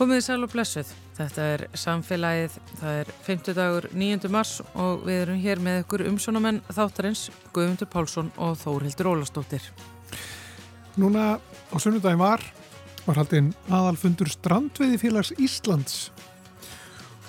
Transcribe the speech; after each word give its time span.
Komiði 0.00 0.22
sæl 0.24 0.46
og 0.46 0.48
blessuð. 0.48 0.88
Þetta 1.18 1.42
er 1.44 1.62
samfélagið, 1.76 2.54
það 2.80 2.98
er 3.02 3.08
50 3.26 3.56
dagur 3.58 3.86
9. 3.92 4.28
mars 4.32 4.52
og 4.72 5.02
við 5.04 5.18
erum 5.26 5.40
hér 5.42 5.58
með 5.60 5.80
ykkur 5.82 6.04
umsónamenn 6.08 6.60
þáttarins 6.72 7.26
Guðmundur 7.52 7.90
Pálsson 7.92 8.30
og 8.40 8.54
Þórhildur 8.62 9.10
Ólastóttir. 9.10 9.66
Núna 10.96 11.34
á 11.36 11.76
sunnudagin 11.76 12.16
var, 12.16 12.40
var 13.04 13.20
haldinn 13.20 13.50
aðalfundur 13.68 14.30
Strandveiði 14.32 14.96
félags 15.02 15.34
Íslands 15.36 15.98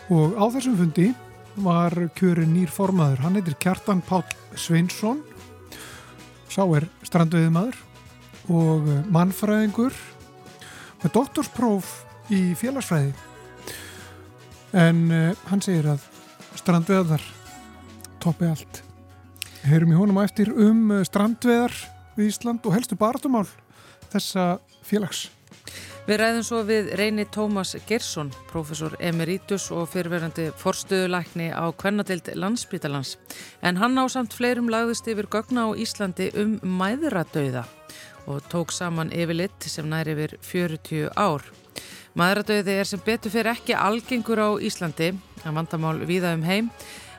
og 0.08 0.39
á 0.39 0.47
þessum 0.55 0.77
fundi 0.80 1.09
var 1.66 1.91
kjörin 2.16 2.53
nýr 2.55 2.72
formaður. 2.72 3.25
Hann 3.25 3.35
heitir 3.35 3.58
Kjartan 3.59 3.99
Pál 4.08 4.23
Sveinsson, 4.55 5.19
sá 6.47 6.64
er 6.64 6.88
strandveiðimaður 7.03 7.83
og 8.47 8.88
mannfræðingur 9.11 9.99
með 11.03 11.14
doktorspróf 11.19 11.92
í 12.31 12.41
félagsfræði 12.57 13.11
en 14.77 15.03
uh, 15.11 15.43
hann 15.51 15.63
segir 15.63 15.89
að 15.91 16.05
strandveðar 16.59 17.25
toppi 18.23 18.47
allt 18.47 18.81
heyrum 19.67 19.91
í 19.91 19.99
honum 19.99 20.21
eftir 20.23 20.53
um 20.55 20.87
uh, 20.95 21.03
strandveðar 21.07 21.75
við 22.15 22.31
Ísland 22.31 22.65
og 22.65 22.75
helstu 22.77 22.97
barndumál 22.99 23.47
þessa 24.11 24.55
félags 24.87 25.27
Við 26.07 26.17
ræðum 26.17 26.43
svo 26.43 26.59
við 26.65 26.87
reyni 26.97 27.27
Tómas 27.29 27.75
Gersson, 27.85 28.31
professor 28.49 28.95
emeritus 29.05 29.67
og 29.69 29.85
fyrverandi 29.93 30.47
forstuðulækni 30.57 31.52
á 31.53 31.69
Kvennadild 31.77 32.31
landsbytalans. 32.33 33.19
En 33.61 33.77
hann 33.77 33.99
á 34.02 34.09
samt 34.09 34.33
fleirum 34.33 34.71
lagðist 34.73 35.05
yfir 35.05 35.29
gögna 35.29 35.69
á 35.69 35.77
Íslandi 35.77 36.31
um 36.41 36.57
mæðuradauða 36.65 37.67
og 38.25 38.41
tók 38.49 38.73
saman 38.73 39.13
yfirlitt 39.13 39.69
sem 39.69 39.85
næri 39.93 40.17
yfir 40.17 40.37
40 40.41 41.13
ár. 41.13 41.45
Maðuradauði 42.12 42.73
er 42.76 42.88
sem 42.90 43.00
betur 43.06 43.31
fyrir 43.31 43.54
ekki 43.54 43.76
algengur 43.78 44.42
á 44.44 44.50
Íslandi, 44.59 45.14
að 45.45 45.56
vandamál 45.56 45.95
viða 46.04 46.34
um 46.36 46.42
heim, 46.44 46.67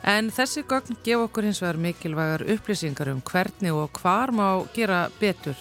en 0.04 0.28
þessi 0.34 0.66
gögn 0.68 0.98
gef 1.06 1.22
okkur 1.24 1.46
hins 1.48 1.62
vegar 1.62 1.80
mikilvægar 1.80 2.44
upplýsingar 2.52 3.08
um 3.14 3.22
hvernig 3.24 3.72
og 3.72 4.02
hvar 4.02 4.34
má 4.36 4.46
gera 4.76 5.06
betur 5.20 5.56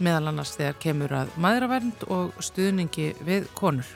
meðal 0.00 0.28
annars 0.28 0.52
þegar 0.58 0.76
kemur 0.82 1.16
að 1.22 1.32
maðuravernd 1.40 2.04
og 2.12 2.36
stuðningi 2.44 3.14
við 3.24 3.48
konur. 3.56 3.88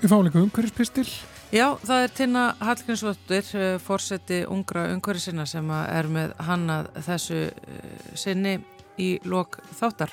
Við 0.00 0.10
fáum 0.10 0.26
líka 0.26 0.42
umhverfispistil. 0.42 1.06
Já, 1.54 1.76
það 1.78 2.02
er 2.02 2.14
Tina 2.18 2.44
Hallgrímsvottur, 2.58 3.54
eh, 3.54 3.78
fórseti 3.78 4.42
ungra 4.50 4.88
umhverfisina 4.90 5.46
sem 5.46 5.70
er 5.70 6.10
með 6.10 6.34
hannað 6.42 6.90
þessu 7.06 7.40
eh, 7.46 8.10
sinni 8.18 8.58
í 8.98 9.14
lok 9.22 9.60
þáttar. 9.78 10.10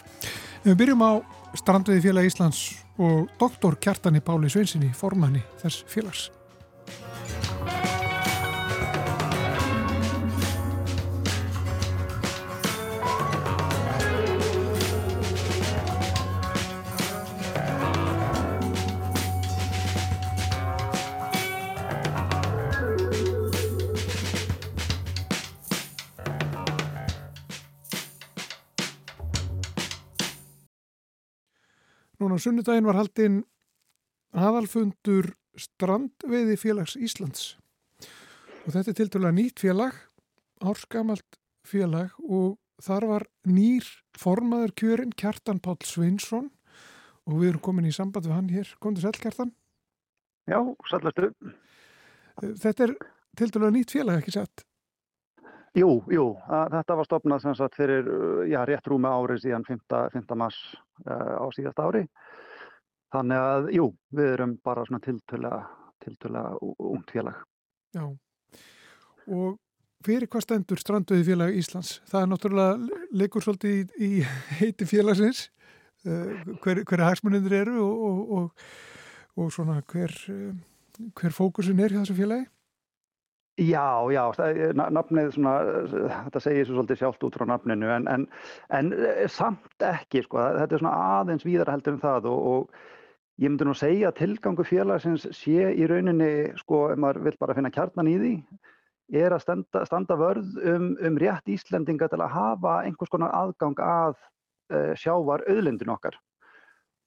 Við 0.63 0.78
byrjum 0.78 1.01
á 1.01 1.12
Strandveiði 1.57 2.06
félag 2.06 2.29
Íslands 2.29 2.82
og 2.97 3.27
doktor 3.39 3.79
Kjartani 3.81 4.21
Páli 4.21 4.51
Sveinsinni, 4.51 4.91
formanni 4.93 5.41
þess 5.61 5.85
félags. 5.89 6.29
Núna 32.33 32.41
sunnudaginn 32.41 32.88
var 32.89 32.97
haldinn 32.97 33.35
aðalfundur 34.33 35.27
Strandveiði 35.53 36.55
félags 36.57 36.95
Íslands 36.97 37.44
og 38.63 38.71
þetta 38.73 38.89
er 38.89 38.95
til 38.97 39.05
dæla 39.13 39.29
nýtt 39.38 39.61
félag, 39.61 39.99
árskamalt 40.66 41.38
félag 41.61 42.16
og 42.25 42.55
þar 42.81 43.05
var 43.11 43.27
nýr 43.45 43.85
formaður 44.17 44.73
kjörin 44.81 45.13
Kjartan 45.13 45.61
Pál 45.61 45.77
Sveinsson 45.85 46.49
og 47.29 47.38
við 47.38 47.51
erum 47.51 47.66
komin 47.69 47.91
í 47.91 47.94
samband 47.94 48.25
við 48.25 48.33
hann 48.39 48.50
hér. 48.50 48.73
Kondur 48.81 49.05
sæl 49.05 49.21
Kjartan? 49.21 49.53
Já, 50.50 50.57
sællastu. 50.89 51.29
Þetta 52.41 52.88
er 52.88 52.97
til 53.38 53.53
dæla 53.53 53.69
nýtt 53.77 53.94
félag, 53.94 54.23
ekki 54.23 54.39
sett? 54.39 54.65
Jú, 55.73 56.03
jú, 56.13 56.25
þetta 56.45 56.95
var 57.00 57.07
stopnað 57.07 57.39
sem 57.41 57.56
sagt 57.57 57.78
fyrir, 57.79 58.06
já, 58.45 58.59
rétt 58.69 58.85
rúmi 58.91 59.09
árið 59.09 59.39
síðan 59.47 59.63
5. 59.66 59.79
5. 60.13 60.35
mars 60.38 60.59
uh, 61.07 61.41
á 61.41 61.45
síðast 61.56 61.81
ári. 61.81 62.03
Þannig 63.13 63.41
að, 63.41 63.69
jú, 63.73 63.88
við 64.13 64.29
erum 64.35 64.53
bara 64.66 64.83
svona 64.85 65.01
tiltöla, 65.01 66.44
ungt 66.62 67.13
félag. 67.13 67.41
Já, 67.94 68.06
og 69.33 69.57
fyrir 70.06 70.29
hvað 70.29 70.45
stendur 70.45 70.81
Strandauði 70.81 71.25
félag 71.31 71.57
Íslands? 71.57 71.95
Það 72.12 72.22
er 72.22 72.29
náttúrulega 72.29 73.01
leikur 73.23 73.45
svolítið 73.45 73.73
í, 73.73 73.81
í 74.06 74.12
heiti 74.59 74.89
félagsins, 74.89 75.47
uh, 76.06 76.53
hver, 76.62 76.83
hver 76.85 77.07
hagsmunnindur 77.07 77.62
eru 77.63 77.79
og, 77.81 78.03
og, 78.12 78.33
og, 78.38 78.67
og 79.41 79.53
svona 79.57 79.81
hver, 79.89 80.13
uh, 80.29 81.09
hver 81.17 81.33
fókusin 81.33 81.81
er 81.81 81.97
í 81.97 82.03
þessu 82.03 82.22
félagi? 82.22 82.45
Já, 83.61 84.09
já, 84.09 84.23
nafnið 84.73 85.27
svona, 85.35 85.51
þetta 86.25 86.39
segir 86.41 86.65
svo 86.65 86.79
svolítið 86.79 86.97
sjálft 87.03 87.25
út 87.27 87.35
frá 87.37 87.45
nafninu 87.45 87.91
en, 87.93 88.07
en, 88.09 88.23
en 88.73 88.87
eh, 88.97 89.27
samt 89.29 89.85
ekki, 89.85 90.23
sko, 90.25 90.39
þetta 90.55 90.73
er 90.73 90.81
svona 90.81 90.93
aðeins 91.19 91.45
víðara 91.45 91.75
heldur 91.75 91.93
en 91.93 92.01
það 92.01 92.29
og, 92.31 92.47
og 92.49 93.43
ég 93.43 93.53
myndi 93.53 93.67
nú 93.69 93.75
segja 93.77 94.09
að 94.09 94.17
tilgangu 94.23 94.65
félagsins 94.65 95.27
sé 95.37 95.69
í 95.69 95.85
rauninni, 95.85 96.31
sko, 96.63 96.87
ef 96.95 97.03
maður 97.03 97.27
vil 97.27 97.35
bara 97.45 97.53
finna 97.59 97.69
kjarnan 97.75 98.09
í 98.09 98.15
því, 98.23 98.33
er 99.21 99.37
að 99.37 99.45
standa, 99.45 99.85
standa 99.85 100.17
vörð 100.17 100.57
um, 100.73 100.89
um 101.05 101.21
rétt 101.21 101.53
Íslendinga 101.53 102.09
til 102.09 102.23
að 102.25 102.33
hafa 102.33 102.79
einhvers 102.87 103.13
konar 103.13 103.37
aðgang 103.37 103.77
að 103.85 104.15
uh, 104.17 104.95
sjávar 104.97 105.45
auðlindin 105.45 105.93
okkar. 105.93 106.17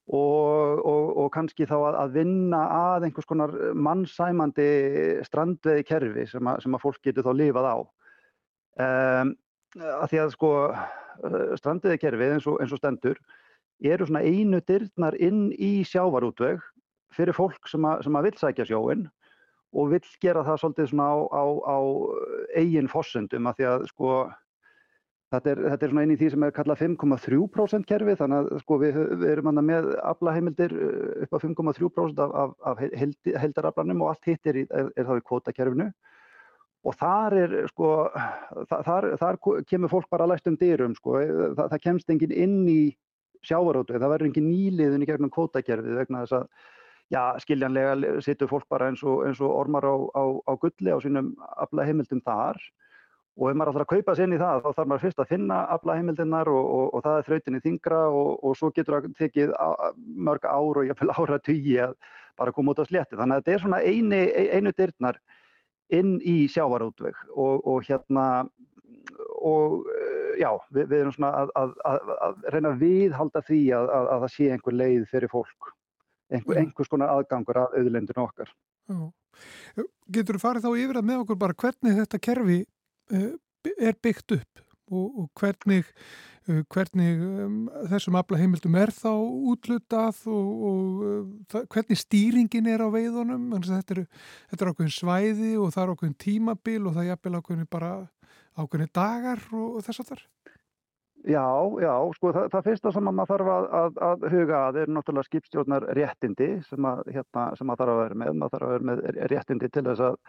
Og, 0.07 0.83
og, 0.87 1.07
og 1.19 1.33
kannski 1.35 1.67
þá 1.67 1.75
að, 1.81 1.97
að 1.99 2.13
vinna 2.15 2.61
að 2.71 3.09
einhvers 3.09 3.27
konar 3.27 3.55
mannsæmandi 3.75 4.67
strandveði 5.27 5.83
kerfi 5.89 6.27
sem 6.31 6.47
að, 6.47 6.61
sem 6.63 6.77
að 6.79 6.85
fólk 6.85 7.01
getur 7.03 7.27
þá 7.27 7.33
lifað 7.35 7.67
á. 7.67 7.77
Um, 8.87 9.33
að 9.83 10.07
því 10.13 10.21
að 10.23 10.31
sko 10.37 10.53
strandveði 11.59 11.99
kerfi 12.05 12.31
eins 12.37 12.47
eins 12.47 12.77
og 12.77 12.81
stendur 12.81 13.19
eru 13.83 14.07
svona 14.07 14.23
einu 14.23 14.61
dyrnar 14.69 15.17
inn 15.19 15.49
í 15.53 15.83
sjávarútveg 15.89 16.63
fyrir 17.17 17.37
fólk 17.37 17.69
sem 17.71 17.85
að, 17.85 18.05
sem 18.07 18.19
að 18.19 18.29
vil 18.29 18.37
sækja 18.41 18.69
sjóin 18.71 19.07
og 19.77 19.93
vil 19.93 20.03
gera 20.23 20.45
það 20.47 20.61
svolítið 20.63 20.91
svona 20.93 21.09
á, 21.13 21.17
á, 21.35 21.45
á 21.67 21.79
eigin 22.57 22.91
fossundum 22.93 23.49
að 23.51 23.59
því 23.59 23.69
að 23.73 23.87
sko 23.91 24.13
Þetta 25.35 25.51
er, 25.51 25.61
þetta 25.73 25.87
er 25.87 25.91
svona 25.91 26.03
eini 26.07 26.15
í 26.15 26.19
því 26.21 26.27
sem 26.33 26.45
er 26.47 26.53
kallað 26.55 26.83
5,3% 26.85 27.87
kerfi 27.89 28.13
þannig 28.21 28.43
að 28.45 28.61
sko, 28.63 28.77
við, 28.79 28.99
við 29.19 29.31
erum 29.33 29.49
með 29.59 29.89
aflaheimildir 30.07 30.75
uh, 30.77 31.25
upp 31.25 31.35
á 31.35 31.39
5,3% 31.43 32.21
af, 32.23 32.35
af, 32.43 32.53
af 32.71 32.83
held, 32.95 33.17
heldaraflanum 33.35 34.05
og 34.05 34.13
allt 34.13 34.31
hitt 34.31 34.47
er, 34.53 34.61
er, 34.71 34.93
er 34.95 35.09
þá 35.09 35.17
í 35.19 35.25
kvotakerfinu 35.27 35.89
og 36.87 36.95
þar, 36.95 37.35
sko, 37.73 37.91
þar, 38.71 39.09
þar 39.19 39.41
kemur 39.67 39.91
fólk 39.91 40.07
bara 40.13 40.29
læst 40.31 40.47
um 40.47 40.55
dyrum, 40.61 40.95
sko. 40.95 41.19
það, 41.19 41.65
það 41.73 41.83
kemst 41.89 42.15
engin 42.15 42.35
inn 42.37 42.61
í 42.71 42.81
sjávarótu, 43.47 43.99
það 43.99 44.13
verður 44.13 44.31
engin 44.31 44.49
nýliðun 44.53 45.03
í 45.03 45.11
gegnum 45.11 45.33
kvotakerfið 45.35 45.99
vegna 45.99 46.23
þess 46.23 46.39
að 46.39 46.47
já, 47.11 47.21
skiljanlega 47.43 48.15
situr 48.23 48.51
fólk 48.51 48.67
bara 48.71 48.91
eins 48.91 49.03
og, 49.07 49.25
eins 49.27 49.43
og 49.43 49.51
ormar 49.55 49.87
á, 49.87 49.95
á, 50.15 50.25
á 50.47 50.53
gulli 50.55 50.95
á 50.95 50.99
sínum 51.03 51.35
aflaheimildum 51.67 52.23
þar 52.27 52.63
og 53.37 53.51
ef 53.51 53.57
maður 53.57 53.75
ætlar 53.75 53.85
að 53.85 53.91
kaupa 53.93 54.15
sér 54.17 54.29
inn 54.29 54.37
í 54.37 54.41
það 54.41 54.63
þá 54.65 54.69
þarf 54.71 54.91
maður 54.91 55.03
fyrst 55.05 55.19
að 55.21 55.33
finna 55.33 55.57
aflaheimildirnar 55.75 56.49
og, 56.49 56.69
og, 56.77 56.85
og 56.97 57.03
það 57.05 57.17
er 57.19 57.27
þrautinni 57.27 57.63
þingra 57.65 57.99
og, 58.09 58.31
og 58.41 58.55
svo 58.57 58.71
getur 58.77 58.97
það 58.97 59.09
tekið 59.19 59.53
mörg 60.29 60.47
ár 60.49 60.81
og 60.81 60.87
jáfnveil 60.89 61.13
ára 61.21 61.39
tugi 61.45 61.75
að 61.85 61.97
bara 62.37 62.53
koma 62.53 62.73
út 62.73 62.81
á 62.81 62.89
sletti. 62.89 63.17
Þannig 63.17 63.37
að 63.37 63.43
þetta 63.43 63.55
er 63.55 63.63
svona 63.65 63.81
eini, 63.85 64.23
einu 64.57 64.73
dyrnar 64.77 65.21
inn 65.97 66.17
í 66.25 66.37
sjávarútveg 66.53 67.19
og 67.37 67.85
hérna 67.87 68.27
og 69.47 69.85
já, 70.41 70.51
við, 70.73 70.89
við 70.91 71.03
erum 71.03 71.15
svona 71.15 71.33
að, 71.43 71.53
að, 71.61 71.75
að, 71.89 72.13
að 72.27 72.47
reyna 72.55 72.73
að 72.73 72.81
viðhalda 72.83 73.43
því 73.47 73.61
að 73.77 74.09
það 74.11 74.31
sé 74.35 74.49
einhver 74.53 74.77
leið 74.77 75.05
fyrir 75.13 75.33
fólk, 75.33 75.69
einhver, 76.33 76.61
einhvers 76.63 76.91
konar 76.93 77.13
aðgangur 77.13 77.61
af 77.63 77.77
auðlendinu 77.77 78.25
okkar. 78.25 78.51
Já. 78.89 79.85
Getur 80.17 80.39
þú 80.39 80.43
farið 80.43 80.67
þá 80.67 80.73
yfir 80.81 80.99
að 80.99 81.09
með 81.11 81.23
okkur 81.23 81.39
bara 81.41 81.57
hvernig 81.61 81.97
þetta 82.01 82.23
kerfi 82.25 82.59
Eh, 82.59 82.76
er 83.11 83.99
byggt 84.03 84.37
upp 84.39 84.63
og, 84.91 85.19
og 85.19 85.31
hvernig, 85.41 85.85
eh, 86.47 86.63
hvernig 86.71 87.23
um, 87.23 87.57
þessum 87.91 88.19
afla 88.19 88.39
heimildum 88.39 88.79
er 88.79 88.93
þá 88.95 89.11
útlutað 89.53 90.21
og, 90.31 90.51
og 90.71 91.07
uh, 91.07 91.65
hvernig 91.75 91.99
stýringin 91.99 92.71
er 92.71 92.85
á 92.87 92.89
veiðunum 92.93 93.49
þetta 93.59 93.99
er, 93.99 94.05
þetta 94.53 94.67
er 94.67 94.73
ákveðin 94.73 94.97
svæði 94.99 95.53
og 95.59 95.75
það 95.75 95.83
er 95.83 95.95
ákveðin 95.95 96.21
tímabil 96.27 96.81
og 96.85 96.95
það 96.95 97.03
er 97.05 97.11
jafnvel 97.13 97.41
ákveðin 97.41 97.71
bara 97.71 97.93
ákveðin 98.57 98.95
dagar 98.95 99.43
og, 99.53 99.69
og 99.79 99.87
þess 99.87 100.05
að 100.05 100.13
þar 100.15 100.27
Já, 101.27 101.43
já, 101.83 101.91
sko 102.15 102.31
það, 102.31 102.45
það 102.53 102.67
fyrsta 102.69 102.91
sem 102.95 103.09
maður 103.09 103.31
þarf 103.33 103.49
að, 103.51 103.65
að, 103.75 103.97
að 104.07 104.27
huga 104.31 104.59
að 104.69 104.77
er 104.79 104.93
náttúrulega 104.95 105.27
skipstjórnar 105.27 105.87
réttindi 105.99 106.47
sem 106.69 106.87
að, 106.87 107.01
hérna, 107.17 107.47
sem 107.59 107.67
maður 107.67 107.81
þarf 107.81 107.95
að 107.95 107.99
vera 108.05 108.19
með. 108.21 108.31
Maður 108.39 108.55
þarf 108.55 108.67
að 108.67 108.75
vera 108.77 108.87
með 108.87 109.03
réttindi 109.33 109.71
til 109.75 109.85
þess 109.89 110.05
að, 110.07 110.21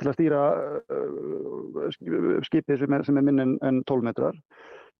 til 0.00 0.10
að 0.10 0.16
stýra 0.18 0.44
uh, 0.90 1.90
skipið 2.46 2.84
sem 2.84 2.96
er, 2.96 3.04
er 3.08 3.26
minn 3.26 3.42
en, 3.42 3.58
en 3.62 3.82
12 3.88 4.08
metrar. 4.08 4.38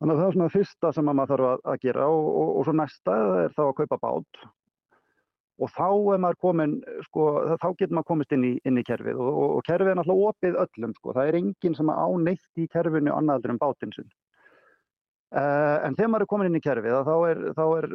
Þannig 0.00 0.16
að 0.16 0.20
það 0.20 0.26
er 0.26 0.36
svona 0.36 0.52
fyrsta 0.52 0.92
sem 0.94 1.08
maður 1.08 1.32
þarf 1.34 1.48
að, 1.52 1.64
að 1.72 1.80
gera 1.86 2.10
og, 2.10 2.28
og, 2.28 2.52
og 2.58 2.68
svo 2.68 2.76
næsta 2.76 3.16
er 3.44 3.56
þá 3.56 3.64
að 3.68 3.74
kaupa 3.80 4.00
bát 4.02 4.44
og 5.62 5.70
þá 5.70 6.34
komin, 6.42 6.80
sko, 7.06 7.24
þá 7.62 7.68
getur 7.78 7.94
maður 7.94 8.08
komist 8.08 8.32
inn 8.34 8.46
í, 8.46 8.52
inn 8.66 8.78
í 8.80 8.84
kerfið 8.86 9.20
og, 9.22 9.42
og 9.58 9.62
kerfið 9.66 9.92
er 9.92 9.98
náttúrulega 10.00 10.32
opið 10.32 10.58
öllum, 10.64 10.94
sko. 10.98 11.14
Það 11.14 11.28
er 11.30 11.38
enginn 11.38 11.76
sem 11.78 11.90
á 11.94 12.08
neitt 12.18 12.58
í 12.58 12.66
kerfinu 12.72 13.14
annaður 13.14 13.54
en 13.54 13.60
bátinn 13.62 13.94
sinn. 13.94 14.10
Uh, 15.34 15.78
en 15.86 15.96
þegar 15.98 16.10
maður 16.10 16.26
er 16.26 16.30
komin 16.30 16.50
inn 16.50 16.58
í 16.58 16.62
kerfið 16.62 16.98
þá 17.06 17.14
er, 17.30 17.40
þá 17.56 17.64
er, 17.66 17.88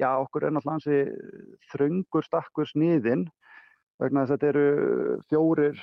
já 0.00 0.08
okkur 0.22 0.46
er 0.46 0.54
náttúrulega 0.56 0.76
hansi 0.76 1.64
þröngur 1.72 2.24
stakkur 2.24 2.68
sniðinn 2.70 3.26
vegna 4.00 4.24
þess 4.24 4.32
að 4.32 4.36
þetta 4.36 4.52
eru 4.52 5.16
fjórir 5.28 5.82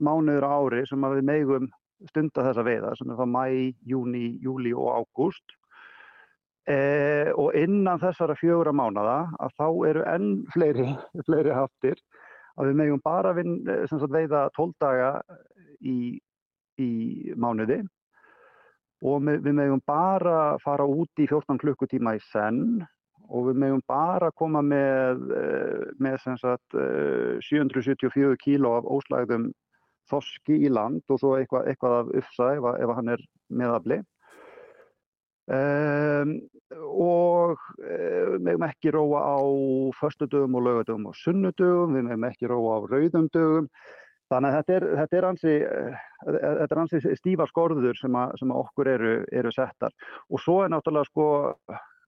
mánuður 0.00 0.46
á 0.46 0.50
ári 0.54 0.84
sem 0.88 1.08
við 1.14 1.26
megum 1.28 1.68
stunda 2.10 2.44
þessa 2.48 2.64
veiða 2.66 2.94
sem 2.98 3.10
er 3.10 3.20
það 3.20 3.30
mæ, 3.32 3.44
júni, 3.88 4.24
júli 4.42 4.74
og 4.74 5.02
ágúst. 5.02 5.56
Uh, 6.64 7.28
og 7.36 7.52
innan 7.60 8.00
þessara 8.00 8.36
fjóra 8.40 8.72
mánada 8.72 9.26
að 9.36 9.50
þá 9.58 9.66
eru 9.90 10.04
enn 10.08 10.28
fleiri, 10.54 10.86
fleiri 11.26 11.52
haftir 11.52 11.98
að 12.56 12.70
við 12.70 12.78
megum 12.78 13.02
bara 13.04 13.34
vin, 13.36 13.58
sagt, 13.90 14.08
veiða 14.14 14.46
12 14.56 14.72
daga 14.80 15.10
í, 15.84 16.16
í 16.80 16.90
mánuði. 17.36 17.82
Og 19.04 19.20
við 19.28 19.52
megum 19.52 19.82
bara 19.84 20.54
fara 20.64 20.86
út 20.88 21.20
í 21.20 21.26
14 21.28 21.60
klukkutíma 21.60 22.14
í 22.16 22.22
senn 22.30 22.80
og 23.28 23.50
við 23.50 23.60
megum 23.60 23.82
bara 23.88 24.30
koma 24.36 24.62
með, 24.64 25.20
með 26.00 26.16
sagt, 26.40 26.78
774 27.44 28.38
kíló 28.40 28.78
af 28.78 28.88
óslægðum 28.88 29.50
þoski 30.14 30.58
í 30.64 30.72
land 30.72 31.04
og 31.10 31.20
svo 31.20 31.36
eitthvað, 31.38 31.70
eitthvað 31.70 32.00
af 32.00 32.12
ufsa 32.22 32.50
ef, 32.56 32.68
ef 32.86 32.96
hann 32.98 33.14
er 33.14 33.24
meðafli. 33.50 34.00
Um, 35.44 36.38
og 36.72 37.60
við 37.76 38.38
megum 38.46 38.64
ekki 38.64 38.94
róa 38.94 39.20
á 39.20 39.38
förstudögum 39.98 40.56
og 40.56 40.64
lögadögum 40.64 41.10
og 41.10 41.18
sunnudögum, 41.20 41.92
við 41.98 42.06
megum 42.08 42.24
ekki 42.30 42.48
róa 42.48 42.78
á 42.80 42.86
rauðum 42.88 43.28
dögum. 43.34 43.68
Þannig 44.32 44.50
að 44.50 44.56
þetta 44.56 44.74
er, 44.74 44.86
þetta 44.98 45.16
er 45.18 45.26
ansi, 45.28 45.54
þetta 46.24 46.68
er 46.70 46.80
ansi 46.80 47.00
stífa 47.20 47.46
skorður 47.50 47.98
sem, 47.98 48.14
að, 48.16 48.38
sem 48.40 48.54
að 48.54 48.62
okkur 48.62 48.90
eru, 48.94 49.16
eru 49.36 49.52
settar. 49.52 49.92
Og 50.32 50.40
svo 50.40 50.62
er 50.64 50.72
náttúrulega 50.72 51.10
sko, 51.10 51.26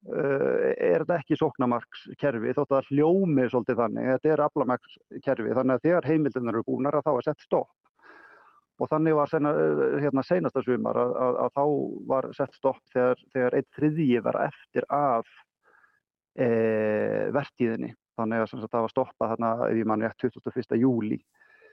er 0.07 1.05
þetta 1.05 1.19
ekki 1.21 1.39
sóknamarkskerfi 1.39 2.55
þótt 2.57 2.77
að 2.79 2.91
hljómi 2.95 3.49
svolítið 3.51 3.83
þannig. 3.83 4.09
Þetta 4.15 4.33
er 4.33 4.45
aflamarkskerfi 4.47 5.57
þannig 5.59 5.77
að 5.77 5.85
þegar 5.85 6.09
heimildunar 6.11 6.57
eru 6.57 6.67
búnar 6.71 6.97
að 6.97 7.07
þá 7.11 7.13
er 7.13 7.29
sett 7.29 7.45
stopp. 7.45 7.75
Og 8.77 8.91
þannig 8.91 9.17
var 9.17 9.31
sena, 9.33 9.53
hérna, 10.03 10.23
seinasta 10.27 10.61
sumar 10.65 10.99
að, 11.01 11.13
að, 11.25 11.37
að 11.47 11.53
þá 11.57 11.63
var 12.11 12.27
sett 12.37 12.57
stopp 12.59 12.83
þegar, 12.93 13.23
þegar 13.33 13.57
einn 13.57 13.69
þriðji 13.79 14.23
var 14.27 14.39
eftir 14.45 14.87
af 14.93 15.31
e, 16.37 16.49
vertíðinni. 17.33 17.95
Þannig 18.17 18.43
að 18.43 18.51
sagt, 18.53 18.71
það 18.73 18.87
var 18.87 18.93
stoppað 18.93 19.33
þarna, 19.33 19.53
ef 19.69 19.81
ég 19.81 19.89
mann 19.89 20.05
rétt, 20.05 20.25
21. 20.25 20.77
júli. 20.81 21.21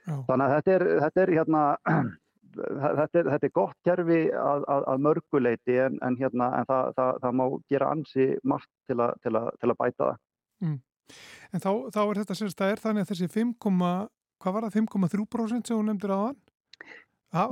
Já. 0.04 0.16
Þannig 0.30 0.46
að 0.46 0.54
þetta 0.56 0.76
er, 0.76 0.86
þetta 1.04 1.24
er, 1.24 1.34
hérna, 1.38 1.66
þetta 2.86 3.20
er, 3.22 3.30
þetta 3.34 3.50
er 3.50 3.54
gott 3.60 3.78
kerfi 3.88 4.22
að, 4.40 4.66
að, 4.76 4.88
að 4.94 5.06
mörguleiti 5.10 5.78
en, 5.84 6.00
en, 6.08 6.18
hérna, 6.20 6.50
en 6.60 6.72
það, 6.72 6.90
það, 7.00 7.22
það 7.26 7.38
má 7.40 7.46
gera 7.76 7.92
ansi 7.96 8.32
margt 8.48 8.72
til, 8.88 9.00
a, 9.04 9.12
til, 9.24 9.36
a, 9.40 9.46
til 9.60 9.72
að 9.72 9.80
bæta 9.80 10.10
það. 10.10 10.20
Mm. 10.64 10.82
En 11.54 11.64
þá, 11.64 11.72
þá 11.94 12.02
er 12.04 12.24
þetta 12.24 12.72
er 12.72 12.82
þannig 12.84 13.06
að 13.06 13.14
þessi 13.14 13.32
5, 13.36 13.54
hvað 13.64 14.56
var 14.56 14.68
það, 14.68 14.76
5,3% 14.80 15.72
sem 15.72 15.76
þú 15.76 15.84
nefndir 15.88 16.16
aðan? 16.16 16.40
Ha, 17.34 17.48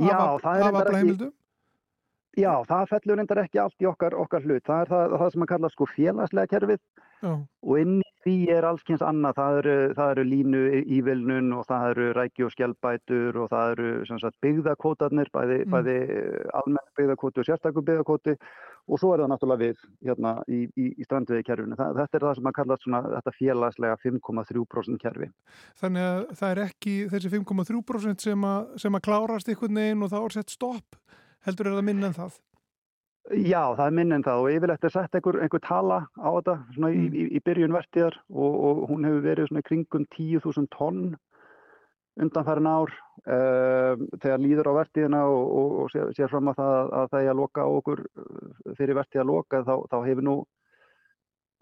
Já, 2.39 2.51
það 2.63 2.81
er 2.81 2.89
fellur 2.93 3.17
reyndar 3.19 3.41
ekki 3.41 3.59
allt 3.59 3.83
í 3.83 3.87
okkar, 3.89 4.13
okkar 4.15 4.45
hlut. 4.45 4.63
Það 4.63 4.81
er 4.83 4.91
það, 4.91 5.15
það 5.19 5.31
sem 5.33 5.43
að 5.43 5.49
kalla 5.51 5.71
sko 5.73 5.87
félagslega 5.91 6.51
kerfið 6.53 6.79
Já. 7.25 7.31
og 7.33 7.81
inn 7.81 7.97
í 7.99 8.10
því 8.25 8.35
er 8.53 8.67
alls 8.67 8.83
kynns 8.87 9.03
annað. 9.05 9.37
Það 9.37 9.59
eru, 9.61 9.75
það 9.97 10.11
eru 10.15 10.25
línu 10.27 10.63
ívilnun 10.97 11.53
og 11.57 11.63
það 11.69 11.85
eru 11.93 12.09
rækju 12.17 12.47
og 12.47 12.53
skjálpætur 12.55 13.39
og 13.41 13.47
það 13.53 13.73
eru 13.75 14.19
sagt, 14.21 14.37
byggðakótarnir, 14.45 15.31
bæði, 15.33 15.61
mm. 15.65 15.73
bæði 15.75 15.95
almenn 16.61 16.91
byggðakóti 16.99 17.41
og 17.41 17.49
sérstakku 17.49 17.85
byggðakóti 17.87 18.37
og 18.91 18.99
svo 18.99 19.13
er 19.13 19.23
það 19.23 19.31
náttúrulega 19.31 19.61
við 19.61 19.81
hérna 20.07 20.33
í, 20.49 20.61
í, 20.75 20.87
í 20.97 21.07
strandviði 21.07 21.45
kerfinu. 21.47 21.77
Þetta 21.79 22.19
er 22.19 22.25
það 22.27 22.37
sem 22.39 22.51
að 22.51 22.57
kalla 22.57 22.77
svona, 22.81 23.01
þetta 23.15 23.35
félagslega 23.37 23.99
5,3% 24.03 25.01
kerfi. 25.01 25.31
Þannig 25.81 26.07
að 26.11 26.21
það 26.41 26.53
er 26.53 26.63
ekki 26.67 26.95
þessi 27.13 27.33
5,3% 27.35 28.27
sem, 28.27 28.47
sem 28.85 28.97
að 28.99 29.05
klárast 29.07 29.51
einhvern 29.51 29.81
veginn 29.81 30.07
og 30.07 30.13
það 30.13 30.27
er 30.27 30.37
sett 30.39 30.55
stopp, 30.55 30.97
heldur 31.47 31.71
er 31.71 31.77
það 31.79 31.87
minn 31.91 32.09
en 32.09 32.17
það? 32.17 32.39
Já, 33.29 33.75
það 33.77 33.83
er 33.85 33.93
minn 33.95 34.15
en 34.15 34.23
það 34.25 34.43
og 34.43 34.55
yfirlegt 34.55 34.85
er 34.87 34.93
sett 34.95 35.15
einhver, 35.15 35.37
einhver 35.45 35.61
tala 35.61 35.97
á 36.17 36.29
þetta 36.39 36.55
svona 36.73 36.89
mm. 36.89 37.11
í, 37.13 37.25
í 37.37 37.41
byrjun 37.45 37.75
vertiðar 37.75 38.15
og, 38.33 38.55
og 38.67 38.79
hún 38.89 39.05
hefur 39.05 39.21
verið 39.27 39.51
svona 39.51 39.61
kringum 39.67 40.07
10.000 40.15 40.71
tonn 40.73 41.03
undanfærin 42.19 42.67
ár 42.67 42.89
um, 42.91 44.07
þegar 44.17 44.41
líður 44.41 44.71
á 44.73 44.79
vertiðina 44.81 45.19
og, 45.29 45.43
og, 45.59 45.75
og 45.83 45.93
sér, 45.93 46.09
sér 46.17 46.31
fram 46.31 46.49
að 46.51 46.57
það 46.63 46.89
að 46.97 47.11
það 47.13 47.21
er 47.21 47.29
að 47.31 47.39
loka 47.39 47.67
okkur 47.77 48.01
uh, 48.01 48.73
fyrir 48.79 48.97
vertið 48.97 49.23
að 49.23 49.29
loka 49.29 49.61
þá, 49.69 49.75
þá 49.93 49.97
hefur 50.09 50.27
nú 50.27 50.35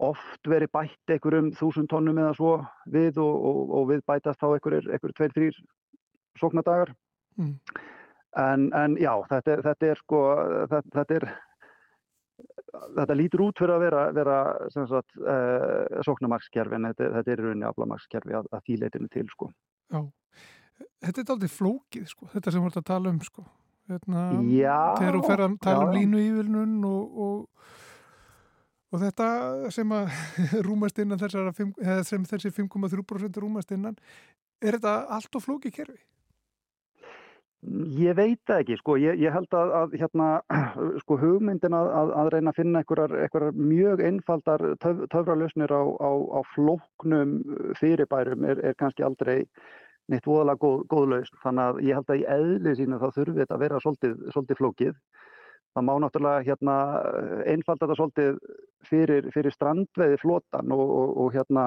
oft 0.10 0.48
verið 0.48 0.72
bætt 0.74 1.14
einhverjum 1.14 1.52
þúsund 1.60 1.92
tonnum 1.92 2.24
eða 2.24 2.32
svo 2.40 2.54
við 2.88 3.20
og 3.20 3.84
við 3.92 4.06
bætast 4.08 4.40
þá 4.40 4.48
einhverjir, 4.54 4.88
einhverjir 4.88 5.18
tveir, 5.18 5.36
þrýr 5.36 5.60
sóknadagar 6.40 6.94
mm. 7.36 7.54
en, 8.48 8.70
en 8.80 8.96
já, 8.96 9.12
þetta, 9.28 9.60
þetta 9.68 9.92
er 9.92 10.04
sko 10.06 10.24
þetta, 10.72 10.96
þetta 10.96 11.20
er 11.20 11.30
þetta 12.98 13.18
lítur 13.18 13.44
út 13.48 13.62
fyrir 13.62 13.76
að 13.76 13.84
vera, 13.86 14.04
vera 14.16 14.38
sagt, 14.74 15.16
uh, 15.20 16.02
sóknarmakskerfi 16.06 16.78
en 16.78 16.90
þetta, 16.90 17.10
þetta 17.18 17.34
er 17.34 17.42
í 17.42 17.46
rauninni 17.46 17.68
aflamakskerfi 17.70 18.38
að, 18.40 18.50
að 18.56 18.66
þýleitinu 18.70 19.12
til 19.14 19.26
sko. 19.32 19.50
Já, 19.90 20.02
þetta 21.08 21.24
er 21.24 21.34
aldrei 21.36 21.54
flókið 21.54 22.10
sko, 22.14 22.30
þetta 22.34 22.54
sem 22.54 22.64
við 22.64 22.70
erum 22.70 22.84
að 22.84 22.90
tala 22.92 23.14
um 23.14 23.22
sko. 23.26 23.46
Hérna, 23.90 24.24
já, 24.54 24.80
þegar 25.00 25.16
þú 25.16 25.22
fer 25.26 25.42
að 25.44 25.54
tala 25.66 25.78
um 25.80 25.88
já, 25.88 25.90
um 25.90 25.96
línu 25.98 26.20
ívilnun 26.22 26.74
og, 26.86 27.22
og, 27.26 27.72
og 28.94 29.02
þetta 29.02 29.30
sem 29.74 29.96
að 29.98 30.20
rúmast 30.68 31.02
innan 31.02 31.22
þessara, 31.22 31.56
sem 32.06 32.28
þessi 32.30 32.54
5,3% 32.54 33.42
rúmast 33.42 33.74
innan, 33.74 33.98
er 34.62 34.78
þetta 34.78 34.96
allt 35.18 35.40
og 35.40 35.46
flókið 35.48 35.76
kerfi? 35.80 36.02
Ég 37.68 38.16
veit 38.16 38.52
ekki, 38.56 38.78
sko, 38.80 38.94
ég, 38.96 39.18
ég 39.20 39.34
held 39.36 39.52
að, 39.58 39.72
að 39.76 39.96
hérna, 40.00 40.28
sko, 41.04 41.18
hugmyndin 41.20 41.76
að, 41.76 41.90
að, 41.92 42.12
að 42.22 42.30
reyna 42.34 42.54
að 42.54 42.60
finna 42.62 42.80
einhverjar, 42.80 43.16
einhverjar 43.26 43.58
mjög 43.60 44.04
einfaldar 44.08 44.64
töf, 44.80 45.02
töfralösnir 45.12 45.74
á, 45.76 45.84
á, 45.84 46.12
á 46.40 46.40
flóknum 46.54 47.34
fyrirbærum 47.76 48.48
er, 48.48 48.64
er 48.64 48.78
kannski 48.80 49.04
aldrei 49.04 49.44
neitt 50.10 50.30
voðalega 50.30 50.64
góð, 50.64 50.86
góð 50.94 51.12
lausn. 51.14 51.42
Þannig 51.44 51.66
að 51.66 51.82
ég 51.90 52.00
held 52.00 52.14
að 52.14 52.22
í 52.22 52.26
eðli 52.38 52.76
sína 52.80 53.02
þá 53.02 53.08
þurfið 53.18 53.42
þetta 53.44 53.58
að 53.58 53.66
vera 53.66 53.84
svolítið, 53.84 54.16
svolítið 54.32 54.62
flókið. 54.62 54.96
Það 55.76 55.88
má 55.90 55.94
náttúrulega 56.00 56.48
hérna, 56.48 56.78
einfalda 57.44 57.86
þetta 57.86 58.00
svolítið 58.00 58.40
fyrir, 58.88 59.32
fyrir 59.36 59.54
strandveiði 59.54 60.24
flotan 60.24 60.72
og, 60.74 60.86
og, 60.88 61.12
og 61.26 61.36
hérna 61.36 61.66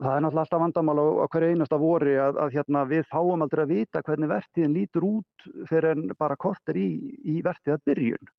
það 0.00 0.12
er 0.12 0.24
náttúrulega 0.24 0.42
alltaf 0.44 0.60
vandamál 0.60 1.00
á, 1.00 1.06
á 1.24 1.26
hverju 1.32 1.52
einasta 1.52 1.78
vori 1.80 2.16
að, 2.20 2.40
að 2.42 2.56
hérna, 2.56 2.82
við 2.90 3.06
fáum 3.12 3.44
aldrei 3.44 3.62
að 3.64 3.72
vita 3.72 4.02
hvernig 4.04 4.32
vertíðin 4.32 4.74
lítur 4.76 5.06
út 5.08 5.46
fyrir 5.70 5.94
en 5.94 6.10
bara 6.18 6.36
kortir 6.36 6.78
í, 6.80 6.88
í 7.24 7.38
vertíða 7.44 7.78
byrjun. 7.88 8.32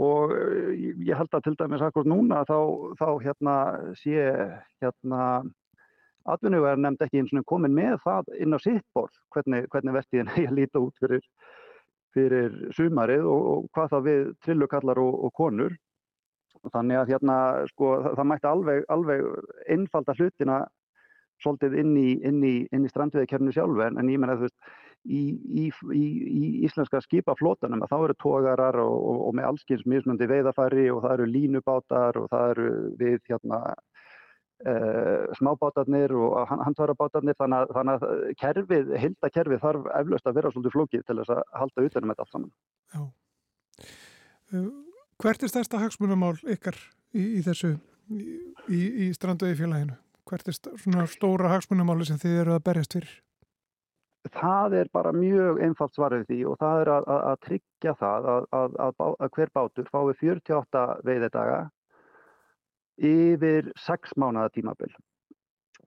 Og 0.00 0.34
eh, 0.34 0.90
ég 1.06 1.18
held 1.18 1.34
að 1.34 1.46
til 1.46 1.56
dæmis 1.58 1.84
akkur 1.84 2.08
núna 2.08 2.42
þá, 2.48 2.58
þá 2.98 3.08
hérna, 3.22 3.56
sé 3.98 4.24
hérna, 4.82 5.22
atvinnugar 6.30 6.78
nefnd 6.78 7.06
ekki 7.06 7.22
eins 7.22 7.34
og 7.38 7.46
komin 7.48 7.74
með 7.74 7.98
það 8.04 8.34
inn 8.42 8.54
á 8.54 8.58
sitt 8.60 8.86
borð 8.94 9.14
hvernig, 9.34 9.68
hvernig 9.72 9.96
vertíðin 9.96 10.32
er 10.34 10.50
að 10.50 10.58
líta 10.58 10.82
út 10.82 10.98
fyrir, 11.02 11.22
fyrir 12.16 12.58
sumarið 12.76 13.30
og, 13.30 13.46
og 13.52 13.70
hvað 13.76 13.94
það 13.94 14.10
við 14.10 14.26
trillukallar 14.46 15.02
og, 15.02 15.14
og 15.28 15.34
konur. 15.38 15.78
Þannig 16.60 16.98
að 16.98 17.14
hérna, 17.14 17.36
sko, 17.70 17.94
það 18.18 18.26
mætti 18.26 18.48
alveg, 18.50 18.82
alveg 18.92 19.22
einfalda 19.70 20.12
hlutina 20.18 20.58
svolítið 21.42 21.78
inn 21.82 21.96
í, 21.98 22.10
inn 22.26 22.44
í, 22.44 22.54
inn 22.70 22.86
í 22.86 22.92
strandveðikernu 22.92 23.54
sjálfu 23.56 23.84
en, 23.86 23.98
en 24.00 24.12
ég 24.12 24.20
menna 24.20 24.38
þú 24.38 24.48
veist 24.48 24.58
í, 25.08 25.20
í, 25.64 25.66
íslenska 26.66 27.00
skipaflótanum 27.04 27.84
að 27.84 27.92
þá 27.92 27.98
eru 27.98 28.16
tógarar 28.20 28.80
og, 28.82 28.96
og, 28.96 29.22
og 29.28 29.36
með 29.38 29.48
allskins 29.52 29.86
mismundi 29.88 30.28
veiðafæri 30.28 30.90
og 30.92 31.04
það 31.04 31.14
eru 31.16 31.28
línubátar 31.30 32.20
og 32.20 32.28
það 32.32 32.52
eru 32.54 32.68
við 33.00 33.18
hérna 33.30 33.60
uh, 34.66 35.24
smábátarnir 35.38 36.12
og 36.16 36.52
handvarabátarnir 36.52 37.38
þannig 37.38 37.72
þannig 37.76 38.04
að 38.04 38.28
kerfið, 38.42 38.92
hildakerfið 39.06 39.64
þarf 39.64 39.90
eflaust 40.02 40.28
að 40.28 40.38
vera 40.40 40.52
svolítið 40.52 40.76
flókið 40.76 41.06
til 41.06 41.18
þess 41.22 41.34
að 41.36 41.42
halda 41.62 41.88
utanum 41.88 42.12
þetta 42.14 42.26
allt 42.26 42.36
saman. 42.36 42.54
Uh, 44.50 44.70
Hvert 45.20 45.42
er 45.44 45.52
stærsta 45.52 45.80
hagsmunamál 45.80 46.36
ykkar 46.48 46.76
í, 47.12 47.40
í 47.40 47.40
þessu, 47.44 47.74
í, 48.10 48.80
í 49.06 49.10
strandauði 49.16 49.58
félaginu? 49.58 49.98
Hvert 50.30 50.46
er 50.46 50.54
svona 50.78 51.08
stóra 51.10 51.50
hagsmunamáli 51.50 52.06
sem 52.06 52.18
þið 52.22 52.36
eru 52.44 52.54
að 52.54 52.64
berjast 52.68 52.94
fyrir? 52.94 53.14
Það 54.30 54.74
er 54.78 54.90
bara 54.92 55.10
mjög 55.16 55.58
einfalt 55.64 55.96
svarið 55.96 56.26
því 56.28 56.38
og 56.50 56.58
það 56.60 56.82
er 56.82 56.90
að, 56.94 57.06
að, 57.14 57.22
að 57.30 57.38
tryggja 57.46 57.94
það 57.98 58.28
að, 58.30 58.76
að 58.84 59.30
hver 59.34 59.52
bátur 59.56 59.88
fái 59.90 60.02
48 60.20 60.82
veiðidaga 61.08 61.60
yfir 63.10 63.72
6 63.80 64.14
mánuða 64.20 64.52
tímabill. 64.54 64.92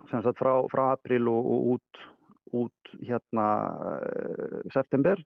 Sem 0.10 0.24
sagt 0.26 0.42
frá, 0.42 0.58
frá 0.74 0.84
april 0.92 1.30
og, 1.32 1.52
og 1.54 1.70
út, 1.76 2.02
út 2.66 2.96
hérna 3.06 3.48
uh, 4.02 4.58
september 4.74 5.22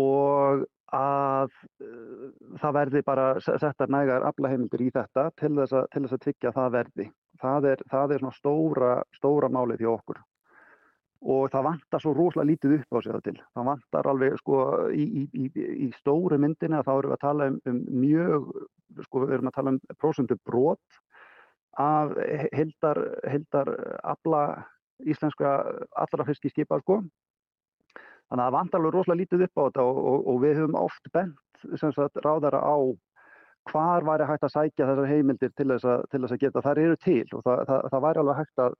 og 0.00 0.64
að 0.94 1.50
uh, 1.82 2.28
það 2.62 2.76
verði 2.78 3.02
bara 3.06 3.26
settar 3.42 3.90
nægar 3.90 4.26
aflaheimildir 4.28 4.86
í 4.86 4.92
þetta 4.94 5.30
til 5.40 5.54
þess 5.58 5.74
að, 5.74 5.90
til 5.92 6.02
þess 6.04 6.16
að 6.18 6.24
tryggja 6.26 6.54
það 6.54 6.72
verði. 6.78 7.10
Það 7.42 7.68
er, 7.72 7.84
það 7.90 8.14
er 8.14 8.24
svona 8.24 8.38
stóra, 8.38 8.94
stóra 9.18 9.52
málið 9.52 9.84
hjá 9.84 9.92
okkur 9.96 10.22
og 11.26 11.48
það 11.50 11.64
vantar 11.66 12.02
svo 12.02 12.12
rosalega 12.14 12.50
lítið 12.50 12.74
upp 12.76 12.96
á 12.96 12.98
sig 13.00 13.12
það 13.14 13.24
til. 13.26 13.36
Það 13.56 13.68
vantar 13.70 14.08
alveg 14.10 14.38
sko 14.38 14.58
í, 14.92 15.04
í, 15.26 15.46
í 15.86 15.88
stóru 15.96 16.38
myndina 16.38 16.82
þá 16.86 16.92
erum 16.94 17.10
við 17.10 17.16
að 17.16 17.24
tala 17.24 17.48
um, 17.50 17.58
um 17.66 17.80
mjög, 18.02 18.48
sko 19.08 19.24
við 19.24 19.36
erum 19.38 19.50
að 19.50 19.56
tala 19.56 19.74
um 19.74 19.80
prosentu 19.98 20.38
brot 20.46 21.00
af 21.82 22.14
heldar, 22.56 23.02
abla 24.04 24.42
íslenska 25.04 25.56
allra 25.98 26.26
fisk 26.28 26.46
í 26.48 26.52
skipa 26.52 26.78
sko. 26.80 27.02
Þannig 28.26 28.42
að 28.42 28.46
það 28.46 28.56
vantar 28.58 28.80
alveg 28.80 28.94
rosalega 28.94 29.20
lítið 29.22 29.44
upp 29.46 29.60
á 29.60 29.62
þetta 29.66 29.84
og, 29.86 29.98
og, 30.10 30.24
og 30.32 30.40
við 30.42 30.56
höfum 30.60 30.80
oft 30.80 31.12
bent 31.14 32.18
ráðara 32.24 32.60
á 32.60 32.76
hvar 33.66 34.04
væri 34.06 34.26
hægt 34.26 34.44
að 34.46 34.54
sækja 34.54 34.86
þessar 34.88 35.08
heimildir 35.10 35.52
til 35.58 35.68
þess 35.72 35.86
að, 35.90 36.02
til 36.10 36.20
þess 36.22 36.34
að 36.34 36.42
geta. 36.42 36.62
Það 36.62 36.80
eru 36.82 36.98
til 37.02 37.24
og 37.34 37.46
það, 37.46 37.62
það, 37.70 37.88
það 37.92 38.04
væri 38.06 38.22
alveg 38.22 38.40
hægt 38.40 38.62
að 38.66 38.76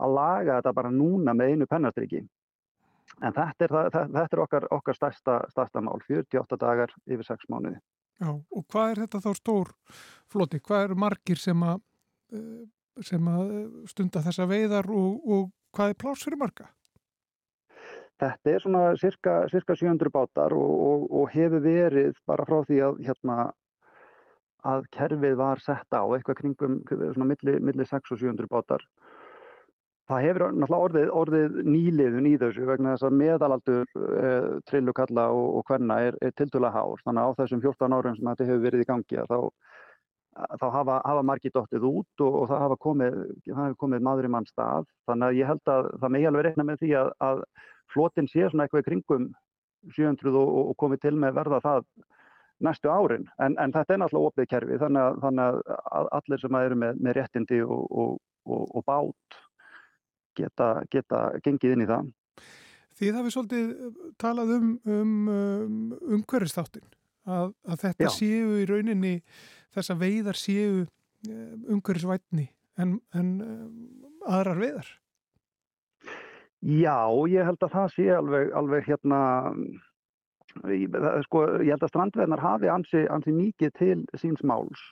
að 0.00 0.14
laga 0.16 0.58
þetta 0.58 0.74
bara 0.76 0.92
núna 0.92 1.34
með 1.36 1.54
einu 1.54 1.68
pennastriki. 1.70 2.22
En 3.22 3.34
þetta 3.36 3.66
er, 3.66 3.72
það, 3.72 4.12
þetta 4.16 4.36
er 4.36 4.42
okkar, 4.44 4.66
okkar 4.78 4.98
stærsta, 4.98 5.38
stærsta 5.52 5.82
mál, 5.84 6.00
48 6.08 6.58
dagar 6.60 6.94
yfir 7.06 7.28
6 7.28 7.50
mánuði. 7.52 7.80
Já, 8.22 8.30
og 8.30 8.64
hvað 8.70 8.92
er 8.92 9.02
þetta 9.04 9.22
þá 9.24 9.32
stór 9.38 9.72
floti? 10.30 10.60
Hvað 10.62 10.86
eru 10.86 10.98
margir 11.02 11.40
sem 11.40 11.64
að, 11.66 11.82
eh, 12.32 12.62
sem 13.04 13.28
að 13.28 13.50
stunda 13.90 14.22
þessa 14.24 14.46
veiðar 14.48 14.88
og, 14.90 15.26
og 15.26 15.50
hvað 15.74 15.92
er 15.92 16.00
pláss 16.02 16.26
fyrir 16.26 16.40
marga? 16.40 16.70
Þetta 18.22 18.52
er 18.52 18.62
svona 18.62 18.82
cirka, 19.00 19.32
cirka 19.50 19.74
700 19.74 20.12
bátar 20.14 20.54
og, 20.54 20.72
og, 20.88 21.06
og 21.10 21.32
hefur 21.32 21.64
verið 21.64 22.14
bara 22.28 22.46
frá 22.46 22.60
því 22.68 22.78
að, 22.86 23.00
hérna, 23.08 23.38
að 24.72 24.86
kerfið 24.94 25.34
var 25.40 25.62
sett 25.64 25.90
á 25.90 26.02
eitthvað 26.06 26.38
kringum 26.38 26.78
svona 26.86 27.26
milli, 27.32 27.56
milli 27.58 27.88
6 27.88 28.14
og 28.14 28.22
700 28.22 28.50
bátar 28.52 28.86
Það 30.10 30.24
hefur 30.26 30.42
náttúrulega 30.50 30.86
orðið, 30.86 31.10
orðið 31.20 31.58
nýliðun 31.72 32.26
í 32.26 32.32
þessu 32.40 32.64
vegna 32.66 32.94
þess 32.94 33.06
að 33.06 33.18
meðalaldur 33.20 33.92
uh, 34.00 34.48
trillukalla 34.68 35.28
og, 35.30 35.44
og 35.58 35.68
hverna 35.68 35.98
er, 36.08 36.18
er 36.20 36.34
tildulega 36.36 36.74
hár. 36.74 37.04
Þannig 37.06 37.22
að 37.22 37.30
á 37.30 37.38
þessum 37.38 37.62
14 37.62 37.96
árum 37.96 38.16
sem 38.18 38.30
þetta 38.30 38.48
hefur 38.48 38.64
verið 38.66 38.82
í 38.82 38.88
gangi 38.88 39.26
þá, 39.30 39.38
þá 40.58 40.66
hafa, 40.74 40.96
hafa 41.06 41.22
margir 41.30 41.54
dóttið 41.54 41.86
út 41.86 42.24
og, 42.26 42.40
og 42.42 42.50
það 42.50 42.64
hafa 42.64 42.78
komið, 42.88 43.20
komið 43.78 44.04
maður 44.08 44.28
í 44.28 44.32
mann 44.34 44.48
stað. 44.50 44.90
Þannig 45.06 45.28
að 45.28 45.38
ég 45.38 45.52
held 45.52 45.72
að 45.76 45.90
það 46.02 46.14
megi 46.16 46.28
alveg 46.32 46.48
reyna 46.48 46.68
með 46.72 46.82
því 46.82 46.92
að, 47.04 47.12
að 47.28 47.46
flotin 47.92 48.28
sé 48.30 48.48
svona 48.48 48.66
eitthvað 48.66 48.84
í 48.84 48.88
kringum 48.88 49.30
700 49.92 50.34
og, 50.38 50.50
og 50.72 50.76
komið 50.80 51.04
til 51.06 51.14
með 51.18 51.38
verða 51.40 51.60
það 51.64 51.86
næstu 52.62 52.90
árin. 52.92 53.26
En, 53.42 53.56
en 53.58 53.74
þetta 53.74 53.94
er 53.94 54.02
náttúrulega 54.02 54.32
opið 54.32 54.50
kerfi 54.52 54.78
þannig 54.82 55.02
að, 55.02 55.22
þannig 55.24 55.62
að 55.98 56.10
allir 56.18 56.42
sem 56.42 56.58
eru 56.60 56.78
með, 56.84 57.00
með 57.02 57.16
réttindi 57.18 57.62
og 57.66 58.84
bát 58.86 59.40
geta, 60.38 60.68
geta 60.92 61.24
gengið 61.44 61.76
inn 61.76 61.84
í 61.84 61.90
það. 61.90 62.10
Því 62.98 63.12
það 63.12 63.26
við 63.26 63.34
svolítið 63.34 63.70
talað 64.20 64.54
um, 64.56 64.72
um, 64.86 65.14
um 65.32 65.76
umhverfistáttin 66.18 66.86
að, 67.26 67.52
að 67.66 67.84
þetta 67.86 68.08
Já. 68.08 68.14
séu 68.14 68.58
í 68.60 68.66
rauninni 68.68 69.14
þess 69.72 69.94
að 69.94 70.02
veiðar 70.04 70.38
séu 70.38 70.82
eh, 70.82 71.54
umhverfisvætni 71.72 72.48
en, 72.82 72.98
en 73.16 73.30
um, 73.46 73.78
aðrar 74.28 74.60
veiðar. 74.60 74.90
Já, 76.62 77.10
ég 77.26 77.42
held 77.42 77.64
að 77.66 77.72
það 77.74 77.86
sé 77.90 78.04
alveg, 78.14 78.50
alveg 78.54 78.84
hérna, 78.86 79.20
sko, 81.26 81.40
ég 81.58 81.72
held 81.74 81.82
að 81.82 81.90
strandveðnar 81.90 82.42
hafi 82.42 82.70
ansi, 82.70 83.06
ansi 83.10 83.34
mikið 83.34 83.72
til 83.80 83.96
síns 84.14 84.44
máls. 84.46 84.82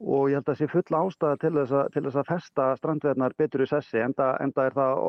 Og 0.00 0.30
ég 0.32 0.38
held 0.40 0.48
að 0.48 0.54
það 0.54 0.60
sé 0.62 0.68
full 0.72 0.98
ástæða 1.00 1.40
til 1.42 1.52
þess 1.58 1.74
að, 1.76 1.90
til 1.92 2.04
þess 2.06 2.20
að 2.20 2.30
festa 2.32 2.68
strandveðnar 2.80 3.36
betur 3.38 3.64
í 3.64 3.68
sessi 3.68 4.00
enda, 4.00 4.30
enda 4.40 4.64
er 4.64 4.76
það 4.78 5.04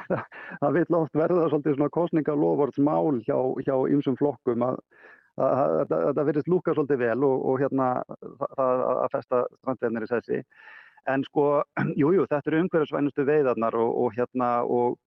það 0.62 0.78
vil 0.78 0.98
oft 1.00 1.18
verða 1.18 1.48
svolítið 1.50 1.76
svona 1.76 1.94
kostningalofórtsmál 1.98 3.20
hjá, 3.26 3.38
hjá 3.66 3.74
ymsum 3.90 4.18
flokkum 4.20 4.66
að 4.68 4.78
það 5.40 6.24
verðist 6.28 6.50
lúka 6.50 6.74
svolítið 6.74 7.02
vel 7.02 7.24
og, 7.26 7.44
og 7.50 7.60
hérna 7.62 7.90
það 8.56 8.82
að 8.92 9.10
festa 9.14 9.42
strandveðnar 9.58 10.06
í 10.06 10.10
sessi 10.10 10.40
en 11.08 11.24
sko, 11.28 11.46
jújú, 12.00 12.12
jú, 12.18 12.26
þetta 12.30 12.52
eru 12.52 12.64
umhverfisvænustu 12.64 13.26
veiðarnar 13.28 13.78
og, 13.78 13.94
og 14.04 14.18
hérna 14.18 14.50
og 14.66 14.98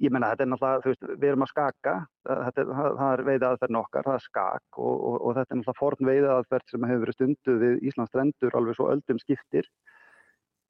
ég 0.00 0.12
menna 0.12 0.30
þetta 0.32 0.44
er 0.44 0.50
náttúrulega, 0.50 0.82
þú 0.84 0.92
veist, 0.92 1.08
við 1.20 1.30
erum 1.30 1.44
að 1.44 1.50
skaka, 1.52 1.94
þetta, 2.28 2.64
það, 2.70 3.08
er 3.08 3.22
veiðaðferðin 3.28 3.80
okkar, 3.80 4.06
það 4.06 4.16
er 4.16 4.24
skak 4.24 4.78
og, 4.78 4.94
og, 4.94 5.18
og 5.18 5.36
þetta 5.36 5.44
er 5.44 5.58
náttúrulega 5.60 5.80
forn 5.80 6.08
veiðaðferð 6.08 6.72
sem 6.72 6.86
hefur 6.88 7.04
verið 7.04 7.18
stundu 7.18 7.58
við 7.60 7.84
Íslands 7.90 8.12
strendur 8.12 8.56
alveg 8.58 8.78
svo 8.78 8.88
öldum 8.94 9.20
skiptir. 9.20 9.68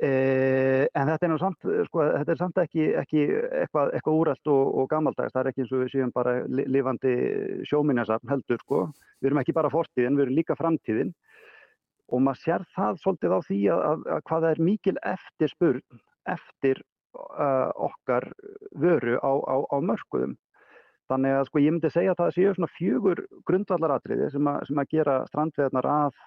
Eh, 0.03 0.89
en 0.91 1.07
þetta 1.07 1.27
er 1.29 1.31
nú 1.31 1.37
samt, 1.39 1.69
sko, 1.87 2.03
þetta 2.03 2.33
er 2.35 2.41
samt 2.41 2.57
ekki, 2.65 2.89
ekki 2.99 3.21
eitthvað, 3.31 3.93
eitthvað 3.95 4.19
úrælt 4.19 4.51
og, 4.51 4.63
og 4.83 4.89
gammaldags, 4.91 5.33
það 5.37 5.45
er 5.45 5.51
ekki 5.53 5.63
eins 5.63 5.75
og 5.77 5.85
við 5.85 5.93
séum 5.93 6.15
bara 6.15 6.35
lifandi 6.51 7.15
sjóminjarsarn 7.71 8.33
heldur, 8.33 8.59
sko. 8.67 8.81
Við 9.23 9.31
erum 9.31 9.43
ekki 9.45 9.55
bara 9.55 9.71
fortíðin, 9.73 10.19
við 10.19 10.27
erum 10.27 10.41
líka 10.41 10.59
framtíðin 10.59 11.15
og 12.13 12.25
maður 12.25 12.43
sér 12.43 12.67
það 12.75 12.99
svolítið 13.03 13.37
á 13.37 13.41
því 13.49 13.61
að, 13.75 13.85
að, 13.91 14.03
að 14.17 14.25
hvað 14.29 14.45
það 14.45 14.51
er 14.51 14.65
mikil 14.69 14.97
eftirspurn 15.13 16.03
eftir 16.35 16.83
uh, 17.17 17.71
okkar 17.89 18.29
vöru 18.81 19.17
á, 19.21 19.33
á, 19.33 19.57
á 19.71 19.77
mörguðum. 19.81 20.37
Þannig 21.13 21.37
að 21.37 21.49
sko 21.49 21.61
ég 21.61 21.75
myndi 21.75 21.91
segja 21.93 22.15
að 22.15 22.21
það 22.23 22.37
séu 22.37 22.53
svona 22.57 22.75
fjögur 22.79 23.25
grundvallaratriði 23.49 24.31
sem, 24.33 24.49
sem 24.69 24.81
að 24.81 24.95
gera 24.95 25.17
strandveðnar 25.29 25.89
að 25.91 26.23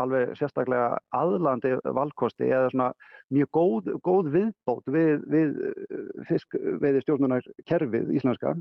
alveg 0.00 0.34
sérstaklega 0.38 0.98
aðlandi 1.16 1.74
valkosti 1.84 2.48
eða 2.48 2.70
svona 2.72 2.90
mjög 3.34 3.50
góð, 3.56 3.90
góð 4.06 4.30
viðbót 4.36 4.92
við, 4.94 5.24
við 5.34 5.58
fiskveiði 6.30 7.02
stjórnunar 7.04 7.50
kerfið 7.68 8.14
íslenska. 8.16 8.54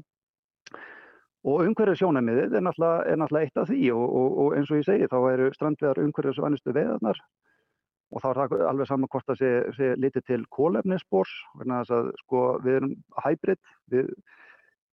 Og 1.47 1.61
umhverfið 1.63 2.01
sjónamiðið 2.01 2.57
er 2.57 2.63
náttúrulega, 2.65 3.03
er 3.07 3.19
náttúrulega 3.19 3.47
eitt 3.47 3.59
af 3.61 3.69
því 3.69 3.91
og, 3.95 4.15
og, 4.21 4.39
og 4.43 4.55
eins 4.57 4.71
og 4.71 4.81
ég 4.81 4.87
segi 4.89 5.07
þá 5.07 5.19
eru 5.29 5.51
strandveðar 5.55 6.01
umhverfisvænustu 6.03 6.73
veðarnar 6.75 7.21
og 8.09 8.23
þá 8.23 8.27
er 8.29 8.39
það 8.39 8.65
alveg 8.67 8.89
saman 8.89 9.11
hvort 9.13 9.31
að 9.31 9.39
sé, 9.39 9.51
sé 9.77 9.89
litið 10.01 10.25
til 10.27 10.41
kólefnisbors 10.51 11.31
vegna 11.59 11.79
þess 11.83 11.95
að 11.95 12.11
sko 12.23 12.43
við 12.65 12.79
erum 12.79 12.95
hybrid 13.23 13.59
við, 13.93 14.09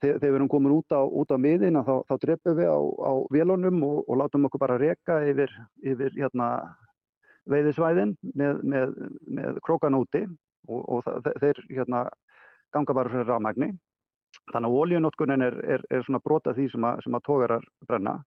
þegar 0.04 0.20
við 0.22 0.38
erum 0.38 0.50
komin 0.52 0.74
út 0.76 0.92
á, 0.94 1.02
á 1.02 1.36
miðin 1.40 1.80
þá, 1.80 1.94
þá 2.06 2.14
drefum 2.22 2.58
við 2.60 2.70
á, 2.70 2.78
á 2.78 3.12
vélunum 3.32 3.82
og, 3.88 3.98
og 4.04 4.20
látum 4.20 4.46
okkur 4.48 4.62
bara 4.62 4.78
reka 4.80 5.18
yfir, 5.26 5.52
yfir 5.82 6.12
hérna, 6.18 6.50
veiðisvæðin 7.50 8.14
með, 8.36 8.62
með, 8.62 8.94
með 9.26 9.60
krókan 9.66 9.96
úti 9.96 10.26
og, 10.68 11.08
þeir 11.40 11.62
hérna, 11.70 12.06
ganga 12.74 12.96
bara 12.96 13.12
fyrir 13.12 13.30
rafmægni 13.30 13.72
þannig 14.52 14.70
að 14.70 14.78
oljunótkunin 14.82 15.46
er, 15.46 15.58
er, 15.76 15.84
er 15.90 16.06
svona 16.06 16.22
brota 16.24 16.54
því 16.56 16.70
sem 16.72 16.88
að, 16.88 17.06
að 17.10 17.24
tógarar 17.26 17.68
brenna 17.88 18.18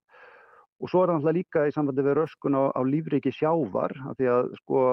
Og 0.80 0.88
svo 0.88 1.02
er 1.02 1.10
það 1.10 1.18
náttúrulega 1.18 1.36
líka 1.36 1.62
í 1.68 1.72
samfandi 1.74 2.04
við 2.06 2.14
röskun 2.16 2.56
á, 2.56 2.62
á 2.72 2.80
lífriki 2.88 3.32
sjávar, 3.36 3.92
af 4.08 4.16
því 4.16 4.28
að 4.32 4.46
sko 4.62 4.84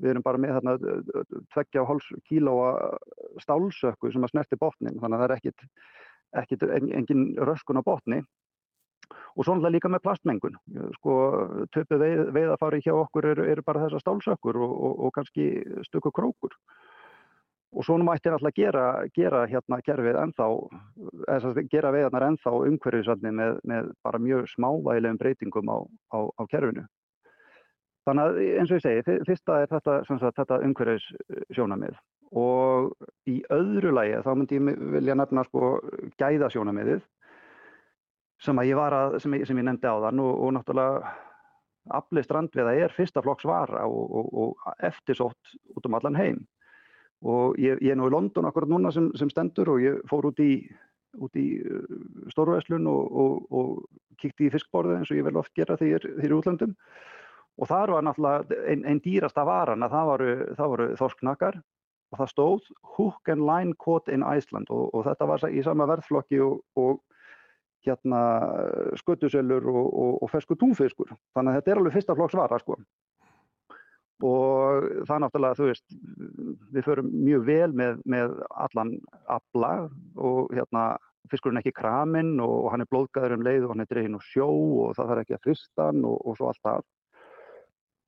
við 0.00 0.12
erum 0.14 0.24
bara 0.24 0.40
með 0.40 0.54
þarna 0.56 0.74
tveggja 1.52 1.82
og 1.82 1.90
háls 1.90 2.06
kílóa 2.30 2.70
stálsökku 3.44 4.12
sem 4.12 4.24
að 4.24 4.32
snerti 4.32 4.58
botnin, 4.60 4.96
þannig 5.02 5.18
að 5.18 5.24
það 5.24 5.26
er 5.26 5.36
ekkit, 5.36 5.66
ekkit 6.40 6.66
engin 6.96 7.26
röskun 7.44 7.82
á 7.84 7.84
botni. 7.84 8.22
Og 9.36 9.44
svo 9.44 9.52
náttúrulega 9.52 9.74
líka 9.74 9.92
með 9.92 10.04
plastmengun, 10.06 10.56
sko 10.96 11.18
töpu 11.76 12.00
veið, 12.00 12.24
veiðafári 12.32 12.80
hjá 12.86 12.94
okkur 12.96 13.28
eru, 13.34 13.44
eru 13.52 13.66
bara 13.66 13.84
þessar 13.84 14.00
stálsökkur 14.00 14.62
og, 14.64 14.72
og, 14.72 14.94
og 15.04 15.16
kannski 15.18 15.50
stöku 15.90 16.14
krókur. 16.14 16.56
Og 17.74 17.82
svo 17.82 17.96
nú 17.98 18.06
mættir 18.06 18.34
alltaf 18.34 18.54
gera, 18.54 18.84
gera 19.16 19.44
hérna 19.50 19.80
kerfið 19.82 20.18
ennþá, 20.20 20.48
eða 21.34 21.64
gera 21.72 21.90
veiðarnar 21.94 22.28
ennþá 22.28 22.52
umhverfisvallni 22.68 23.32
með, 23.34 23.56
með 23.66 23.88
bara 24.06 24.20
mjög 24.22 24.46
smávægilegum 24.52 25.18
breytingum 25.18 25.72
á, 25.74 25.78
á, 26.14 26.18
á 26.38 26.42
kerfinu. 26.52 26.84
Þannig 28.04 28.24
að 28.28 28.38
eins 28.60 28.70
og 28.70 28.78
ég 28.78 28.84
segi, 28.84 29.18
fyrsta 29.26 29.58
er 29.64 29.70
þetta, 29.72 29.98
þetta 30.38 30.60
umhverfissjónamið 30.68 31.98
og 32.34 32.94
í 33.30 33.38
öðru 33.54 33.92
lægi 33.94 34.22
þá 34.24 34.30
myndi 34.34 34.58
ég 34.58 34.80
vilja 34.94 35.14
nefna 35.18 35.44
sko 35.46 35.76
sem 38.42 38.58
var 38.76 38.96
að, 38.96 39.18
sem 39.22 39.36
ég, 39.38 39.46
sem 39.48 39.58
ég 39.58 39.66
nefndi 39.68 39.88
á 39.88 39.96
þann 40.04 40.22
og, 40.24 40.32
og 40.42 40.52
náttúrulega 40.56 41.14
aflið 41.94 42.26
strandveða 42.26 42.74
er 42.80 42.94
fyrsta 42.96 43.22
flokks 43.24 43.46
vara 43.48 43.84
og, 43.86 44.04
og, 44.18 44.28
og 44.34 44.82
eftirsótt 44.84 45.54
út 45.76 45.88
um 45.88 45.96
allan 45.98 46.18
heim 46.18 46.42
og 47.24 47.58
ég, 47.60 47.80
ég 47.80 47.94
er 47.94 47.98
nú 47.98 48.08
í 48.08 48.12
London 48.12 48.48
akkurat 48.48 48.70
núna 48.70 48.92
sem, 48.94 49.10
sem 49.18 49.30
stendur 49.32 49.74
og 49.74 49.82
ég 49.82 50.00
fór 50.10 50.28
út 50.30 50.40
í, 50.44 50.52
í 50.64 51.46
uh, 51.64 51.98
stórvæslun 52.34 52.88
og, 52.90 53.50
og 53.50 54.20
kíkti 54.20 54.48
í 54.48 54.54
fiskborðu 54.54 54.98
eins 54.98 55.12
og 55.12 55.20
ég 55.20 55.26
vel 55.26 55.40
oft 55.40 55.54
gera 55.56 55.78
þegar 55.80 56.04
ég 56.06 56.24
er 56.24 56.32
í 56.32 56.38
útlöndum 56.38 56.74
og 57.54 57.70
þar 57.70 57.94
var 57.94 58.04
náttúrulega 58.06 58.60
einn 58.70 58.84
ein 58.88 59.00
dýrasta 59.04 59.44
varan 59.46 59.86
að 59.86 59.94
það 59.94 60.10
voru, 60.10 60.34
voru 60.58 60.90
þorsknakkar 61.00 61.58
og 62.12 62.20
það 62.20 62.30
stóð 62.30 62.70
Hook 62.96 63.32
and 63.32 63.46
Line 63.46 63.74
Caught 63.82 64.10
in 64.12 64.26
Iceland 64.26 64.70
og 64.74 65.02
þetta 65.06 65.28
var 65.30 65.46
í 65.50 65.62
sama 65.66 65.86
verðflokki 65.90 66.42
og 66.42 67.02
hérna 67.84 68.20
skötusölur 69.00 69.66
og, 69.68 69.86
og, 69.86 70.12
og 70.24 70.30
fersku 70.32 70.56
túnfiskur. 70.56 71.12
Þannig 71.36 71.52
að 71.52 71.58
þetta 71.58 71.72
er 71.72 71.80
alveg 71.80 71.96
fyrsta 71.98 72.16
flokks 72.16 72.38
vara 72.38 72.60
sko. 72.62 72.78
Og 74.22 74.84
það 75.08 75.24
náttúrulega, 75.24 75.58
þú 75.58 75.66
veist, 75.68 75.96
við 76.74 76.86
förum 76.86 77.08
mjög 77.24 77.46
vel 77.48 77.72
með, 77.74 77.96
með 78.06 78.36
allan 78.62 78.92
abla 79.26 79.72
og 80.14 80.54
hérna 80.54 80.84
fiskurinn 81.32 81.58
er 81.58 81.64
ekki 81.64 81.80
kraminn 81.80 82.36
og, 82.42 82.52
og 82.64 82.68
hann 82.72 82.84
er 82.84 82.90
blóðgæður 82.92 83.38
um 83.38 83.46
leið 83.46 83.64
og 83.64 83.72
hann 83.72 83.84
er 83.84 83.90
dreginn 83.90 84.18
og 84.18 84.26
sjó 84.26 84.46
og 84.84 84.92
það 84.98 85.10
þarf 85.10 85.24
ekki 85.24 85.36
að 85.38 85.48
frista 85.48 85.88
hann 85.88 86.04
og 86.06 86.36
svo 86.38 86.50
allt 86.50 86.62
það. 86.68 86.86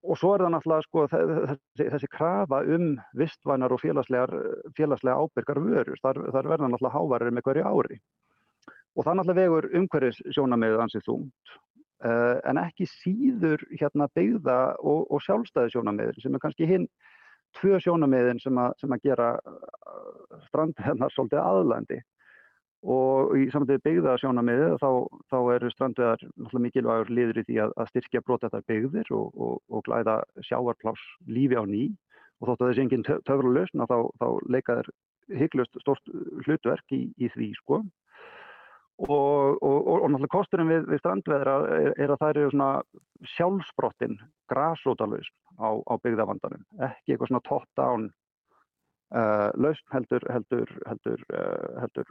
Og 0.06 0.18
svo 0.20 0.34
er 0.34 0.44
það 0.44 0.52
náttúrulega 0.54 0.86
sko 0.86 1.04
þessi, 1.10 1.86
þessi 1.94 2.10
krafa 2.12 2.60
um 2.76 2.90
vistvænar 3.18 3.74
og 3.74 3.82
félagslega 3.82 5.16
ábyrgar 5.18 5.62
vörur. 5.64 5.98
Þar, 6.02 6.20
þar 6.36 6.50
verða 6.52 6.70
náttúrulega 6.70 6.94
hávarir 6.94 7.34
með 7.34 7.48
hverju 7.48 7.66
ári. 7.72 7.98
Og 8.94 9.04
það 9.06 9.18
náttúrulega 9.18 9.40
vegur 9.42 9.68
umhverfis 9.80 10.20
sjónamiðið 10.36 10.84
ansið 10.84 11.10
eh, 11.10 11.56
en 12.04 12.58
ekki 12.60 12.84
síður 12.90 13.62
hérna 13.72 14.08
beigða 14.14 14.76
og, 14.82 15.06
og 15.08 15.22
sjálfstæði 15.24 15.72
sjónamiðið 15.72 16.18
sem 16.24 16.34
er 16.36 16.42
kannski 16.42 16.68
hinn 16.68 16.88
tvö 17.60 17.78
sjónamiðin 17.82 18.40
sem, 18.42 18.58
sem 18.80 18.92
að 18.92 19.08
gera 19.08 19.30
eh, 19.38 20.36
strandveðnar 20.48 21.14
svolítið 21.14 21.42
aðlandi. 21.42 22.00
Og 22.86 23.32
í 23.40 23.46
samtidig 23.50 23.82
beigða 23.82 24.14
sjónamiðið 24.20 24.76
þá, 24.82 24.90
þá 25.32 25.38
eru 25.56 25.70
strandveðar 25.72 26.24
mikilvægur 26.66 27.10
liður 27.10 27.40
í 27.40 27.46
því 27.48 27.56
að, 27.64 27.72
að 27.80 27.90
styrkja 27.92 28.22
brotettar 28.26 28.66
beigðir 28.68 29.10
og, 29.16 29.32
og, 29.34 29.56
og 29.72 29.86
glæða 29.88 30.20
sjáarplás 30.46 31.02
lífi 31.26 31.58
á 31.58 31.64
ný. 31.66 31.88
Og 32.38 32.50
þóttu 32.50 32.66
að 32.66 32.70
þessi 32.70 32.84
enginn 32.84 33.06
töfralösn 33.08 33.82
að 33.82 33.94
þá, 33.94 33.98
þá 34.20 34.26
leika 34.52 34.78
þeir 34.78 34.90
hygglust 35.40 35.80
stort 35.82 36.12
hlutverk 36.44 36.94
í, 36.94 37.06
í 37.16 37.30
því 37.32 37.50
sko. 37.58 37.80
Og, 38.96 39.58
og, 39.60 39.74
og, 39.76 39.96
og 40.02 40.06
náttúrulega 40.08 40.32
kosturinn 40.32 40.70
við, 40.70 40.86
við 40.88 41.00
strandveðra 41.02 41.56
er, 41.68 41.90
er 42.00 42.12
að 42.14 42.20
það 42.22 42.30
eru 42.30 42.52
svona 42.54 42.68
sjálfsbrottin, 43.34 44.14
grásrótalauðs 44.48 45.28
á, 45.60 45.68
á 45.84 45.94
byggðavandanum, 46.00 46.62
ekki 46.80 47.12
eitthvað 47.12 47.28
svona 47.28 47.42
top-down 47.44 48.06
uh, 49.12 49.50
lausn 49.60 49.92
heldur, 49.92 50.24
heldur, 50.32 50.72
heldur, 50.88 51.26
uh, 51.28 51.84
heldur 51.84 52.08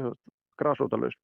uh, 0.00 0.16
grásrótalauðs. 0.62 1.20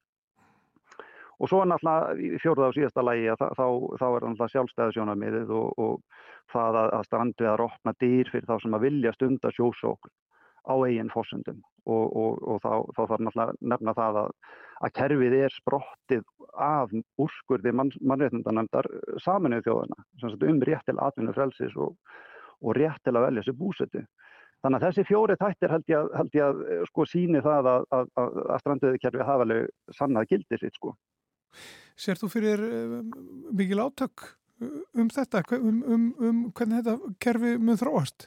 Og 1.38 1.48
svo 1.48 1.62
er 1.62 1.72
náttúrulega 1.72 2.38
fjórða 2.42 2.68
og 2.68 2.76
síðasta 2.76 3.08
lægi 3.08 3.28
að 3.32 3.40
þá, 3.40 3.50
þá, 3.56 4.06
er 4.08 4.24
náttúrulega 4.26 4.52
sjálfstæðisjónarmiðið 4.56 5.52
og 5.56 6.00
það 6.52 6.80
að, 6.82 6.94
að 6.98 7.08
strandveðar 7.08 7.66
opna 7.70 7.96
dýr 8.02 8.32
fyrir 8.32 8.48
þá 8.48 8.56
sem 8.64 8.76
að 8.76 8.88
vilja 8.90 9.16
stunda 9.16 9.52
sjósókn 9.56 10.12
á 10.68 10.74
eigin 10.84 11.10
fórsöndum 11.12 11.60
og, 11.88 12.04
og, 12.22 12.40
og 12.44 12.60
þá, 12.62 12.72
þá 12.94 13.00
þarf 13.00 13.22
náttúrulega 13.24 13.70
nefna 13.72 13.94
það 13.96 14.20
að, 14.22 14.30
að 14.84 14.94
kerfið 15.00 15.36
er 15.38 15.54
sprottið 15.56 16.24
af 16.68 16.94
úrskurði 17.20 17.72
mann, 17.74 17.92
mannréttundanendar 18.00 18.88
saminuð 19.24 19.66
þjóðana 19.66 20.48
um 20.52 20.62
rétt 20.68 20.88
til 20.88 20.98
atvinnu 21.00 21.34
frelsis 21.36 21.76
og, 21.76 21.96
og 22.60 22.76
rétt 22.78 23.00
til 23.04 23.16
að 23.16 23.28
velja 23.28 23.46
sér 23.46 23.58
búsetu. 23.58 24.04
Þannig 24.58 24.80
að 24.80 24.86
þessi 24.88 25.06
fjóri 25.06 25.36
þættir 25.38 25.70
held 25.70 25.92
ég 25.92 26.00
að, 26.00 26.08
held 26.18 26.34
ég 26.34 26.48
að 26.48 26.88
sko 26.88 27.04
síni 27.06 27.42
það 27.44 27.68
að, 27.72 27.84
að, 27.94 28.08
að 28.18 28.62
stranduðikerfi 28.64 29.28
hafa 29.28 29.46
alveg 29.46 29.94
sannað 29.94 30.32
gildir 30.32 30.62
sitt 30.62 30.78
sko. 30.78 30.96
Sér 31.98 32.18
þú 32.18 32.30
fyrir 32.32 32.64
um, 32.66 33.12
mikil 33.54 33.78
átök 33.84 34.26
um 34.58 35.10
þetta, 35.14 35.44
um, 35.58 35.78
um, 35.86 36.08
um 36.18 36.40
hvernig 36.50 36.82
þetta 36.82 37.14
kerfi 37.22 37.54
mun 37.62 37.78
þróast? 37.78 38.26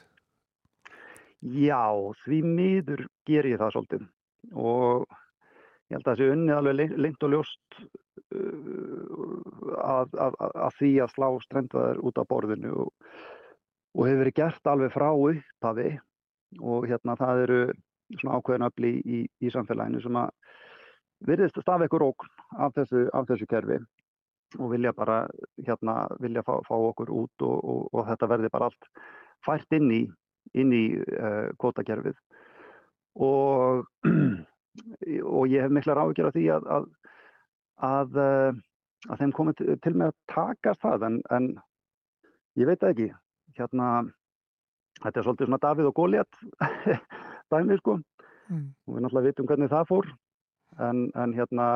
Já, 1.42 1.90
því 2.22 2.38
miður 2.46 3.00
ger 3.26 3.46
ég 3.50 3.58
það 3.58 3.74
svolítið. 3.74 4.02
Og 4.54 5.06
ég 5.90 5.96
held 5.96 6.06
að 6.06 6.10
það 6.12 6.20
sé 6.20 6.28
unnið 6.36 6.58
alveg 6.58 6.94
lengt 7.02 7.26
og 7.26 7.32
ljóst 7.32 7.78
uh, 7.82 9.40
að, 9.82 10.14
að, 10.22 10.36
að 10.38 10.76
því 10.78 10.92
að 11.02 11.14
slá 11.16 11.28
strendvaður 11.42 12.02
út 12.06 12.20
á 12.22 12.24
borðinu 12.30 12.74
og, 12.84 12.92
og 13.98 14.06
hefur 14.06 14.22
verið 14.22 14.38
gert 14.38 14.70
alveg 14.70 14.94
frá 14.94 15.08
upphafi. 15.10 15.88
Og 16.62 16.86
hérna 16.86 17.18
það 17.18 17.42
eru 17.48 17.60
svona 18.20 18.38
ákveðin 18.38 18.68
öfli 18.68 18.92
í, 18.92 19.02
í, 19.02 19.20
í 19.42 19.50
samfélaginu 19.50 20.04
sem 20.04 20.22
að 20.22 20.30
virðist 21.26 21.58
að 21.58 21.66
stafa 21.66 21.88
ykkur 21.88 22.06
ókn 22.06 22.32
af 22.62 22.74
þessu, 22.78 23.06
af 23.10 23.26
þessu 23.30 23.50
kerfi. 23.50 23.82
Og 24.60 24.74
vilja 24.76 24.94
bara 24.94 25.24
hérna 25.64 26.04
vilja 26.22 26.44
fá, 26.46 26.58
fá 26.68 26.74
okkur 26.76 27.10
út 27.10 27.46
og, 27.48 27.58
og, 27.58 27.86
og 27.90 28.10
þetta 28.12 28.28
verði 28.30 28.50
bara 28.52 28.68
allt 28.70 28.90
fært 29.42 29.74
inn 29.74 29.90
í 29.90 30.02
inn 30.58 30.72
í 30.76 30.84
uh, 31.00 31.48
kvotakerfið 31.60 32.16
og, 33.20 33.86
og 35.36 35.52
ég 35.52 35.64
hef 35.64 35.74
mikla 35.74 35.96
ráðgjör 35.98 36.30
af 36.30 36.36
því 36.36 36.46
að, 36.56 36.68
að, 36.76 36.88
að, 37.88 38.18
uh, 38.24 38.60
að 39.10 39.22
þeim 39.22 39.34
komið 39.36 39.62
til, 39.84 39.94
með 39.94 40.12
að 40.12 40.18
taka 40.32 40.74
það. 40.80 41.06
En, 41.08 41.20
en 41.36 41.48
ég 42.60 42.68
veit 42.70 42.84
ekki. 42.88 43.10
Hérna, 43.58 43.88
þetta 45.02 45.20
er 45.20 45.26
svolítið 45.26 45.50
svona 45.50 45.62
Davíð 45.62 45.90
og 45.90 45.98
Góliat 45.98 46.42
dæmið 47.52 47.82
sko. 47.82 47.98
Mm. 48.50 48.72
og 48.84 48.94
við 48.96 49.04
náttúrulega 49.04 49.28
vitum 49.30 49.48
hvernig 49.48 49.72
það 49.72 49.88
fór. 49.88 50.12
En, 50.80 51.04
en 51.20 51.34
hérna 51.36 51.66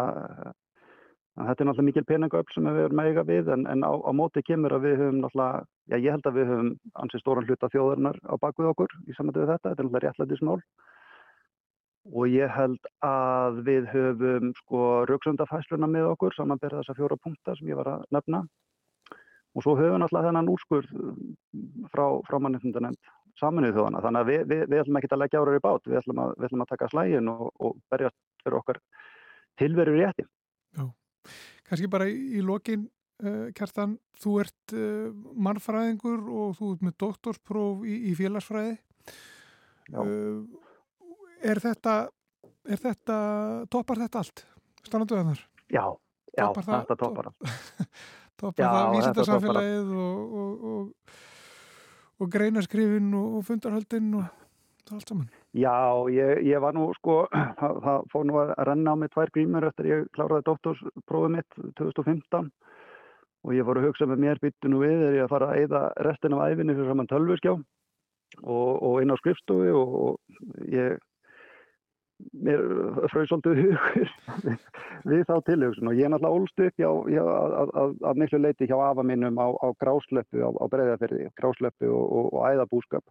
Þetta 1.36 1.62
er 1.62 1.68
náttúrulega 1.68 1.84
mikil 1.90 2.06
peningaupp 2.08 2.52
sem 2.54 2.64
við 2.64 2.86
erum 2.86 3.00
eiga 3.02 3.22
við. 3.28 3.48
En, 3.52 3.66
en 3.68 3.84
á, 3.84 3.92
á 3.92 4.10
móti 4.16 4.40
kemur 4.44 4.72
að 4.72 4.86
við 4.86 5.02
höfum 5.02 5.18
náttúrulega, 5.20 5.66
já 5.90 5.96
ég 5.96 6.12
held 6.14 6.28
að 6.28 6.38
við 6.38 6.50
höfum 6.50 6.70
ansið 7.02 7.22
stóran 7.22 7.48
hluta 7.48 7.70
þjóðarinnar 7.72 8.20
á 8.26 8.34
bakvið 8.42 8.70
okkur 8.72 8.94
í 9.06 9.16
samvættu 9.16 9.42
við 9.42 9.52
þetta, 9.52 9.70
þetta 9.70 9.82
er 9.82 9.88
náttúrulega 9.88 10.04
réttlætismál. 10.06 10.60
Og 12.14 12.30
ég 12.30 12.52
held 12.54 12.88
að 13.02 13.60
við 13.66 13.88
höfum 13.90 14.52
sko 14.60 14.82
rauksöndafæsluna 15.10 15.90
með 15.90 16.12
okkur 16.12 16.36
samanberða 16.36 16.84
þessa 16.84 16.98
fjóra 16.98 17.18
punktar 17.18 17.58
sem 17.58 17.70
ég 17.72 17.78
var 17.80 17.90
að 17.96 18.06
nefna. 18.14 18.44
Og 19.56 19.64
svo 19.64 19.74
höfum 19.78 20.02
náttúrulega 20.02 20.30
þennan 20.30 20.50
úrskurð 20.52 20.92
frá, 21.90 22.06
frá 22.28 22.38
mannefndanemnd 22.38 23.14
saminuð 23.40 23.74
þjóðana 23.76 24.02
þannig 24.04 24.22
að 24.22 24.30
við, 24.30 24.44
við, 24.50 24.62
við 24.70 24.82
ætlum 24.82 24.98
ekki 25.00 25.10
að 25.12 25.22
leggja 25.22 25.40
ára 25.42 25.56
í 25.56 25.62
bát, 25.64 25.88
við 25.88 25.98
ætlum 26.00 26.20
að, 26.22 26.34
við 26.36 26.48
ætlum 26.48 26.64
að 26.64 26.70
taka 26.72 26.88
slægin 26.92 27.32
og, 27.32 27.48
og 27.60 27.74
berjast 27.92 28.16
fyrir 28.42 28.58
okkar 28.60 28.80
tilveru 29.60 29.96
rétti. 29.96 30.24
Já. 30.76 30.86
Kanski 31.66 31.90
bara 31.92 32.06
í, 32.08 32.16
í 32.38 32.44
lokin, 32.44 32.86
uh, 33.24 33.48
Kjartan, 33.56 33.96
þú 34.20 34.34
ert 34.42 34.74
uh, 34.76 35.08
mannfræðingur 35.46 36.26
og 36.26 36.56
þú 36.58 36.72
ert 36.74 36.84
með 36.86 36.96
doktorspróf 37.04 37.86
í, 37.86 37.96
í 38.10 38.14
félagsfræði. 38.18 38.76
Uh, 39.94 40.44
er 41.46 41.62
þetta, 41.62 41.96
er 42.66 42.82
þetta, 42.82 43.18
toppar 43.72 44.02
þetta 44.04 44.24
allt? 44.24 44.44
Stannandu 44.86 45.18
það 45.18 45.32
þar? 45.32 45.44
Já, 45.66 45.84
já, 46.32 46.46
toppar 46.46 46.68
þetta 46.70 46.98
toppar 47.02 47.30
allt. 47.30 47.54
toppar 48.40 48.74
það 48.76 48.96
vísindarsamfélagið 48.96 49.94
og, 50.06 50.40
og, 50.42 50.66
og, 50.72 51.20
og 52.20 52.32
greinaskrifin 52.32 53.14
og 53.18 53.40
fundarhaldin 53.46 54.12
og 54.20 54.26
allt 54.94 55.08
saman. 55.08 55.30
Já, 55.56 55.72
ég, 56.12 56.42
ég 56.46 56.60
var 56.62 56.76
nú 56.76 56.90
sko, 56.98 57.24
það, 57.60 57.80
það 57.86 58.06
fór 58.12 58.28
nú 58.28 58.38
að 58.42 58.52
renna 58.68 58.94
á 58.94 58.96
mig 59.00 59.12
tvær 59.14 59.32
grímur 59.34 59.66
eftir 59.70 59.90
ég 59.90 60.06
kláraði 60.16 60.46
doktorsprófið 60.50 61.36
mitt 61.38 61.60
2015 61.80 62.50
og 62.50 62.52
ég 63.54 63.66
fór 63.66 63.80
að 63.80 63.88
hugsa 63.90 64.08
með 64.10 64.22
mér 64.24 64.40
byttu 64.42 64.70
nú 64.70 64.82
við 64.82 64.96
þegar 65.00 65.18
ég 65.18 65.26
að 65.26 65.34
fara 65.34 65.50
að 65.50 65.60
eyða 65.62 65.82
restin 66.06 66.36
af 66.36 66.46
æfinni 66.50 66.76
fyrir 66.76 66.90
saman 66.92 67.10
tölvurskjá 67.10 67.52
og, 67.54 68.72
og 68.82 68.96
inn 69.02 69.14
á 69.14 69.16
skrifstofi 69.20 69.74
og, 69.76 69.94
og 70.02 70.72
ég 70.72 70.96
mér 72.46 72.62
fröði 73.12 73.28
svolítið 73.30 73.60
hugur 73.60 74.58
við 75.10 75.24
þá 75.28 75.34
tilhugsun. 75.46 75.90
Og 75.90 75.98
ég 75.98 76.08
er 76.08 76.12
náttúrulega 76.14 76.40
ólst 76.40 76.62
upp 76.66 76.80
já, 76.80 76.88
já, 77.12 77.22
að, 77.22 77.72
að, 77.82 77.96
að 78.10 78.20
miklu 78.22 78.40
leiti 78.42 78.68
hjá 78.70 78.76
afa 78.80 79.04
minnum 79.06 79.40
á, 79.40 79.48
á 79.52 79.68
gráslöpu 79.82 80.42
á, 80.42 80.50
á 80.50 80.64
breyðaferði, 80.72 81.28
gráslöpu 81.38 81.92
og, 81.92 82.32
og 82.32 82.46
æðabúskap 82.48 83.04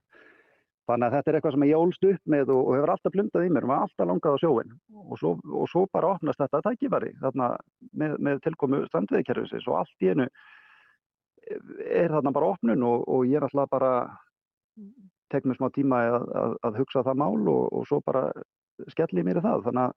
Þannig 0.86 1.08
að 1.08 1.16
þetta 1.16 1.32
er 1.32 1.38
eitthvað 1.38 1.56
sem 1.56 1.66
ég 1.66 1.82
ólst 1.82 2.04
upp 2.06 2.30
með 2.30 2.52
og, 2.54 2.60
og 2.62 2.76
hefur 2.78 2.92
alltaf 2.94 3.14
blundað 3.16 3.46
í 3.48 3.54
mér. 3.54 3.66
Og 3.66 3.72
maður 3.72 3.86
alltaf 3.88 4.10
langað 4.10 4.36
á 4.38 4.42
sjóin 4.44 4.76
og 5.02 5.16
svo, 5.22 5.32
og 5.62 5.72
svo 5.72 5.86
bara 5.94 6.12
opnast 6.14 6.44
þetta 6.44 6.62
tækifæri 6.68 7.12
þarna 7.24 7.50
með, 7.98 8.14
með 8.28 8.44
tilkomu 8.46 8.84
strandveðikerfisins 8.92 9.66
og 9.72 9.80
allt 9.82 10.06
í 10.06 10.12
einu 10.14 10.30
er 11.46 12.14
þarna 12.14 12.34
bara 12.36 12.52
opnun 12.54 12.86
og, 12.86 13.06
og 13.10 13.26
ég 13.30 13.40
er 13.40 13.48
alltaf 13.48 13.72
bara 13.74 13.92
tek 15.34 15.46
mér 15.46 15.58
smá 15.58 15.72
tíma 15.74 16.04
að, 16.06 16.30
að, 16.44 16.56
að 16.70 16.80
hugsa 16.82 17.06
það 17.06 17.22
mál 17.22 17.50
og, 17.50 17.64
og 17.74 17.88
svo 17.90 18.02
bara 18.06 18.28
skelli 18.92 19.24
mér 19.26 19.42
í 19.42 19.46
það. 19.46 19.66
Þannig 19.70 19.88
að 19.88 19.96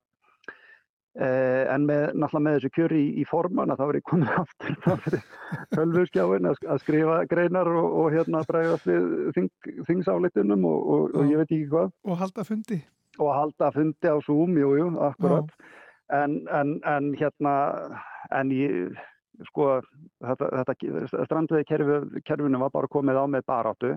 en 1.16 1.86
með, 1.88 2.02
náttúrulega 2.14 2.44
með 2.44 2.56
þessu 2.58 2.70
kjöri 2.76 2.98
í, 3.00 3.08
í 3.22 3.24
forman 3.28 3.70
að 3.72 3.80
það 3.80 3.90
var 3.90 3.98
ég 3.98 4.06
komin 4.10 4.34
aftur 4.42 5.00
fyrir 5.04 5.24
hölfurskjáin 5.78 6.50
að, 6.50 6.60
að 6.68 6.84
skrifa 6.84 7.18
greinar 7.30 7.72
og, 7.72 7.88
og 8.02 8.14
hérna 8.14 8.44
bregðast 8.48 8.88
við 8.90 9.08
þing, 9.38 9.50
þingsáleitunum 9.88 10.68
og, 10.68 10.78
og, 10.94 11.18
og 11.18 11.32
ég 11.32 11.42
veit 11.42 11.48
ekki 11.50 11.70
hvað. 11.72 11.92
Og 12.06 12.22
halda 12.22 12.46
fundi. 12.46 12.80
Og 13.18 13.32
halda 13.34 13.72
fundi 13.74 14.12
á 14.12 14.16
Zoom, 14.22 14.58
jú, 14.60 14.74
jú, 14.78 14.90
akkurat. 15.08 15.50
En, 16.14 16.38
en, 16.54 16.76
en 16.88 17.10
hérna, 17.18 17.54
en 18.32 18.52
ég, 18.54 19.00
sko, 19.50 19.80
þetta, 20.24 20.52
þetta 20.60 21.24
strandvegi 21.26 21.66
kerfi, 21.68 22.22
kerfinu 22.28 22.60
var 22.62 22.72
bara 22.74 22.90
komið 22.90 23.20
á 23.20 23.24
með 23.28 23.48
baráttu 23.50 23.96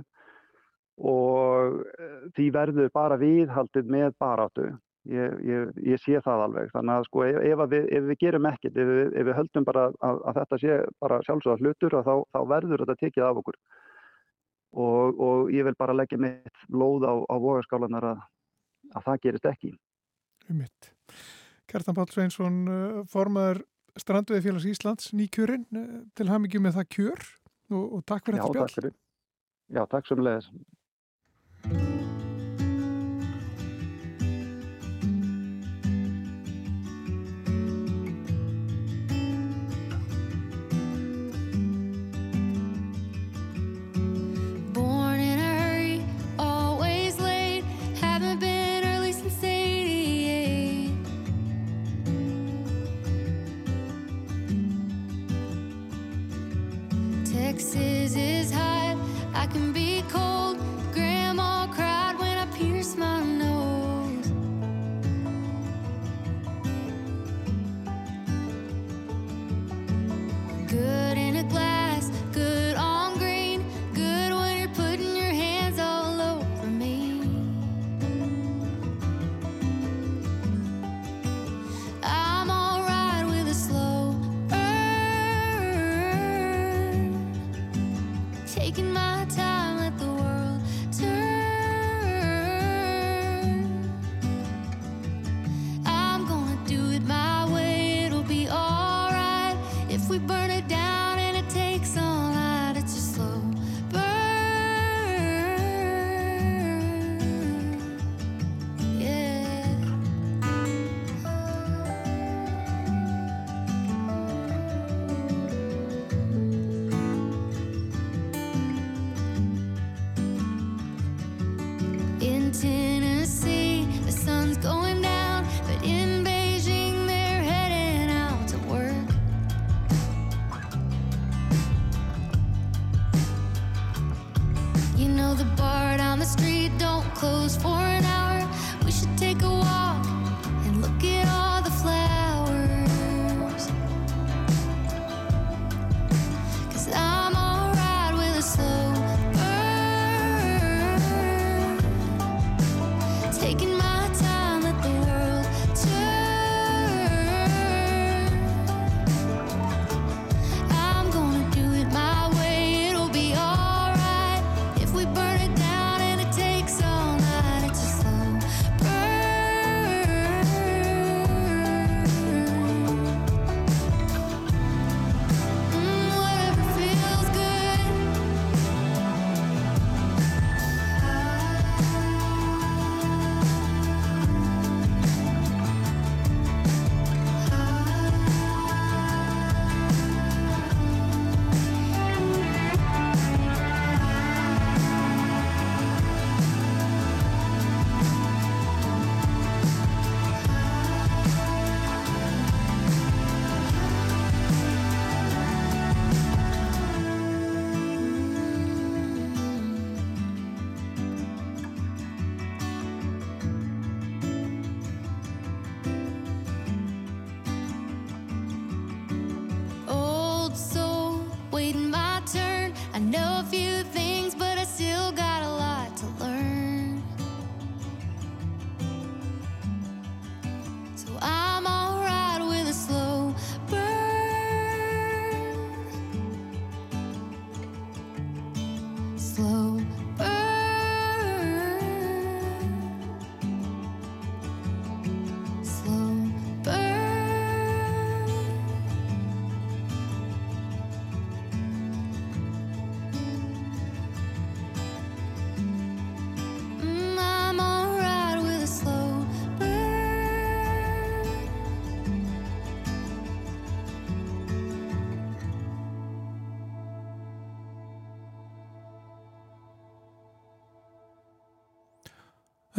og 1.02 1.82
eh, 1.98 2.26
því 2.36 2.48
verður 2.54 2.90
bara 2.94 3.18
viðhaldið 3.22 3.88
með 3.90 4.16
baráttu 4.22 4.68
Ég, 5.10 5.38
ég, 5.50 5.70
ég 5.82 5.98
sé 5.98 6.20
það 6.22 6.44
alveg. 6.46 6.68
Þannig 6.76 6.94
að 6.94 7.06
sko 7.08 7.24
ef, 7.26 7.38
ef, 7.42 7.62
við, 7.72 7.86
ef 7.98 8.04
við 8.06 8.18
gerum 8.22 8.48
ekkert 8.52 8.76
ef, 8.78 8.92
ef 9.10 9.26
við 9.26 9.38
höldum 9.40 9.66
bara 9.66 9.88
að, 9.90 10.20
að 10.30 10.38
þetta 10.38 10.60
sé 10.62 10.76
bara 11.02 11.22
sjálfsögða 11.26 11.58
hlutur 11.64 11.96
þá, 12.06 12.12
þá 12.30 12.40
verður 12.52 12.84
þetta 12.84 12.98
tekið 13.00 13.26
af 13.26 13.40
okkur. 13.42 13.58
Og, 14.72 15.24
og 15.26 15.50
ég 15.52 15.66
vil 15.68 15.76
bara 15.80 15.96
leggja 15.98 16.22
mitt 16.22 16.62
lóð 16.70 17.08
á, 17.10 17.14
á 17.18 17.36
vogaskálanar 17.42 18.08
að, 18.14 18.22
að 18.94 19.08
það 19.10 19.22
gerist 19.26 19.50
ekki. 19.50 19.74
Mitt. 20.54 20.94
Kertan 21.72 21.98
Pál 21.98 22.10
Sveinsson 22.12 22.64
uh, 22.70 23.04
formaður 23.10 23.66
Strandveði 24.00 24.46
félags 24.46 24.68
Íslands 24.70 25.12
nýkjörinn 25.18 25.66
uh, 25.76 26.02
til 26.16 26.30
hafmyggjum 26.30 26.68
með 26.68 26.78
það 26.78 26.92
kjör 26.96 27.26
og, 27.74 27.86
og 27.98 28.06
takk 28.08 28.30
fyrir 28.30 28.46
þetta 28.46 28.68
spjall. 28.76 28.94
Já, 29.72 29.84
takk 29.90 30.12
sem 30.12 30.24
leiðis 30.24 30.52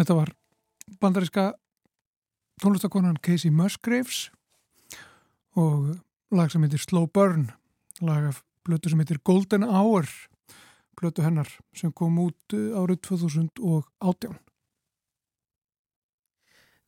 Þetta 0.02 0.14
var 0.18 0.30
bandariska 0.98 1.42
tónlistakonan 2.58 3.20
Casey 3.22 3.52
Musgraves 3.54 4.32
og 5.54 5.92
lag 6.34 6.50
sem 6.50 6.64
heitir 6.66 6.82
Slow 6.82 7.06
Burn 7.06 7.52
lag 8.02 8.32
af 8.32 8.40
blötu 8.66 8.90
sem 8.90 8.98
heitir 8.98 9.20
Golden 9.22 9.62
Hour 9.62 10.10
blötu 10.98 11.22
hennar 11.22 11.46
sem 11.70 11.94
kom 11.94 12.18
út 12.18 12.56
uh, 12.58 12.82
árið 12.82 12.98
2018 13.12 14.34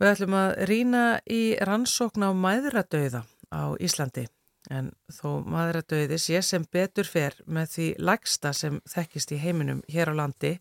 Við 0.03 0.11
ætlum 0.11 0.35
að 0.41 0.57
rína 0.75 1.07
í 1.31 1.55
rannsókn 1.63 2.27
á 2.27 2.35
mæðradauða 2.35 3.23
á 3.55 3.79
Íslandi 3.79 4.27
en 4.75 4.91
þó 5.07 5.39
mæðradauði 5.47 6.19
sé 6.19 6.43
sem 6.43 6.67
betur 6.67 7.07
fer 7.07 7.39
með 7.47 7.75
því 7.79 7.91
lagsta 8.11 8.51
sem 8.51 8.83
þekkist 8.91 9.39
í 9.39 9.43
heiminum 9.47 9.87
hér 9.87 10.11
á 10.11 10.15
landi 10.19 10.57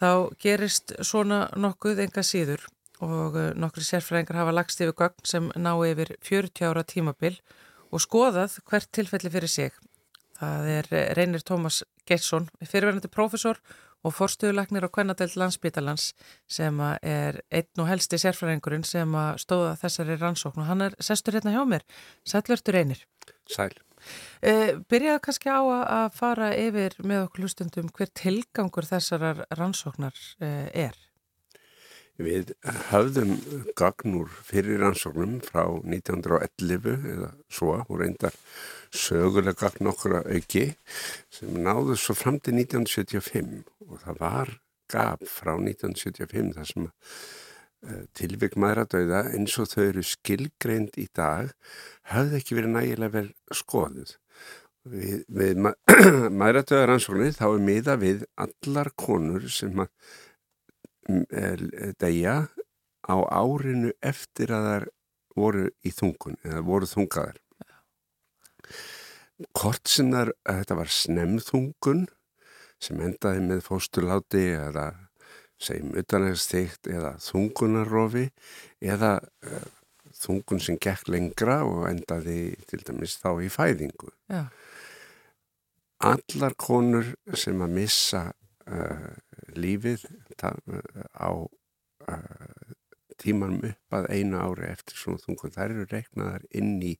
þá 0.00 0.10
gerist 0.40 0.94
svona 1.04 1.44
nokkuð 1.56 2.04
enga 2.06 2.24
síður 2.24 2.64
og 3.04 3.36
uh, 3.36 3.50
nokkru 3.56 3.84
sérfræðingar 3.84 4.40
hafa 4.40 4.54
lagst 4.54 4.80
yfir 4.80 4.96
gögn 4.96 5.28
sem 5.28 5.50
ná 5.56 5.72
yfir 5.88 6.14
40 6.26 6.68
ára 6.70 6.84
tímabil 6.84 7.36
og 7.90 8.02
skoðað 8.04 8.60
hvert 8.68 8.90
tilfelli 8.94 9.32
fyrir 9.32 9.52
sig. 9.52 9.76
Það 10.40 10.72
er 10.76 10.90
uh, 10.92 11.04
reynir 11.18 11.44
Tómas 11.44 11.82
Geirsson, 12.08 12.48
fyrirverðandi 12.60 13.12
profesor 13.12 13.60
og 14.00 14.16
forstuðulagnir 14.16 14.86
á 14.88 14.92
Kvennadelt 14.92 15.36
landsbítalans 15.36 16.14
sem 16.48 16.80
er 17.04 17.42
einn 17.52 17.82
og 17.82 17.90
helsti 17.90 18.16
sérfræðingurinn 18.22 18.86
sem 18.88 19.12
stóða 19.36 19.74
þessari 19.82 20.16
rannsókn 20.16 20.64
og 20.64 20.70
hann 20.72 20.86
er 20.88 20.96
sestur 21.04 21.36
hérna 21.36 21.52
hjá 21.52 21.60
mér. 21.68 21.84
Sælvertur 22.24 22.80
reynir. 22.80 23.04
Sæl. 23.44 23.76
Uh, 24.40 24.80
byrjaðu 24.90 25.22
kannski 25.26 25.52
á 25.52 25.60
að 25.60 26.08
fara 26.16 26.50
yfir 26.56 26.96
með 27.04 27.26
okkur 27.26 27.46
hlustundum 27.46 27.92
hver 27.96 28.10
tilgangur 28.16 28.88
þessarar 28.88 29.44
rannsóknar 29.58 30.16
uh, 30.40 30.66
er. 30.72 30.96
Við 32.20 32.52
höfðum 32.90 33.36
gagnur 33.78 34.32
fyrir 34.44 34.82
rannsóknum 34.82 35.38
frá 35.44 35.62
1911 35.64 37.06
eða 37.14 37.30
svo 37.48 37.78
og 37.80 37.94
reyndar 38.02 38.36
sögulega 38.92 39.56
gagn 39.62 39.88
okkur 39.88 40.18
að 40.18 40.32
auki 40.36 40.64
sem 41.32 41.60
náðu 41.64 41.96
svo 41.96 42.16
fram 42.18 42.40
til 42.42 42.58
1975 42.58 43.62
og 43.86 44.02
það 44.02 44.20
var 44.20 44.52
gap 44.90 45.24
frá 45.30 45.54
1975 45.54 46.52
þar 46.58 46.68
sem 46.68 46.90
uh, 46.90 46.92
tilvík 48.16 48.56
maðuradauða 48.60 49.22
eins 49.34 49.56
og 49.60 49.70
þau 49.70 49.84
eru 49.86 50.02
skilgreind 50.04 50.98
í 51.00 51.06
dag 51.16 51.52
hafði 52.12 52.40
ekki 52.40 52.58
verið 52.58 52.74
nægilega 52.76 53.14
vel 53.16 53.30
skoðuð. 53.56 54.16
Við, 54.90 55.22
við 55.28 55.60
ma 55.64 55.74
maðuradauða 56.40 56.88
rannsóknir 56.90 57.36
þá 57.36 57.46
er 57.50 57.64
miða 57.64 57.96
við 58.00 58.24
allar 58.40 58.92
konur 58.96 59.48
sem 59.52 59.84
að 59.84 59.92
degja 62.00 62.36
á 63.08 63.16
árinu 63.32 63.92
eftir 64.04 64.52
að 64.54 64.66
þær 64.70 64.88
voru 65.36 65.68
í 65.86 65.92
þungun 65.94 66.36
eða 66.44 66.62
voru 66.66 66.88
þungaðar 66.90 67.38
Kort 69.56 69.88
sem 69.88 70.10
þar 70.12 70.34
að 70.44 70.58
þetta 70.60 70.76
var 70.76 70.90
snemþungun 70.92 72.02
sem 72.80 73.00
endaði 73.04 73.44
með 73.46 73.62
fósturláti 73.64 74.42
eða 74.52 74.86
segjum 75.60 75.94
utanægstikt 76.00 76.88
eða 76.90 77.14
þungunarrofi 77.22 78.26
eða 78.80 79.18
uh, 79.20 79.68
þungun 80.20 80.62
sem 80.62 80.78
gekk 80.80 81.08
lengra 81.12 81.60
og 81.66 81.86
endaði 81.90 82.56
til 82.70 82.82
dæmis 82.86 83.18
þá 83.20 83.30
í 83.44 83.48
fæðingu. 83.52 84.12
Já. 84.30 84.44
Allar 86.10 86.56
konur 86.56 87.12
sem 87.36 87.60
að 87.60 87.74
missa 87.76 88.22
uh, 88.68 89.10
lífið 89.56 90.06
á 90.40 91.30
uh, 91.30 92.70
tímanum 93.20 93.66
upp 93.68 93.98
að 93.98 94.08
einu 94.16 94.40
ári 94.40 94.70
eftir 94.70 94.96
svona 94.96 95.20
þungun. 95.24 95.52
Það 95.56 95.66
eru 95.66 95.88
reiknaðar 95.90 96.46
inn 96.56 96.78
í 96.80 96.94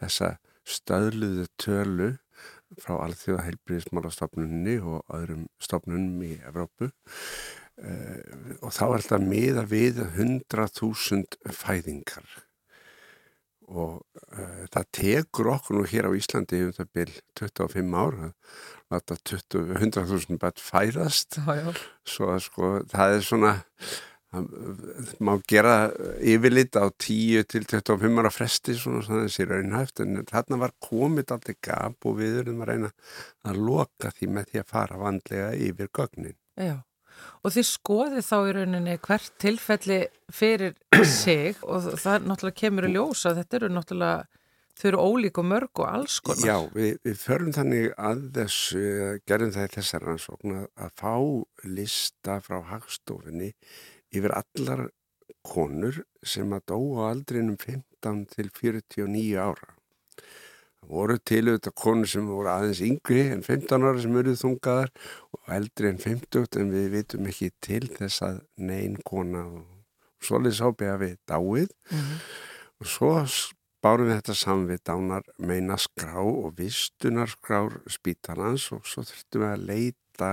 þessa 0.00 0.36
stöðluðu 0.68 1.46
tölu 1.60 2.10
frá 2.80 2.96
alþjóða 3.04 3.46
heilbríðismálastofnunni 3.48 4.78
og 4.80 5.02
öðrum 5.12 5.46
stofnunum 5.62 6.22
í 6.24 6.36
Evrópu 6.48 6.88
og 7.82 8.70
þá 8.70 8.82
er 8.86 8.96
alltaf 9.00 9.26
miða 9.26 9.66
við 9.66 10.00
100.000 10.04 11.52
fæðingar. 11.56 12.26
Og 13.72 14.02
uh, 14.02 14.62
það 14.74 14.86
tekur 14.92 15.50
okkur 15.54 15.78
nú 15.78 15.88
hér 15.88 16.10
á 16.10 16.12
Íslandi 16.12 16.60
um 16.66 16.72
það 16.76 16.92
byrj 16.98 17.18
25 17.40 17.96
ára 17.96 18.32
láta 18.92 19.16
100.000 19.16 20.38
bætt 20.40 20.60
fæðast. 20.60 21.38
Svo 22.04 22.34
sko 22.42 22.72
það 22.90 23.16
er 23.16 23.24
svona 23.24 23.52
það 24.32 24.50
má 25.24 25.32
gera 25.48 25.76
yfirlit 26.20 26.76
á 26.76 26.88
10 26.88 27.48
til 27.52 27.66
25 27.68 28.20
ára 28.20 28.32
fresti 28.32 28.76
svona 28.76 29.02
svona 29.06 29.26
þessi 29.26 29.48
raunhæft. 29.48 30.04
En 30.04 30.22
þarna 30.28 30.60
var 30.66 30.76
komið 30.82 31.36
alltaf 31.36 31.60
gap 31.64 32.08
og 32.08 32.18
við 32.20 32.42
erum 32.44 32.62
að 32.64 32.72
reyna 32.72 32.94
að 33.48 33.60
loka 33.68 34.12
því 34.12 34.32
með 34.36 34.52
því 34.52 34.62
að 34.62 34.72
fara 34.76 35.02
vandlega 35.02 35.52
yfir 35.68 35.92
gögnin. 35.92 36.38
Já, 36.60 36.76
og 37.42 37.54
þið 37.54 37.68
skoðið 37.68 38.28
þá 38.28 38.36
í 38.38 38.52
rauninni 38.56 38.98
hvert 39.06 39.32
tilfelli 39.42 39.98
fyrir 40.32 40.76
sig 41.22 41.58
og 41.62 41.92
það 42.00 42.28
náttúrulega 42.28 42.60
kemur 42.62 42.88
í 42.88 42.94
ljós 42.94 43.26
að 43.28 43.42
þetta 43.42 43.60
eru 43.60 43.72
náttúrulega 43.76 44.40
þau 44.78 44.86
eru 44.88 45.02
ólík 45.02 45.38
og 45.38 45.46
mörg 45.46 45.82
og 45.82 45.88
alls 45.88 46.18
konar. 46.24 46.46
Já, 46.48 46.56
við, 46.74 46.96
við 47.04 47.18
förum 47.20 47.52
þannig 47.54 47.90
að 48.00 48.22
þessu, 48.38 48.84
gerðum 49.28 49.52
það 49.54 49.68
í 49.68 49.74
þessar 49.76 50.06
rannsókn 50.08 50.56
að 50.62 50.96
fá 50.98 51.14
lista 51.68 52.38
frá 52.44 52.58
hagstofinni 52.72 53.52
yfir 54.12 54.34
allar 54.38 54.86
konur 55.42 56.02
sem 56.22 56.50
að 56.54 56.66
dó 56.72 56.78
á 57.02 57.10
aldrinum 57.10 57.58
15 57.60 58.26
til 58.32 58.50
49 58.54 59.38
ára. 59.42 59.74
Voru 60.88 61.16
til 61.22 61.44
auðvitað 61.46 61.74
konur 61.78 62.10
sem 62.10 62.26
voru 62.26 62.50
aðeins 62.52 62.82
yngri 62.84 63.22
en 63.32 63.42
15 63.46 63.86
ára 63.86 64.02
sem 64.02 64.16
eruð 64.18 64.40
þungaðar 64.42 64.90
og 65.36 65.52
eldri 65.56 65.90
en 65.92 66.00
50 66.02 66.60
en 66.60 66.72
við 66.74 66.88
vitum 66.96 67.28
ekki 67.30 67.50
til 67.62 67.84
þess 67.88 68.24
að 68.26 68.40
neyn 68.56 68.98
kona 69.06 69.44
og 69.46 69.62
svolítið 70.22 70.58
sápi 70.58 70.90
að 70.90 71.02
við 71.06 71.18
dáið 71.30 71.70
Mm 71.92 71.98
-hmm. 71.98 72.18
og 72.80 72.86
svo 72.86 73.12
bárum 73.82 74.06
við 74.06 74.18
þetta 74.20 74.34
saman 74.34 74.68
við 74.70 74.80
dánar 74.86 75.24
meina 75.38 75.76
skrá 75.76 76.18
og 76.22 76.54
vistunarskrár 76.58 77.80
spítalans 77.90 78.72
og 78.72 78.86
svo 78.86 79.02
þurftum 79.02 79.42
við 79.42 79.52
að 79.52 79.66
leita 79.70 80.30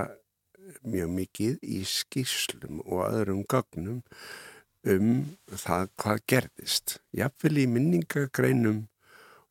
mjög 0.85 1.09
mikið 1.09 1.57
í 1.65 1.81
skýrslum 1.87 2.81
og 2.85 3.07
öðrum 3.09 3.43
gögnum 3.49 4.03
um 4.87 5.09
það 5.49 5.89
hvað 5.99 6.21
gerðist. 6.27 6.99
Jafnvel 7.15 7.57
í 7.57 7.67
minningagreinum 7.67 8.87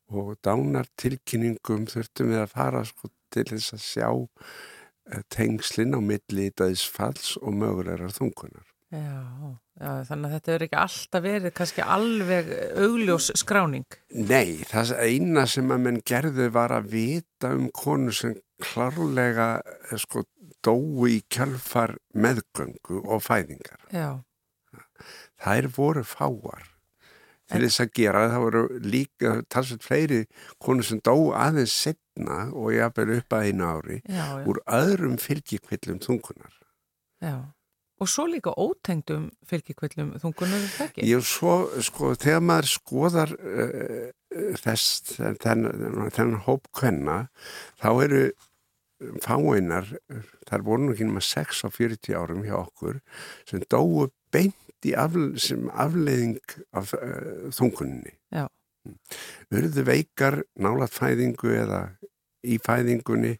og 0.08 0.36
dánartilkynningum 0.46 1.86
þurftum 1.90 2.32
við 2.32 2.42
að 2.44 2.54
fara 2.54 2.84
sko, 2.88 3.12
til 3.34 3.44
þess 3.50 3.76
að 3.76 3.84
sjá 3.84 4.08
uh, 4.14 5.22
tengslinn 5.34 5.96
á 5.96 6.00
milli 6.00 6.48
döðsfalls 6.56 7.36
og 7.42 7.56
mögulegar 7.60 8.14
þungunar. 8.16 8.66
Já, 8.88 9.20
já, 9.76 9.90
þannig 10.08 10.30
að 10.30 10.34
þetta 10.34 10.52
er 10.54 10.62
ekki 10.64 10.78
alltaf 10.80 11.24
verið 11.26 11.52
kannski 11.58 11.84
alveg 11.84 12.46
augljós 12.80 13.26
skráning. 13.36 13.84
Nei, 14.16 14.64
það 14.64 14.94
eina 15.04 15.44
sem 15.44 15.74
að 15.74 15.82
menn 15.84 16.00
gerðu 16.08 16.48
var 16.54 16.72
að 16.72 16.88
vita 16.94 17.52
um 17.52 17.66
konu 17.76 18.14
sem 18.16 18.38
klárlega 18.64 19.58
sko 20.00 20.24
dói 20.64 21.18
í 21.18 21.20
kjálfar 21.28 21.98
meðgöngu 22.16 23.02
og 23.04 23.22
fæðingar. 23.26 23.84
Já. 23.92 24.24
Þær 25.38 25.68
voru 25.76 26.04
fáar. 26.08 26.64
Til 27.48 27.62
þess 27.64 27.80
að 27.84 27.92
gera 27.96 28.24
það 28.28 28.42
voru 28.44 28.62
líka 28.84 29.34
talsveit 29.48 29.84
fleiri 29.86 30.22
konu 30.60 30.84
sem 30.84 31.00
dó 31.04 31.14
aðeins 31.32 31.72
setna 31.72 32.48
og 32.52 32.74
jafnvel 32.76 33.14
upp 33.18 33.36
að 33.38 33.46
einu 33.48 33.68
ári 33.68 34.00
Já, 34.04 34.24
já. 34.24 34.42
úr 34.50 34.60
öðrum 34.66 35.16
fylgjikvillum 35.22 36.02
þungunar. 36.04 36.58
Já. 37.24 37.36
Og 37.98 38.06
svo 38.06 38.28
líka 38.30 38.52
ótengdum 38.54 39.30
fylgjikvillum 39.50 40.12
þungunar 40.22 40.60
er 40.60 40.68
það 40.76 40.90
ekki? 40.90 41.06
Ég 41.08 41.24
svo, 41.26 41.54
sko, 41.82 42.12
þegar 42.14 42.44
maður 42.46 42.68
skoðar 42.70 43.32
uh, 43.34 44.12
þess, 44.60 45.16
þennan, 45.16 46.12
þennan 46.14 46.44
hóp 46.46 46.68
kvenna, 46.76 47.24
þá 47.80 47.88
eru 48.04 48.22
fáeinar, 49.22 49.90
þar 50.46 50.64
voru 50.66 50.86
nú 50.86 50.94
ekki 50.94 51.08
nema 51.08 51.22
6 51.22 51.64
á 51.66 51.68
40 51.70 52.16
árum 52.18 52.46
hjá 52.46 52.56
okkur, 52.60 53.00
sem 53.48 53.62
dóu 53.70 54.08
beint 54.34 54.56
í 54.86 54.94
afle, 54.98 55.32
sem 55.42 55.68
afleiðing 55.72 56.54
af 56.76 56.94
uh, 56.96 57.48
þungunni. 57.54 58.14
Já. 58.34 58.46
Urðu 59.52 59.84
veikar 59.84 60.42
nálat 60.60 60.94
fæðingu 60.94 61.50
eða 61.58 61.82
í 62.46 62.58
fæðingunni 62.62 63.34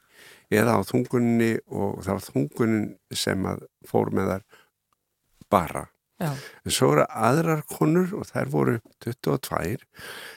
eða 0.52 0.78
á 0.78 0.80
þungunni 0.88 1.52
og 1.68 2.02
það 2.04 2.18
var 2.18 2.26
þungunin 2.26 2.88
sem 3.14 3.46
að 3.48 3.64
fór 3.86 4.12
með 4.16 4.32
þar 4.32 4.44
bara. 5.52 5.84
Já. 6.18 6.32
En 6.66 6.74
svo 6.74 6.92
eru 6.96 7.06
aðrar 7.06 7.62
konur 7.70 8.14
og 8.18 8.26
þær 8.26 8.52
voru 8.52 8.78
22 9.04 9.84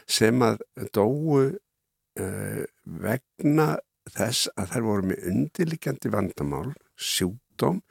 sem 0.06 0.44
að 0.46 0.62
dóu 0.94 1.42
uh, 1.42 2.64
vegna 2.86 3.72
þess 4.12 4.50
að 4.60 4.74
þær 4.76 4.88
voru 4.88 5.10
með 5.12 5.28
undirlikjandi 5.32 6.12
vandamál, 6.14 6.72
sjúkdóm 6.98 7.82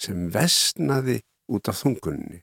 sem 0.00 0.28
vestnaði 0.34 1.20
út 1.48 1.70
af 1.70 1.80
þungunni. 1.82 2.42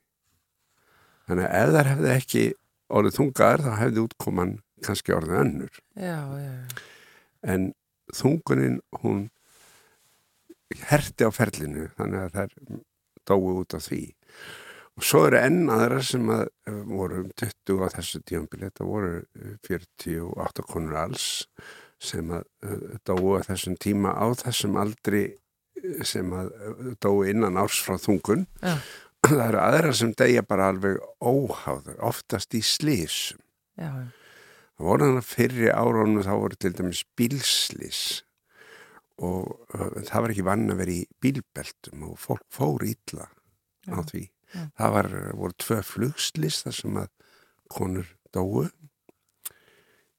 þannig 1.28 1.46
að 1.48 1.60
ef 1.62 1.76
þær 1.76 1.92
hefði 1.92 2.14
ekki 2.16 2.46
orðið 2.92 3.18
þungaðar 3.18 3.66
þá 3.66 3.72
hefði 3.80 4.02
útkoman 4.06 4.56
kannski 4.86 5.14
orðið 5.16 5.38
önnur. 5.42 5.78
Já, 5.96 6.18
já, 6.42 6.56
en 7.42 7.70
þungunin 8.16 8.82
hún 9.04 9.30
herti 10.90 11.28
á 11.28 11.32
ferlinu 11.34 11.88
þannig 11.98 12.26
að 12.26 12.36
þær 12.36 12.82
dói 13.30 13.54
út 13.62 13.78
af 13.78 13.86
því. 13.88 14.02
Og 15.00 15.06
svo 15.08 15.22
eru 15.30 15.40
enn 15.40 15.70
aðra 15.72 16.02
sem 16.04 16.26
að 16.34 16.44
eh, 16.68 16.82
voru 16.90 17.22
um 17.24 17.30
20 17.40 17.86
á 17.86 17.88
þessu 17.96 18.22
tíumbili 18.28 18.68
þetta 18.68 18.88
voru 18.88 19.22
48 19.68 20.66
konur 20.68 20.98
alls 21.00 21.28
sem 22.02 22.34
að 22.34 22.44
eh, 22.66 22.98
dói 23.08 23.40
á 23.40 23.48
þessum 23.48 23.78
tíma 23.82 24.14
á 24.18 24.26
þessum 24.42 24.76
aldri 24.82 25.24
eh, 25.30 25.41
sem 26.08 26.34
að 26.36 26.52
dói 27.04 27.32
innan 27.34 27.60
árs 27.62 27.80
frá 27.84 27.98
þungun 28.02 28.48
Já. 28.62 28.78
það 29.28 29.46
eru 29.48 29.62
aðra 29.62 29.94
sem 29.98 30.12
degja 30.18 30.44
bara 30.48 30.72
alveg 30.72 30.98
óháður, 31.22 32.00
oftast 32.12 32.56
í 32.58 32.64
slísum 32.66 33.42
já, 33.78 33.92
Það 34.82 34.88
voru 34.88 35.06
þannig 35.06 35.22
að 35.22 35.30
fyrri 35.30 35.68
áraunum 35.70 36.26
þá 36.26 36.32
voru 36.34 36.58
til 36.58 36.74
dæmis 36.74 37.04
bílslís 37.20 38.02
og 39.22 39.52
uh, 39.78 40.00
það 40.08 40.24
var 40.24 40.34
ekki 40.34 40.46
vann 40.48 40.70
að 40.74 40.80
vera 40.82 40.96
í 40.96 41.02
bílbeltum 41.22 42.08
og 42.08 42.16
fólk 42.18 42.46
fór 42.50 42.86
ítla 42.90 43.28
á 43.94 44.02
því. 44.10 44.24
já. 44.56 44.64
Það 44.80 44.96
var, 44.96 45.10
voru 45.38 45.58
tvö 45.62 45.78
flugslís 45.86 46.64
þar 46.66 46.78
sem 46.80 46.98
að 47.04 47.12
konur 47.72 48.10
dóu 48.34 48.66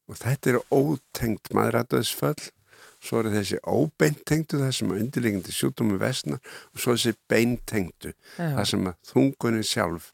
og 0.06 0.18
þetta 0.20 0.52
eru 0.52 0.62
ótengt 0.70 1.50
maðuradöðsföll 1.56 2.52
svo 3.02 3.22
eru 3.22 3.32
þessi 3.34 3.60
óbeintengtu 3.66 4.60
það 4.62 4.74
sem 4.78 4.92
að 4.92 5.04
undirlegjandi 5.04 5.54
sjútumum 5.56 6.00
vesna 6.02 6.38
og 6.38 6.82
svo 6.82 6.96
þessi 6.96 7.16
beintengtu 7.30 8.12
það 8.36 8.66
sem 8.72 8.90
að 8.90 8.98
þungunni 9.12 9.64
sjálf 9.66 10.12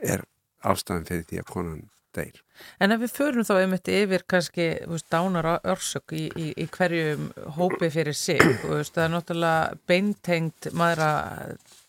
er 0.00 0.26
ástæðan 0.66 1.08
fyrir 1.08 1.26
því 1.28 1.40
að 1.40 1.50
konan 1.50 1.88
deyr. 2.16 2.40
En 2.82 2.92
ef 2.92 3.00
við 3.04 3.12
förum 3.14 3.46
þá 3.46 3.52
einmitt 3.56 3.88
yfir 3.88 4.24
kannski 4.28 4.66
veist, 4.90 5.06
dánar 5.12 5.48
örsök 5.58 6.14
í, 6.16 6.26
í, 6.28 6.48
í 6.58 6.66
hverjum 6.74 7.30
hópi 7.56 7.90
fyrir 7.92 8.16
sig, 8.16 8.42
veist, 8.66 8.96
það 8.96 9.04
er 9.04 9.12
náttúrulega 9.14 9.78
beintengt 9.88 10.70
maðra 10.76 11.12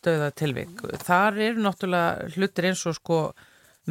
döða 0.06 0.30
tilvik. 0.38 0.86
Þar 1.04 1.42
eru 1.50 1.66
náttúrulega 1.66 2.30
hlutir 2.36 2.70
eins 2.70 2.86
og 2.90 2.98
sko 3.00 3.20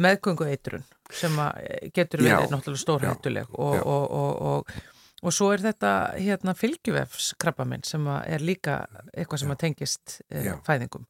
meðgöngu 0.01 0.47
eitrun 0.47 0.87
sem 1.11 1.35
að 1.43 1.91
getur 1.95 2.23
verið 2.23 2.53
náttúrulega 2.53 2.81
stórhættuleg 2.85 3.49
og, 3.59 3.75
og, 3.83 4.05
og, 4.15 4.41
og, 4.51 4.75
og 5.21 5.33
svo 5.35 5.51
er 5.53 5.61
þetta 5.61 5.91
hérna 6.17 6.53
fylgjuvefs 6.57 7.33
krabbaminn 7.41 7.83
sem 7.85 8.07
er 8.09 8.41
líka 8.41 8.79
eitthvað 9.13 9.43
sem 9.43 9.51
að 9.53 9.59
tengist 9.65 10.15
eh, 10.29 10.51
fæðingum. 10.65 11.05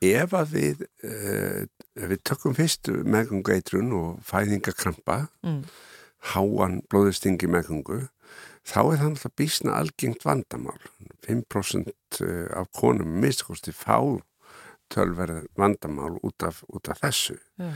ef 0.00 0.32
að 0.38 0.52
við 0.54 0.84
uh, 1.04 1.64
við 2.00 2.22
tökum 2.24 2.54
fyrst 2.56 2.88
meðgöngu 2.88 3.52
eitrun 3.56 3.92
og 3.92 4.20
fæðingakrampa 4.24 5.26
Mm. 5.42 5.64
háan 6.34 6.80
blóðustingi 6.92 7.48
meðgöngu 7.48 8.06
þá 8.68 8.78
er 8.92 8.98
það 9.00 9.10
náttúrulega 9.14 9.36
bísna 9.40 9.76
algengt 9.80 10.24
vandamál 10.24 10.78
5% 11.26 12.20
af 12.56 12.68
konum 12.76 13.18
miskosti 13.22 13.72
fá 13.72 13.96
tölverð 14.92 15.46
vandamál 15.56 16.18
út 16.22 16.42
af, 16.42 16.62
út 16.68 16.88
af 16.92 17.00
þessu 17.00 17.36
Já. 17.58 17.70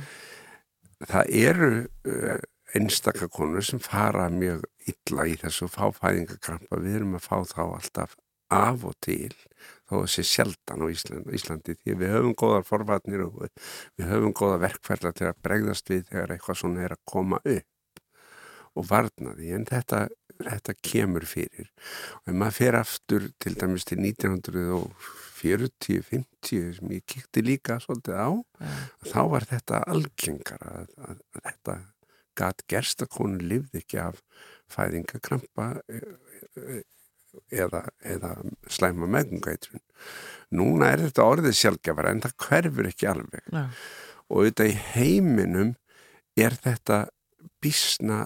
það 1.08 1.30
eru 1.40 1.70
uh, 2.74 2.80
einstaka 2.80 3.30
konur 3.32 3.64
sem 3.64 3.80
fara 3.82 4.26
mjög 4.32 4.66
illa 4.90 5.28
í 5.30 5.38
þessu 5.40 5.70
fáfæðingakrampa 5.72 6.82
við 6.82 7.00
erum 7.00 7.16
að 7.18 7.28
fá 7.28 7.37
þá 7.54 7.62
alltaf 7.64 8.18
af 8.54 8.84
og 8.84 8.94
til 9.02 9.32
þó 9.88 10.02
að 10.02 10.10
sé 10.14 10.22
sjaldan 10.28 10.84
á 10.84 10.87
Íslandi, 10.92 11.32
Íslandi 11.37 11.72
því 11.80 11.92
við 12.00 12.08
höfum 12.14 12.34
góðar 12.38 12.64
forvarnir 12.68 13.20
og 13.26 13.32
við, 13.42 13.52
höfum 14.08 14.34
góða 14.37 14.56
verkferðla 14.64 15.12
til 15.16 15.26
að 15.30 15.40
bregðast 15.44 15.87
við 15.90 16.02
þegar 16.10 16.30
eitthvað 16.34 16.60
svona 16.60 16.80
er 16.84 16.92
að 16.96 17.06
koma 17.08 17.38
upp 17.42 17.70
og 18.74 18.82
varna 18.90 19.30
því 19.38 19.48
en 19.54 19.64
þetta, 19.68 19.98
þetta 20.40 20.72
kemur 20.82 21.24
fyrir. 21.30 21.68
Og 22.24 22.28
ef 22.32 22.37
maður 22.40 22.58
fer 22.58 22.74
aftur 22.80 23.22
til 23.42 23.54
dæmis 23.60 23.84
til 23.87 23.98
1940-50 24.02 26.76
sem 26.80 26.88
ég 26.96 27.02
kikti 27.06 27.40
líka 27.44 27.74
svolítið 27.82 28.16
á 28.18 28.28
Já. 28.34 28.38
þá 29.12 29.20
var 29.30 29.42
þetta 29.52 29.76
algengara 29.94 30.68
að, 30.80 30.88
að, 30.98 31.16
að 31.38 31.42
þetta 31.46 31.74
gat 32.38 32.64
gerst 32.70 33.04
að 33.04 33.12
konu 33.16 33.40
lifði 33.42 33.82
ekki 33.82 34.00
af 34.02 34.20
fæðingakrampa 34.74 35.70
e- 35.88 36.02
e- 36.56 36.82
eða, 37.50 37.82
eða 38.06 38.34
slæma 38.70 39.08
meðgungaitrun. 39.10 39.82
Núna 40.54 40.92
er 40.92 41.04
þetta 41.06 41.28
orðið 41.32 41.58
sjálfgefara 41.58 42.14
en 42.14 42.22
það 42.24 42.36
hverfur 42.46 42.90
ekki 42.90 43.10
alveg 43.10 43.48
Já. 43.50 43.64
og 44.28 44.36
auðvitað 44.38 44.70
í 44.70 44.76
heiminum 44.94 45.74
er 46.38 46.56
þetta 46.62 47.00
bísna 47.62 48.24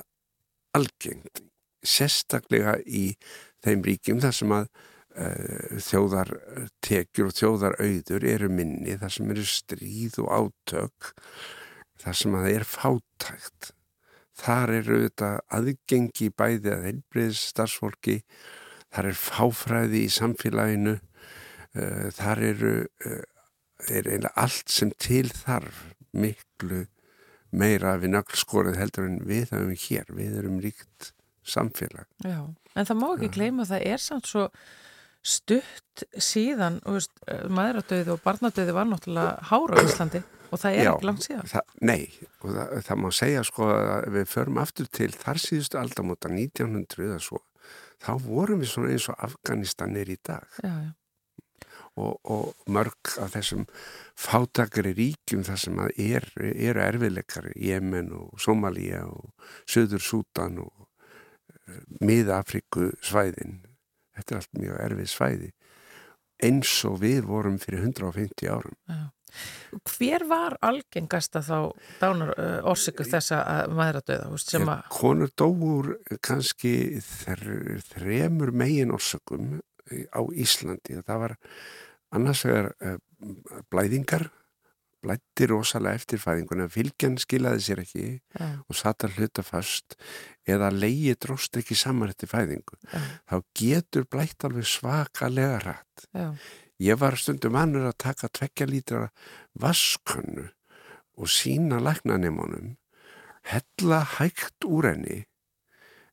algengt 0.77 1.43
sérstaklega 1.85 2.79
í 2.85 3.13
þeim 3.65 3.85
ríkjum 3.87 4.21
þar 4.23 4.37
sem 4.37 4.55
að 4.55 4.69
uh, 4.69 5.79
þjóðartekjur 5.89 7.31
og 7.31 7.37
þjóðarauður 7.39 8.29
eru 8.29 8.51
minni, 8.53 8.99
þar 8.99 9.15
sem 9.15 9.33
eru 9.35 9.47
stríð 9.49 10.21
og 10.25 10.31
átök 10.35 11.13
þar 12.03 12.21
sem 12.21 12.37
að 12.37 12.47
það 12.47 12.57
er 12.59 12.69
fátækt 12.69 13.73
þar 14.39 14.75
eru 14.79 15.01
þetta 15.07 15.33
aðgengi 15.59 16.31
bæði 16.39 16.73
að 16.75 16.87
heilbriðs 16.89 17.43
starfsfólki 17.53 18.21
þar 18.95 19.11
er 19.11 19.19
fáfræði 19.21 20.05
í 20.07 20.13
samfélaginu 20.13 20.95
uh, 20.99 22.07
þar 22.17 22.45
eru 22.53 22.75
uh, 22.87 23.25
er 23.89 24.09
eiginlega 24.09 24.35
allt 24.39 24.73
sem 24.73 24.93
til 24.99 25.27
þarf 25.31 25.85
miklu 26.17 26.87
meira 27.55 27.97
við 28.01 28.13
nöglskorið 28.17 28.77
heldur 28.81 29.07
en 29.09 29.21
við 29.29 29.53
höfum 29.55 29.77
hér, 29.87 30.11
við 30.13 30.41
erum 30.43 30.59
ríkt 30.61 31.13
samfélag. 31.49 32.09
Já, 32.27 32.43
en 32.75 32.89
það 32.89 32.99
má 33.01 33.07
ekki 33.15 33.31
gleyma 33.39 33.65
að 33.65 33.73
það 33.73 33.87
er 33.93 34.03
samt 34.05 34.29
svo 34.29 34.49
stutt 35.25 36.05
síðan, 36.23 36.81
veist, 36.85 37.15
maðuradauði 37.51 38.13
og 38.15 38.21
barnadauði 38.25 38.75
var 38.77 38.91
náttúrulega 38.91 39.49
hára 39.49 39.81
á 39.81 39.85
Íslandi 39.85 40.21
og 40.49 40.61
það 40.61 40.77
er 40.77 40.87
Já, 40.87 40.93
ekki 40.93 41.09
langt 41.09 41.27
síðan. 41.27 41.51
Það, 41.53 41.75
nei, 41.91 42.01
og 42.43 42.55
það, 42.55 42.73
það 42.89 43.03
má 43.03 43.09
segja 43.19 43.43
sko 43.47 43.69
að 43.75 44.07
við 44.17 44.31
förum 44.33 44.63
aftur 44.63 44.89
til 44.99 45.11
þar 45.15 45.43
síðustu 45.43 45.81
aldamóta 45.81 46.31
1900 46.33 47.05
eða 47.09 47.19
svo, 47.25 47.43
þá 48.05 48.13
vorum 48.25 48.63
við 48.63 48.73
svona 48.73 48.95
eins 48.95 49.09
og 49.13 49.21
Afganistanir 49.29 50.13
í 50.13 50.19
dag 50.25 50.47
Já, 50.63 50.73
já, 50.73 50.91
og, 51.99 52.19
og 52.31 52.71
mörg 52.71 53.15
af 53.19 53.35
þessum 53.35 53.65
fátakari 54.19 54.95
ríkjum 54.97 55.45
þar 55.47 55.63
sem 55.65 55.81
að 55.83 56.03
er, 56.05 56.29
eru 56.39 56.85
erfiðleikari, 56.85 57.55
Jemen 57.69 58.13
og 58.17 58.39
Somalia 58.43 59.05
og 59.09 59.33
Söður 59.69 60.05
Sútan 60.05 60.61
og 60.63 60.87
uh, 60.87 61.81
Miða-Afriku 61.99 62.93
svæðin. 63.03 63.65
Þetta 64.15 64.35
er 64.35 64.43
allt 64.43 64.61
mjög 64.63 64.83
erfið 64.87 65.11
svæði 65.11 65.53
eins 66.39 66.73
og 66.87 67.01
við 67.03 67.25
vorum 67.27 67.59
fyrir 67.59 67.83
150 67.83 68.51
árum. 68.51 68.77
já. 68.87 69.11
Hver 69.85 70.25
var 70.31 70.57
algengasta 70.65 71.43
þá 71.45 71.59
dánar 72.01 72.33
orsöku 72.69 73.07
þessa 73.09 73.43
að 73.45 73.75
maðuradauða, 73.79 74.41
sem 74.45 74.69
að, 74.69 74.87
Konur 74.95 75.33
dóur 75.37 75.93
kannski 76.25 76.75
þr, 77.05 77.81
þremur 77.93 78.53
megin 78.53 78.95
orsökum 78.95 79.59
á 79.89 80.21
Íslandi. 80.37 80.99
Það 81.07 81.23
var 81.25 81.37
annars 82.13 82.43
vegar 82.45 82.73
blæðingar, 83.73 84.29
blætti 85.05 85.47
rosalega 85.47 85.95
eftir 86.01 86.19
fæðinguna, 86.19 86.67
fylgjan 86.73 87.19
skilaði 87.23 87.63
sér 87.63 87.83
ekki 87.85 88.07
já, 88.19 88.47
og 88.67 88.75
satt 88.77 89.05
að 89.07 89.19
hluta 89.21 89.45
fast 89.47 89.95
eða 90.49 90.73
leiði 90.75 91.15
dróst 91.23 91.55
ekki 91.61 91.77
saman 91.79 92.11
eftir 92.11 92.31
fæðingu. 92.33 92.79
já, 92.91 92.99
Þá 93.31 93.37
getur 93.61 94.09
blætt 94.11 94.49
alveg 94.49 94.67
svakalega 94.67 95.61
rætt. 95.63 96.09
já, 96.11 96.33
Ég 96.79 96.99
var 97.01 97.17
stundum 97.19 97.57
annur 97.59 97.89
að 97.91 97.97
taka 98.05 98.29
tvekja 98.31 98.67
lítra 98.71 99.09
vaskönnu 99.59 100.49
og 101.19 101.27
sína 101.33 101.81
læknanemunum, 101.83 102.77
hella 103.51 104.05
hægt 104.19 104.63
úr 104.69 104.87
henni, 104.93 105.25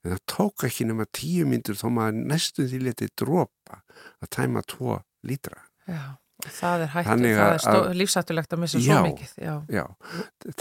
en 0.03 0.15
það 0.15 0.23
tók 0.31 0.65
ekki 0.65 0.87
nema 0.89 1.05
tíu 1.13 1.45
myndur 1.49 1.77
þó 1.77 1.89
maður 1.93 2.23
næstu 2.31 2.65
því 2.69 2.79
letið 2.87 3.11
dropa 3.21 3.81
að 4.23 4.31
tæma 4.37 4.63
tvo 4.65 5.01
lítra. 5.25 5.61
já. 5.87 6.17
Það 6.45 6.81
er 6.83 6.89
hægt, 6.91 7.07
Þannig 7.07 7.35
það 7.37 7.53
að- 7.63 7.85
er 7.89 7.93
lífsættulegt 7.95 8.51
að 8.53 8.59
missa 8.59 8.77
Já. 8.77 8.85
svo 8.97 9.03
mikið, 9.05 9.29
já, 9.39 9.53
Já, 9.71 9.85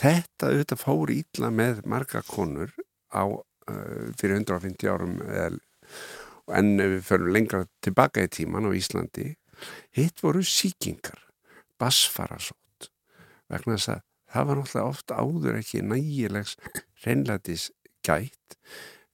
þetta 0.01 0.47
auðvitað 0.49 0.79
fór 0.85 1.11
ítla 1.11 1.51
með 1.51 1.81
marga 1.85 2.23
konur 2.23 2.71
á 3.11 3.25
uh, 3.27 4.13
fyrir 4.17 4.37
150 4.39 4.87
árum 4.89 5.17
eða, 5.27 5.59
en 6.55 6.71
ef 6.81 6.87
við 6.95 7.03
förum 7.09 7.33
lengra 7.35 7.65
tilbaka 7.83 8.23
í 8.23 8.29
tíman 8.31 8.69
á 8.69 8.71
Íslandi 8.71 9.35
hitt 9.97 10.23
voru 10.25 10.43
síkingar 10.47 11.21
basfarasótt 11.81 12.91
vegna 13.51 13.79
þess 13.79 13.95
að 13.97 14.03
það 14.35 14.49
var 14.49 14.61
náttúrulega 14.61 14.91
oft 14.91 15.15
áður 15.15 15.61
ekki 15.61 15.85
nægilegs 15.87 16.57
reynlætis 17.05 17.69
gætt 18.07 18.59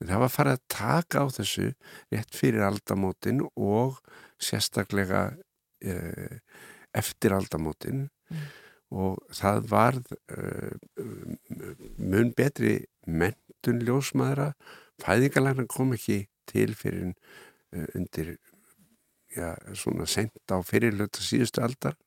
en 0.01 0.09
það 0.09 0.23
var 0.23 0.33
farið 0.33 0.57
að 0.57 0.65
taka 0.75 1.23
á 1.23 1.27
þessu 1.37 1.67
rétt 2.13 2.37
fyrir 2.37 2.65
aldamótin 2.65 3.43
og 3.53 3.99
sérstaklega 4.41 5.27
uh, 5.31 6.37
eftir 6.97 7.35
aldamótin 7.37 8.07
Mm. 8.31 8.47
og 8.91 9.19
það 9.35 9.65
varð 9.71 10.11
uh, 10.35 11.03
mun 11.97 12.31
betri 12.35 12.77
mentun 13.07 13.81
ljósmaðra 13.87 14.51
fæðingalægna 15.03 15.67
kom 15.71 15.95
ekki 15.95 16.25
til 16.51 16.75
fyrir 16.79 17.11
uh, 17.11 17.87
undir 17.97 18.35
já, 19.35 19.55
svona 19.77 20.07
sent 20.09 20.53
á 20.53 20.57
fyrirlöta 20.65 21.23
síðustu 21.23 21.63
aldar 21.65 21.97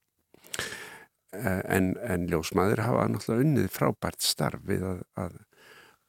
uh, 0.58 1.62
en, 1.64 1.94
en 2.02 2.28
ljósmaður 2.30 2.84
hafa 2.86 3.08
náttúrulega 3.12 3.48
unnið 3.48 3.68
frábært 3.74 4.24
starf 4.24 4.64
við 4.66 4.86
að, 4.92 5.04
að 5.26 5.38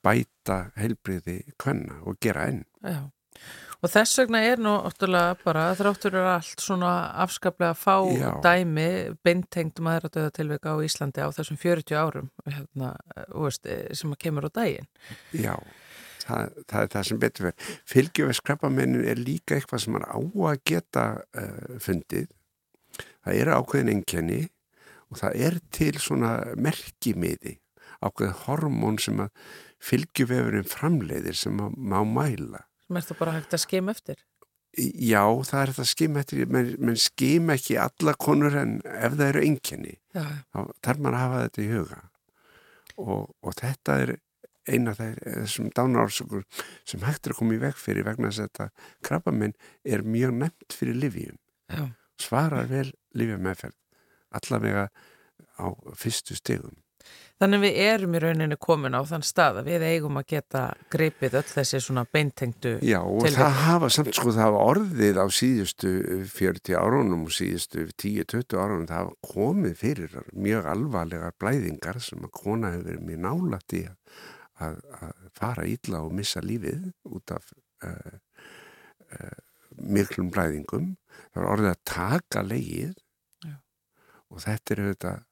bæta 0.05 0.59
heilbriði 0.77 1.41
kvenna 1.61 2.01
og 2.05 2.19
gera 2.21 2.49
enn 2.51 2.65
Já 2.85 3.05
Og 3.83 3.91
þess 3.91 4.17
vegna 4.17 4.39
er 4.41 4.61
nú 4.61 4.71
óttulega 4.87 5.35
bara 5.43 5.67
þráttur 5.77 6.15
er 6.17 6.27
allt 6.31 6.61
svona 6.63 6.91
afskaplega 7.21 7.75
fá 7.77 7.99
Já. 8.17 8.29
dæmi 8.41 8.87
beintengt 9.25 9.81
maðuradauða 9.83 10.31
tilvika 10.33 10.73
á 10.73 10.77
Íslandi 10.81 11.21
á 11.21 11.29
þessum 11.35 11.59
40 11.61 11.99
árum 11.99 12.31
hérna, 12.47 12.95
veist, 13.29 13.67
sem 13.93 14.15
að 14.15 14.21
kemur 14.25 14.47
á 14.47 14.51
daginn. 14.57 14.89
Já, 15.37 15.53
það, 16.27 16.57
það 16.71 16.81
er 16.81 16.91
það 16.95 17.07
sem 17.09 17.21
betur 17.21 17.47
verið. 17.49 17.69
Fylgjöfeskrapamennin 17.93 19.05
er 19.11 19.21
líka 19.21 19.59
eitthvað 19.59 19.85
sem 19.85 19.99
er 19.99 20.07
á 20.09 20.17
að 20.17 20.63
geta 20.71 21.05
uh, 21.21 21.77
fundið. 21.83 22.31
Það 23.25 23.39
eru 23.41 23.59
ákveðin 23.59 23.93
enkenni 23.95 24.41
og 25.11 25.21
það 25.21 25.45
er 25.47 25.61
til 25.75 25.93
svona 26.01 26.33
merkimiði, 26.57 27.57
ákveðin 28.05 28.39
hormón 28.45 28.99
sem 29.01 29.21
að 29.23 29.33
fylgjuvefurinn 29.85 30.69
framleiðir 30.69 31.37
sem 31.37 31.59
að 31.61 31.75
má 31.77 31.99
mæla 32.07 32.63
sem 32.85 32.99
er 32.99 33.05
það 33.07 33.21
bara 33.21 33.35
hægt 33.37 33.55
að 33.57 33.63
skima 33.65 33.95
eftir 33.95 34.23
Já, 34.75 35.23
það 35.47 35.61
er 35.61 35.71
þetta 35.71 35.87
skim 35.87 36.17
eftir 36.19 36.49
menn, 36.51 36.73
menn 36.83 36.99
skim 36.99 37.51
ekki 37.53 37.77
alla 37.79 38.15
konur 38.19 38.57
en 38.59 38.77
ef 38.83 39.15
það 39.15 39.29
eru 39.29 39.43
enginni 39.47 39.95
þá 40.11 40.59
þarf 40.83 40.99
maður 40.99 41.15
að 41.15 41.23
hafa 41.23 41.43
þetta 41.45 41.63
í 41.63 41.69
huga 41.71 42.01
og, 42.95 43.21
og 43.39 43.57
þetta 43.61 43.97
er 44.03 44.13
eina 44.69 44.95
þessum 44.97 45.69
dánarársökur 45.75 46.45
sem 46.87 47.03
hægt 47.05 47.27
er 47.27 47.35
að 47.35 47.41
koma 47.41 47.57
í 47.57 47.61
veg 47.61 47.77
fyrir 47.79 48.07
vegna 48.07 48.31
þess 48.31 48.43
að 48.43 48.49
þetta 48.49 48.69
krabbaminn 49.09 49.57
er 49.83 50.05
mjög 50.05 50.37
nefnt 50.43 50.77
fyrir 50.77 50.97
livjum 51.01 51.91
svarar 52.21 52.69
vel 52.71 52.87
livjum 53.17 53.43
meðferð 53.45 53.77
allavega 54.35 54.89
á 55.59 55.65
fyrstu 55.95 56.37
stegum 56.37 56.75
Þannig 57.35 57.59
við 57.65 57.77
erum 57.83 58.13
í 58.15 58.19
rauninni 58.23 58.55
komin 58.63 58.95
á 58.95 59.03
þann 59.03 59.23
stað 59.27 59.57
að 59.59 59.67
við 59.67 59.83
eigum 59.89 60.19
að 60.21 60.27
geta 60.31 60.61
greipið 60.93 61.33
öll 61.41 61.49
þessi 61.49 61.81
svona 61.83 62.05
beintengdu 62.07 62.77
Já 62.79 63.01
og 63.01 63.25
tilvæg. 63.25 63.35
það 63.41 63.57
hafa 63.65 63.89
samt 63.91 64.15
sko 64.15 64.31
það 64.31 64.45
hafa 64.45 64.61
orðið 64.71 65.19
á 65.19 65.25
síðustu 65.35 65.91
40 66.31 66.77
árunum 66.79 67.25
og 67.27 67.35
síðustu 67.35 67.89
10-20 67.91 68.55
árunum 68.55 68.87
það 68.87 69.01
hafa 69.01 69.33
komið 69.33 69.75
fyrir 69.81 70.15
mjög 70.31 70.69
alvarlegar 70.71 71.35
blæðingar 71.43 71.99
sem 72.07 72.23
að 72.23 72.33
kona 72.39 72.71
hefur 72.71 72.87
verið 72.93 73.05
mjög 73.11 73.21
nálægt 73.27 73.75
í 73.75 73.83
að, 74.63 74.79
að, 74.99 75.25
fara 75.35 75.67
ílla 75.67 76.01
og 76.05 76.15
missa 76.15 76.43
lífið 76.43 76.89
út 77.11 77.33
af 77.35 77.51
uh, 77.85 78.17
uh, 79.17 79.37
miklum 79.75 80.31
blæðingum 80.33 80.93
það 81.33 81.41
var 81.41 81.51
orðið 81.51 81.71
að 81.73 81.83
taka 81.91 82.43
leið 82.45 82.95
Já. 83.45 83.55
og 84.31 84.43
þetta 84.45 84.75
er 84.75 84.83
auðvitað 84.85 85.23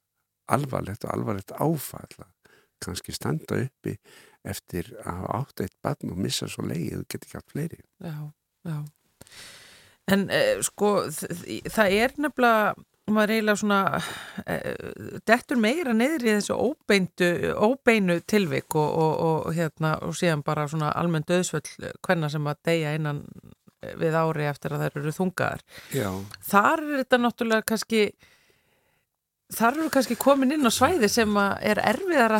alvarlegt 0.53 1.05
og 1.07 1.13
alvarlegt 1.15 1.55
áfall 1.55 2.27
kannski 2.83 3.15
standa 3.15 3.61
uppi 3.63 3.95
eftir 4.43 4.91
að 5.03 5.21
hafa 5.21 5.35
átt 5.39 5.63
eitt 5.63 5.75
barn 5.83 6.11
og 6.11 6.19
missa 6.19 6.49
svo 6.51 6.65
leið 6.67 6.99
og 6.99 7.05
geta 7.07 7.27
ekki 7.27 7.37
haft 7.39 7.53
fleiri. 7.53 7.79
Já, 8.03 8.17
já. 8.67 8.77
En 10.11 10.25
eh, 10.35 10.59
sko 10.67 10.89
það 11.07 11.95
er 11.95 12.15
nefnilega 12.19 12.73
maður 13.11 13.33
eiginlega 13.35 13.59
svona 13.59 13.79
eh, 14.47 14.75
dettur 15.27 15.59
meira 15.59 15.95
neyður 15.95 16.27
í 16.27 16.35
þessu 16.37 16.55
óbeindu, 16.55 17.31
óbeinu 17.59 18.19
tilvik 18.29 18.77
og, 18.79 18.89
og, 19.05 19.15
og, 19.27 19.49
hérna, 19.57 19.97
og 20.05 20.15
síðan 20.17 20.43
bara 20.45 20.67
svona 20.71 20.93
almenn 20.95 21.27
döðsvöld 21.27 21.67
hvenna 22.05 22.31
sem 22.31 22.47
að 22.47 22.61
deyja 22.69 22.93
innan 22.97 23.23
eh, 23.83 23.95
við 23.99 24.15
ári 24.15 24.47
eftir 24.47 24.75
að 24.75 24.85
þær 24.85 25.01
eru 25.01 25.15
þungaðar 25.19 25.65
Já. 25.91 26.09
Þar 26.47 26.85
er 26.85 26.93
þetta 27.01 27.21
náttúrulega 27.25 27.67
kannski 27.73 28.05
þar 29.53 29.81
eru 29.81 29.89
kannski 29.93 30.19
komin 30.19 30.55
inn 30.55 30.67
á 30.67 30.71
svæði 30.73 31.11
sem 31.11 31.35
er 31.37 31.83
erfiðara 31.83 32.39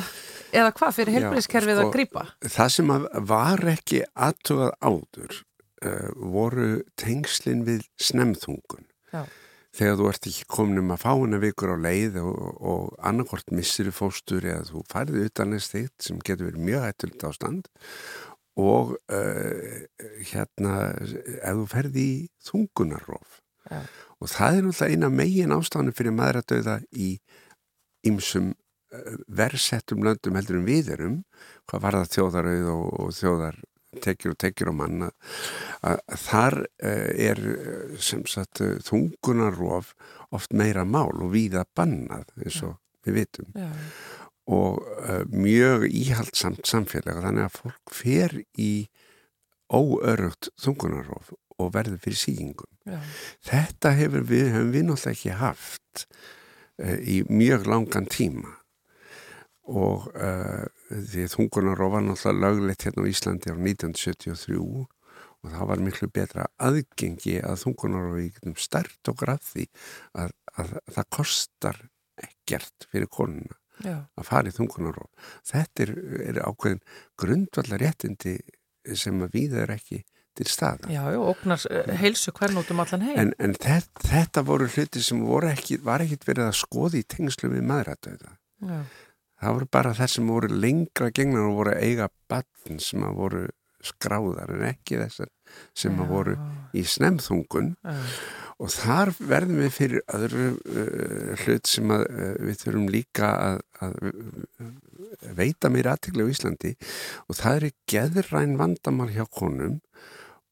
eða 0.53 0.73
hvað 0.77 0.97
fyrir 0.99 1.17
helbriðskerfið 1.17 1.79
sko, 1.79 1.87
að 1.87 1.95
grýpa? 1.97 2.25
Það 2.45 2.73
sem 2.77 2.93
var 3.33 3.63
ekki 3.73 4.03
aðtugað 4.13 4.73
áður 4.79 5.39
uh, 5.83 6.09
voru 6.33 6.67
tengslinn 6.99 7.63
við 7.67 7.87
snemþungun. 8.01 8.87
Já. 9.13 9.25
Þegar 9.73 9.97
þú 9.97 10.09
ert 10.11 10.27
ekki 10.29 10.47
komin 10.53 10.83
um 10.83 10.93
að 10.93 11.01
fá 11.01 11.09
hana 11.11 11.39
vikur 11.41 11.73
á 11.73 11.77
leið 11.81 12.19
og, 12.21 12.41
og 12.61 12.83
annarkort 13.01 13.49
missir 13.55 13.89
fóstur 13.95 14.45
eða 14.45 14.67
þú 14.69 14.83
færði 14.91 15.25
utan 15.29 15.57
eða 15.57 15.65
steitt 15.65 16.05
sem 16.05 16.21
getur 16.21 16.51
verið 16.51 16.67
mjög 16.69 16.87
hættult 16.87 17.27
ástand 17.29 17.71
og 18.61 18.93
uh, 19.09 19.77
hérna 20.29 20.75
ef 20.93 21.57
þú 21.57 21.69
ferði 21.71 22.03
í 22.05 22.17
þungunarrof. 22.45 23.39
Já 23.71 23.81
og 24.23 24.31
það 24.31 24.57
er 24.57 24.67
náttúrulega 24.67 24.95
eina 24.95 25.09
megin 25.11 25.55
ástafnum 25.55 25.95
fyrir 25.95 26.15
maður 26.15 26.39
að 26.39 26.49
dauða 26.53 26.75
í 26.95 27.09
ymsum 28.07 28.53
eh, 28.95 29.17
versettum 29.27 30.03
löndum 30.05 30.37
heldur 30.39 30.59
en 30.61 30.67
við 30.67 30.91
erum 30.95 31.17
hvað 31.67 31.83
var 31.83 31.97
það 31.99 32.13
þjóðarauð 32.15 32.69
og, 32.73 32.85
og 33.03 33.13
þjóðar 33.17 33.59
tekjur 34.03 34.33
og 34.33 34.39
tekjur 34.41 34.71
á 34.71 34.75
manna 34.75 35.09
að 35.85 36.01
þar 36.23 36.57
eh, 36.83 37.29
er 37.29 37.43
eh, 37.53 37.93
sem 38.01 38.25
sagt 38.29 38.63
þungunarof 38.87 39.93
oft 40.33 40.55
meira 40.55 40.85
mál 40.85 41.13
og 41.13 41.33
víða 41.35 41.65
bannað 41.75 42.29
eins 42.39 42.61
og 42.65 42.79
við 43.05 43.19
vitum 43.19 43.49
Já. 43.57 43.69
og 44.53 44.79
mjög 45.29 45.85
íhaldsamt 45.91 46.65
samfélag 46.67 47.19
þannig 47.23 47.47
að 47.47 47.57
fólk 47.59 47.93
fer 47.93 48.37
í 48.59 48.71
óörögt 49.73 50.49
þungunarof 50.59 51.33
og 51.59 51.69
verður 51.75 51.99
fyrir 52.01 52.19
síkingum. 52.19 52.69
Þetta 53.45 53.93
hefur 53.99 54.25
við, 54.27 54.47
hefum 54.55 54.71
við 54.73 54.87
náttúrulega 54.87 55.13
ekki 55.13 55.35
haft 55.37 56.05
í 57.13 57.19
mjög 57.29 57.67
langan 57.69 58.07
tíma 58.09 58.55
og 59.63 60.09
uh, 60.15 60.65
því 60.93 61.29
þungunarof 61.33 61.93
var 61.93 62.05
náttúrulega 62.05 62.43
löglegt 62.43 62.85
hérna 62.87 63.05
á 63.05 63.11
Íslandi 63.11 63.53
á 63.53 63.57
1973 63.57 64.59
og 65.43 65.51
það 65.51 65.67
var 65.71 65.83
miklu 65.83 66.09
betra 66.13 66.45
aðgengi 66.63 67.39
að 67.43 67.59
þungunarofi 67.65 68.29
í 68.31 68.55
stert 68.63 69.11
og 69.11 69.19
grafði 69.19 69.67
að, 70.15 70.31
að, 70.55 70.77
að 70.79 70.95
það 70.97 71.11
kostar 71.17 71.81
ekkert 72.23 72.87
fyrir 72.91 73.11
konuna 73.11 73.59
Já. 73.83 73.97
að 74.15 74.27
fara 74.29 74.51
í 74.51 74.55
þungunarof. 74.55 75.29
Þetta 75.49 75.85
er, 75.85 75.93
er 76.29 76.41
ákveðin 76.45 76.83
grundvallar 77.19 77.81
réttindi 77.83 78.37
sem 78.99 79.21
að 79.23 79.37
við 79.37 79.57
er 79.63 79.73
ekki 79.73 80.03
til 80.37 80.47
staða. 80.49 80.89
Já, 80.89 81.03
já, 81.13 81.19
oknar 81.21 81.65
eh, 81.69 81.91
heilsu 82.01 82.33
hvern 82.33 82.57
út 82.61 82.71
um 82.73 82.81
allan 82.83 83.05
heim. 83.05 83.17
En, 83.21 83.33
en 83.37 83.53
þetta, 83.53 84.05
þetta 84.07 84.45
voru 84.47 84.69
hluti 84.69 85.03
sem 85.03 85.21
ekki, 85.49 85.79
var 85.85 86.05
ekkit 86.05 86.27
verið 86.29 86.49
að 86.49 86.59
skoði 86.63 87.03
í 87.03 87.09
tengslu 87.15 87.51
við 87.53 87.67
maðurættöða. 87.69 88.37
Það 89.43 89.57
voru 89.57 89.69
bara 89.77 89.97
þess 89.97 90.19
sem 90.19 90.31
voru 90.31 90.61
lengra 90.63 91.11
gengnar 91.15 91.49
og 91.49 91.59
voru 91.59 91.75
eiga 91.77 92.07
batn 92.31 92.79
sem 92.81 93.03
að 93.03 93.19
voru 93.19 93.43
skráðar 93.83 94.53
en 94.55 94.65
ekki 94.69 94.99
þessar 95.01 95.29
sem 95.75 95.99
að 95.99 96.13
voru 96.13 96.37
í 96.73 96.85
snemþungun 96.87 97.73
já. 97.83 97.95
og 98.63 98.71
þar 98.73 99.11
verðum 99.19 99.59
við 99.59 99.73
fyrir 99.75 100.05
öðru 100.15 100.45
uh, 100.55 101.33
hlut 101.43 101.69
sem 101.69 101.93
að 101.93 102.05
uh, 102.07 102.29
við 102.47 102.59
þurfum 102.63 102.89
líka 102.93 103.31
að, 103.49 103.59
að 103.83 103.97
uh, 104.09 104.69
veita 105.35 105.71
mér 105.71 105.91
aðtikla 105.93 106.25
á 106.25 106.31
Íslandi. 106.31 106.73
Og 107.27 107.37
það 107.39 107.57
er 107.57 107.75
geðræn 107.91 108.55
vandamál 108.59 109.11
hjá 109.11 109.25
konum 109.27 109.81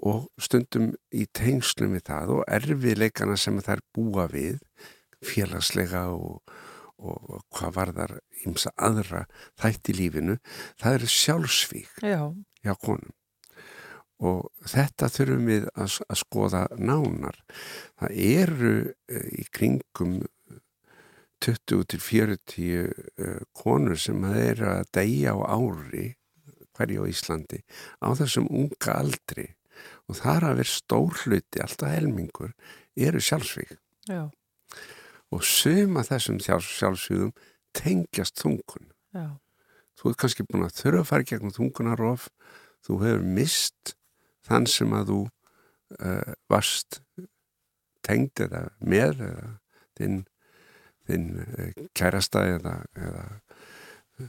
og 0.01 0.27
stundum 0.41 0.91
í 1.13 1.27
tengslum 1.37 1.95
við 1.95 2.07
það 2.09 2.35
og 2.37 2.43
erfiðleikana 2.49 3.37
sem 3.39 3.59
það 3.61 3.77
er 3.77 3.85
búa 3.95 4.27
við 4.31 4.59
félagslega 5.21 6.07
og, 6.15 6.41
og, 7.02 7.41
hvað 7.56 7.74
var 7.78 7.93
þar 7.97 8.14
ímsa 8.45 8.74
aðra 8.78 9.26
þætt 9.60 9.91
í 9.93 9.97
lífinu 9.97 10.38
það 10.82 10.99
eru 10.99 11.10
sjálfsvík 11.16 12.06
Já. 12.06 12.22
hjá 12.64 12.74
konum 12.78 13.16
og 14.22 14.52
þetta 14.70 15.10
þurfum 15.10 15.47
við 15.49 15.68
að, 15.74 15.97
að 16.06 16.22
skoða 16.22 16.66
nánar 16.78 17.39
það 17.99 18.20
eru 18.28 18.76
uh, 18.86 19.30
í 19.34 19.47
kringum 19.54 20.20
20 21.41 21.88
til 21.89 22.02
40 22.06 22.68
uh, 22.86 23.39
konur 23.58 23.97
sem 23.97 24.22
að 24.30 24.43
eru 24.43 24.70
að 24.76 24.91
deyja 24.93 25.34
á 25.34 25.39
ári 25.58 26.12
hverju 26.78 27.08
á 27.08 27.12
Íslandi 27.12 27.64
á 28.02 28.14
þessum 28.18 28.47
unga 28.49 28.93
aldri 28.99 29.49
og 30.10 30.20
þar 30.20 30.49
að 30.49 30.60
vera 30.62 30.72
stór 30.72 31.24
hluti, 31.24 31.62
alltaf 31.64 31.93
helmingur, 31.93 32.54
eru 32.99 33.22
sjálfsvík. 33.24 33.78
Já. 34.10 34.28
Og 35.32 35.45
suma 35.47 36.03
þessum 36.03 36.41
sjálfsvíðum 36.43 37.32
tengjast 37.77 38.41
þungun. 38.41 38.89
Já. 39.15 39.38
Þú 39.99 40.11
ert 40.11 40.21
kannski 40.23 40.47
búin 40.47 40.65
að 40.65 40.79
þurfa 40.79 41.03
að 41.03 41.09
fara 41.11 41.27
gegn 41.29 41.55
þungunarof, 41.55 42.27
þú 42.84 42.97
hefur 43.05 43.23
mist 43.38 43.95
þann 44.47 44.67
sem 44.67 44.93
að 44.97 45.11
þú 45.11 45.19
uh, 46.01 46.34
varst 46.51 47.01
tengd 48.01 48.43
eða 48.43 48.65
með 48.82 49.23
eða 49.29 49.49
þinn 49.99 50.21
þinn 51.09 51.27
eh, 51.57 51.86
kærasta 51.97 52.43
eða, 52.55 52.75
eða 52.97 53.23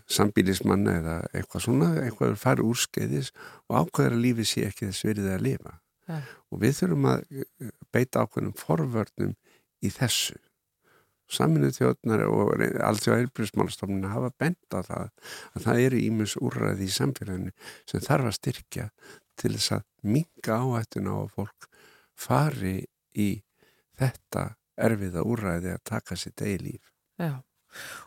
sambílismann 0.08 0.86
eða 0.88 1.18
eitthvað 1.36 1.66
svona, 1.66 1.90
eitthvað 2.00 2.38
farið 2.40 2.70
úr 2.70 2.80
skeiðis 2.80 3.32
og 3.68 3.82
ákveður 3.82 4.16
að 4.16 4.24
lífið 4.26 4.48
sé 4.48 4.64
ekki 4.68 4.88
þess 4.88 5.06
verið 5.08 5.28
að 5.34 5.44
lifa 5.48 5.74
ja. 6.08 6.20
og 6.48 6.62
við 6.62 6.78
þurfum 6.78 7.10
að 7.12 7.26
eh, 7.42 7.74
beita 7.92 8.24
ákveðnum 8.24 8.56
forvörnum 8.60 9.34
í 9.82 9.92
þessu 9.92 10.38
saminuð 11.32 11.76
þjóðnar 11.78 12.24
og 12.28 12.64
alltaf 12.84 13.16
heilbríðismálastofnun 13.16 14.10
hafa 14.12 14.32
bent 14.40 14.76
á 14.76 14.80
það 14.84 15.06
að 15.52 15.66
það 15.66 15.84
eru 15.86 16.02
ímus 16.06 16.36
úrræði 16.40 16.88
í 16.88 16.96
samfélaginu 16.96 17.54
sem 17.88 18.04
þarf 18.04 18.30
að 18.30 18.38
styrkja 18.38 18.88
til 19.40 19.54
þess 19.56 19.76
að 19.78 19.86
minga 20.14 20.58
áhættuna 20.58 21.16
á 21.16 21.18
að 21.22 21.32
fólk 21.38 21.70
fari 22.18 22.76
í 23.16 23.30
þetta 23.98 24.52
erfiða 24.82 25.24
úrræði 25.28 25.74
að 25.76 25.82
taka 25.88 26.18
sitt 26.18 26.42
eigi 26.42 26.60
líf. 26.66 26.92
Já, 27.20 27.40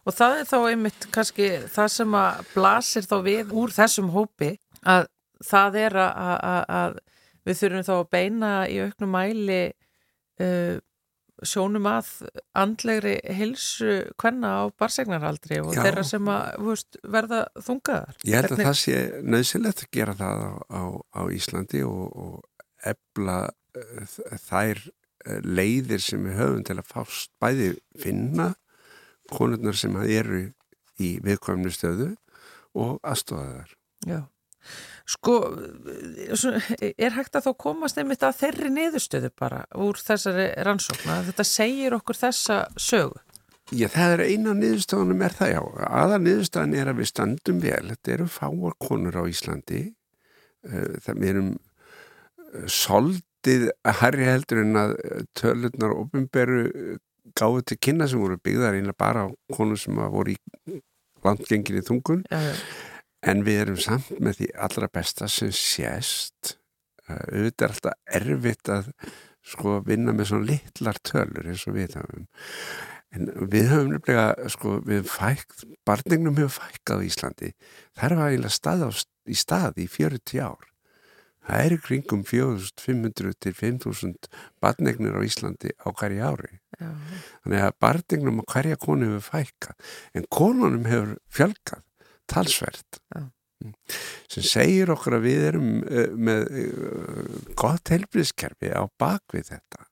og 0.06 0.16
það 0.16 0.40
er 0.40 0.48
þá 0.50 0.58
einmitt 0.62 1.10
kannski 1.14 1.50
það 1.72 1.92
sem 1.96 2.18
að 2.20 2.40
blasir 2.54 3.08
þá 3.10 3.18
við 3.26 3.54
úr 3.62 3.74
þessum 3.76 4.12
hópi 4.16 4.56
að 4.86 5.08
það 5.46 5.80
er 5.82 5.98
að, 6.00 6.14
að, 6.50 6.64
að 6.80 7.00
við 7.46 7.62
þurfum 7.62 7.88
þá 7.88 7.96
að 7.96 8.12
beina 8.16 8.52
í 8.72 8.78
auknum 8.86 9.16
mæli 9.16 9.62
uh, 10.42 10.76
sjónum 11.50 11.88
að 11.90 12.10
andlegri 12.58 13.16
hilsu 13.38 14.02
hvenna 14.22 14.52
á 14.60 14.64
barsegnaraldri 14.80 15.62
og 15.64 15.74
Já. 15.76 15.84
þeirra 15.86 16.04
sem 16.08 16.30
að 16.32 16.60
veist, 16.68 17.00
verða 17.16 17.42
þungaðar. 17.60 18.20
Ég 18.24 18.40
held 18.40 18.52
Hvernig... 18.52 18.66
að 18.66 18.70
það 18.70 18.82
sé 18.82 19.24
nöðsilegt 19.36 19.86
að 19.86 19.92
gera 20.00 20.18
það 20.20 20.44
á, 20.46 20.54
á, 20.70 20.84
á 21.16 21.22
Íslandi 21.36 21.86
og, 21.88 22.06
og 22.26 22.92
ebla 22.92 23.40
uh, 23.50 24.20
þær 24.46 24.84
uh, 24.86 25.40
leiðir 25.46 26.04
sem 26.04 26.28
við 26.28 26.40
höfum 26.42 26.68
til 26.68 26.78
að 26.80 26.92
fást 26.92 27.34
bæði 27.42 27.74
finna 28.02 28.54
konurnar 29.32 29.78
sem 29.78 29.96
eru 30.04 30.46
í 31.02 31.16
viðkvæmni 31.26 31.74
stöðu 31.74 32.14
og 32.76 33.00
aðstofa 33.04 33.48
þar. 33.52 33.76
Já. 34.06 34.22
Sko, 35.06 35.36
er 36.98 37.14
hægt 37.14 37.38
að 37.38 37.46
þá 37.46 37.52
komast 37.62 38.00
einmitt 38.02 38.24
að 38.26 38.40
þeirri 38.40 38.72
niðurstöðu 38.74 39.30
bara 39.38 39.60
úr 39.78 40.00
þessari 40.02 40.48
rannsókna? 40.66 41.20
Þetta 41.28 41.46
segir 41.46 41.94
okkur 42.00 42.18
þessa 42.18 42.64
sögu. 42.82 43.22
Já, 43.74 43.86
það 43.94 44.16
er 44.16 44.24
eina 44.26 44.56
niðurstöðunum 44.58 45.22
er 45.26 45.36
það 45.38 45.52
já. 45.52 45.62
Aða 45.90 46.18
niðurstöðun 46.24 46.74
er 46.80 46.90
að 46.90 47.00
við 47.02 47.10
standum 47.12 47.62
vel. 47.62 47.84
Þetta 47.92 48.16
eru 48.16 48.28
fáar 48.34 48.76
konur 48.82 49.20
á 49.22 49.24
Íslandi. 49.30 49.84
Eh, 50.66 50.98
það 51.06 51.24
erum 51.30 51.54
eh, 51.54 52.66
soldið 52.66 53.68
að 53.86 53.98
herri 54.02 54.28
heldur 54.32 54.64
en 54.64 54.82
að 54.82 54.98
tölurnar 55.38 55.96
ofinberu 56.00 56.66
gáðu 57.38 57.62
til 57.62 57.78
kynna 57.78 58.10
sem 58.10 58.22
voru 58.22 58.42
byggðar 58.42 58.78
einlega 58.80 58.98
bara 59.06 59.30
á 59.30 59.34
konur 59.54 59.78
sem 59.82 60.02
voru 60.02 60.34
í 60.34 60.82
landgenginni 61.26 61.86
þungun. 61.86 62.26
Já, 62.34 62.42
já 62.42 62.58
en 63.26 63.46
við 63.46 63.62
erum 63.64 63.80
samt 63.82 64.12
með 64.22 64.42
því 64.42 64.50
allra 64.68 64.90
besta 64.94 65.30
sem 65.32 65.54
sést. 65.56 66.58
Uh, 67.06 67.22
auðvitað 67.34 67.66
er 67.66 67.74
alltaf 67.74 68.20
erfitt 68.20 68.72
að 68.74 68.92
sko 69.46 69.80
vinna 69.86 70.14
með 70.16 70.32
svona 70.32 70.50
litlar 70.50 71.00
tölur 71.06 71.50
eins 71.50 71.66
og 71.70 71.78
við 71.78 71.98
höfum. 72.00 72.28
En 73.16 73.30
við 73.52 73.70
höfum 73.72 73.92
nefnilega 73.94 74.52
sko 74.52 74.80
við 74.86 75.06
fækt, 75.08 75.66
barningnum 75.88 76.38
hefur 76.40 76.58
fækkað 76.58 77.06
í 77.06 77.12
Íslandi, 77.12 77.52
það 77.96 78.08
er 78.08 78.24
eiginlega 78.26 78.56
stað 78.58 78.88
á, 78.90 78.92
í 79.30 79.38
stað 79.38 79.84
í 79.84 79.86
40 79.92 80.42
ár. 80.44 80.72
Það 81.46 81.62
er 81.62 81.76
kringum 81.86 82.24
4500 82.26 83.36
til 83.46 83.54
5000 83.54 84.30
barnignir 84.64 85.14
á 85.14 85.22
Íslandi 85.22 85.76
á 85.78 85.94
hverja 85.94 86.32
ári. 86.34 86.60
Já. 86.76 86.90
þannig 87.46 87.62
að 87.64 87.76
barningnum 87.80 88.42
á 88.42 88.46
hverja 88.52 88.78
konu 88.82 89.12
hefur 89.14 89.28
fækkað. 89.30 89.92
En 90.18 90.26
konunum 90.28 90.90
hefur 90.90 91.14
fjölkað 91.32 91.86
talsvert 92.32 93.00
ja. 93.16 93.26
Mm. 93.64 93.74
sem 94.32 94.46
segir 94.46 94.92
okkur 94.94 95.18
að 95.18 95.28
við 95.30 95.44
erum 95.50 95.70
uh, 95.84 96.08
með 96.28 96.48
uh, 96.62 97.36
gott 97.58 97.92
helbriðskerfi 97.94 98.72
á 98.76 98.84
bakvið 99.00 99.52
þetta 99.54 99.86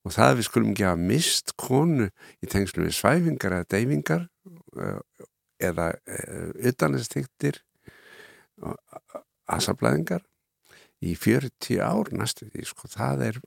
og 0.00 0.14
það 0.16 0.36
við 0.38 0.48
skulum 0.48 0.72
ekki 0.72 0.88
hafa 0.88 1.08
mist 1.12 1.54
konu 1.60 2.08
í 2.40 2.50
tengslu 2.50 2.86
við 2.86 2.96
svæfingar 2.96 3.58
eða 3.58 3.70
deyfingar 3.76 4.26
uh, 4.80 5.26
eða 5.60 5.90
utanastiktir 6.64 7.58
asablaðingar 9.44 10.22
í 11.04 11.14
40 11.16 11.80
ár 11.84 12.10
næstu 12.16 12.48
því 12.48 12.64
sko, 12.68 12.88
það 12.92 13.24
er 13.26 13.38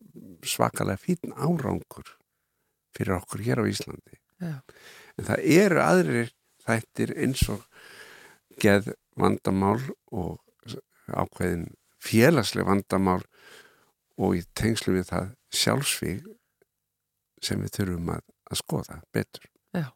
svakalega 0.46 1.02
fín 1.02 1.34
árangur 1.34 2.16
fyrir 2.94 3.18
okkur 3.18 3.44
hér 3.46 3.62
á 3.62 3.66
Íslandi 3.70 4.18
ja. 4.42 4.56
en 5.18 5.28
það 5.28 5.46
eru 5.58 5.82
aðrir 5.84 6.32
þættir 6.68 7.14
eins 7.18 7.44
og 7.52 7.64
geð 8.62 8.94
vandamál 9.20 9.80
og 10.12 10.40
ákveðin 11.08 11.68
félagsleg 12.04 12.68
vandamál 12.68 13.22
og 14.22 14.38
í 14.38 14.44
tengslu 14.58 14.98
við 14.98 15.10
það 15.10 15.30
sjálfsvíg 15.54 16.26
sem 17.44 17.62
við 17.62 17.78
þurfum 17.78 18.12
að, 18.16 18.26
að 18.52 18.60
skoða 18.62 19.00
betur. 19.14 19.48
Já. 19.76 19.88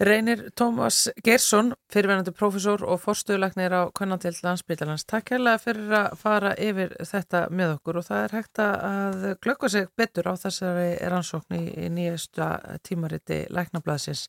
Reynir 0.00 0.46
Tómas 0.56 1.10
Gersson, 1.24 1.74
fyrirvenandi 1.92 2.32
profesor 2.32 2.80
og 2.88 3.02
forstuðlagnir 3.02 3.74
á 3.76 3.82
Kvannandild 3.92 4.38
landsbytjarlands. 4.44 5.04
Takk 5.04 5.34
hérlega 5.34 5.60
fyrir 5.60 5.92
að 5.98 6.14
fara 6.22 6.54
yfir 6.56 6.94
þetta 7.04 7.42
með 7.52 7.74
okkur 7.74 8.00
og 8.00 8.06
það 8.06 8.22
er 8.24 8.34
hægt 8.38 8.62
að 8.64 9.26
glöggva 9.44 9.68
sig 9.72 9.90
betur 10.00 10.30
á 10.32 10.34
þessari 10.40 10.94
rannsókn 11.04 11.58
í 11.60 11.90
nýjasta 11.92 12.48
tímariti 12.88 13.42
læknablaðsins 13.52 14.24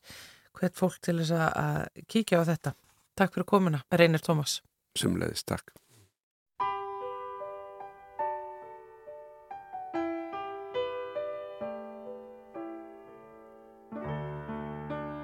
hvert 0.58 0.76
fólk 0.78 0.98
til 1.02 1.18
þess 1.20 1.32
að 1.36 2.02
kíkja 2.08 2.42
á 2.42 2.48
þetta. 2.52 2.74
Takk 3.18 3.36
fyrir 3.36 3.48
komuna, 3.48 3.84
Reynir 3.92 4.22
Tómas. 4.24 4.60
Sumleðis, 4.98 5.44
takk. 5.44 5.72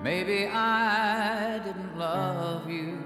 Maybe 0.02 0.46
I 0.48 1.60
didn't 1.64 1.98
love 1.98 2.70
you 2.70 2.98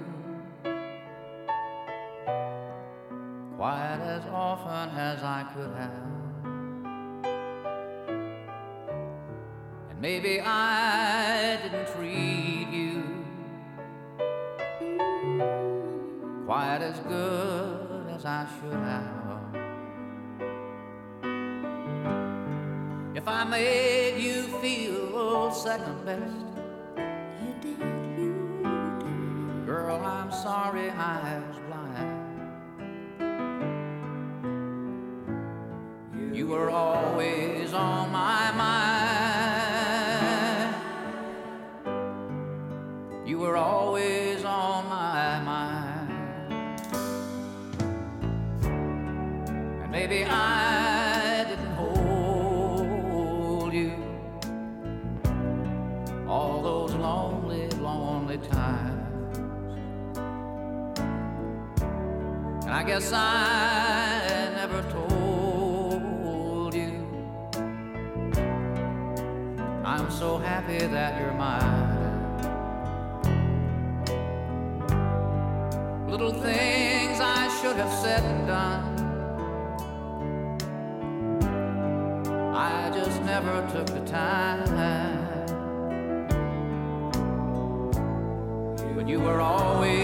quite 3.57 4.01
as 4.01 4.25
often 4.33 4.91
as 4.97 5.23
I 5.23 5.45
could 5.55 5.75
have. 5.77 6.13
Maybe 10.01 10.41
I 10.41 11.59
didn't 11.63 11.87
treat 11.95 12.12
good 17.13 18.09
as 18.17 18.25
I 18.25 18.47
should 18.55 18.73
have. 18.73 19.21
If 23.15 23.29
I 23.29 23.45
made 23.45 24.19
you 24.19 24.43
feel 24.63 25.53
second 25.53 26.05
best, 26.05 26.47
you 27.43 27.53
did, 27.61 27.79
you 28.19 28.33
did. 29.01 29.67
Girl, 29.67 30.01
I'm 30.05 30.33
sorry 30.33 30.89
I 30.91 31.41
was 31.47 31.59
blind. 31.69 32.11
You 36.37 36.47
were 36.47 36.71
always 36.71 37.02
guess 62.93 63.11
I 63.15 64.51
never 64.55 64.83
told 64.91 66.75
you 66.75 67.07
I'm 69.83 70.11
so 70.11 70.37
happy 70.37 70.77
that 70.77 71.19
you're 71.19 71.33
mine. 71.33 72.01
little 76.07 76.35
things 76.35 77.19
I 77.19 77.49
should 77.63 77.77
have 77.77 77.95
said 78.05 78.23
and 78.33 78.47
done. 78.47 78.85
I 82.55 82.91
just 82.91 83.23
never 83.23 83.67
took 83.73 83.87
the 83.87 84.05
time. 84.05 84.63
But 88.95 89.09
you 89.09 89.19
were 89.19 89.41
always 89.41 90.02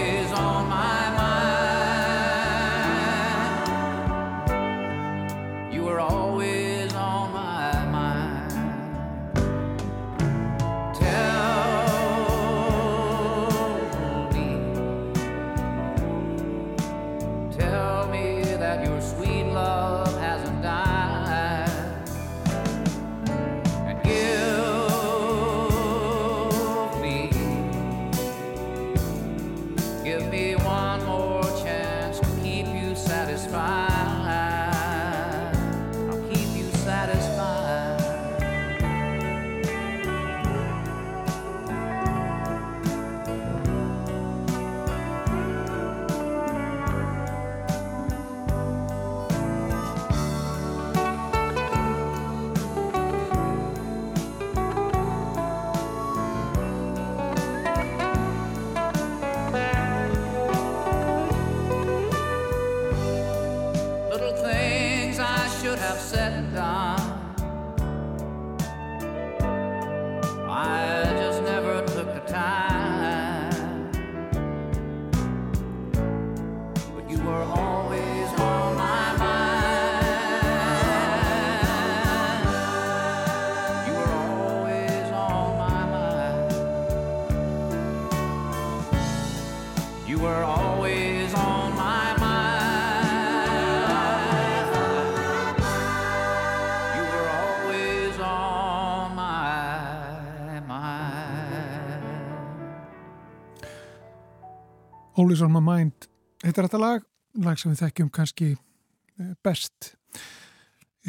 Always 105.19 105.41
on 105.43 105.51
my 105.51 105.59
mind. 105.59 106.07
Heitir 106.45 106.63
þetta 106.63 106.79
lag, 106.79 107.03
lag 107.43 107.59
sem 107.59 107.73
við 107.73 107.81
þekkjum 107.83 108.09
kannski 108.15 108.53
eh, 108.55 109.33
best 109.43 109.93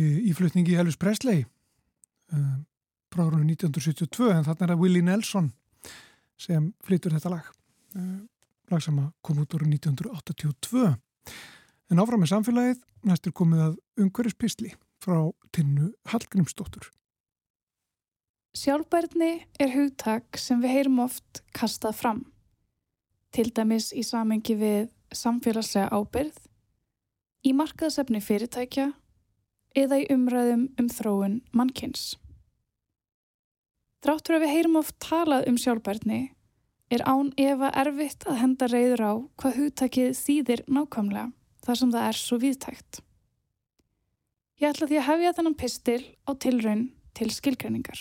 í 0.01 0.33
flutningi 0.35 0.75
Elvis 0.79 0.99
Presley 0.99 1.45
eh, 1.45 2.57
frá 3.11 3.25
árunum 3.27 3.49
1972 3.53 4.31
en 4.33 4.47
þarna 4.47 4.67
er 4.67 4.73
það 4.73 4.83
Willie 4.83 5.07
Nelson 5.07 5.51
sem 6.41 6.71
flytur 6.87 7.15
þetta 7.15 7.33
lag 7.35 7.49
eh, 7.99 8.21
lag 8.71 8.83
sem 8.83 8.99
kom 9.27 9.43
út 9.43 9.57
árið 9.57 9.75
1982 9.77 10.87
en 11.91 12.03
áfram 12.03 12.23
með 12.23 12.33
samfélagið 12.33 12.83
næstur 13.11 13.35
komið 13.37 13.67
að 13.67 13.77
umhverjuspistli 14.05 14.75
frá 15.01 15.21
tinnu 15.55 15.93
Hallgrímsdóttur. 16.11 16.91
Sjálfbærni 18.59 19.47
er 19.63 19.73
hugtak 19.77 20.39
sem 20.39 20.61
við 20.63 20.77
heyrum 20.77 21.01
oft 21.07 21.43
kastað 21.57 21.97
fram 22.03 22.25
til 23.35 23.51
dæmis 23.55 23.91
í 23.97 24.03
samengi 24.07 24.57
við 24.59 24.89
samfélagslega 25.15 25.91
ábyrð, 25.95 26.37
í 27.47 27.53
markaðsefni 27.57 28.21
fyrirtækja 28.23 28.91
eða 29.79 30.01
í 30.03 30.09
umræðum 30.13 30.67
um 30.81 30.91
þróun 30.91 31.39
mannkynns. 31.57 32.17
Dráttur 34.01 34.39
að 34.39 34.47
við 34.47 34.55
heyrum 34.55 34.79
oft 34.81 34.97
talað 35.03 35.47
um 35.51 35.59
sjálfbærni 35.61 36.21
er 36.91 37.05
án 37.07 37.31
efa 37.39 37.71
erfitt 37.83 38.25
að 38.27 38.41
henda 38.41 38.69
reyður 38.71 39.05
á 39.05 39.13
hvað 39.41 39.59
hugtakið 39.61 40.17
þýðir 40.19 40.63
nákvæmlega 40.67 41.29
þar 41.67 41.81
sem 41.81 41.93
það 41.95 42.09
er 42.09 42.19
svo 42.19 42.39
viðtækt. 42.41 43.03
Ég 44.61 44.73
ætla 44.73 44.89
því 44.89 44.99
að 45.01 45.07
hefja 45.09 45.35
þennan 45.37 45.59
pistil 45.61 46.01
á 46.27 46.31
tilraun 46.37 46.83
til 47.17 47.31
skilgreiningar. 47.33 48.01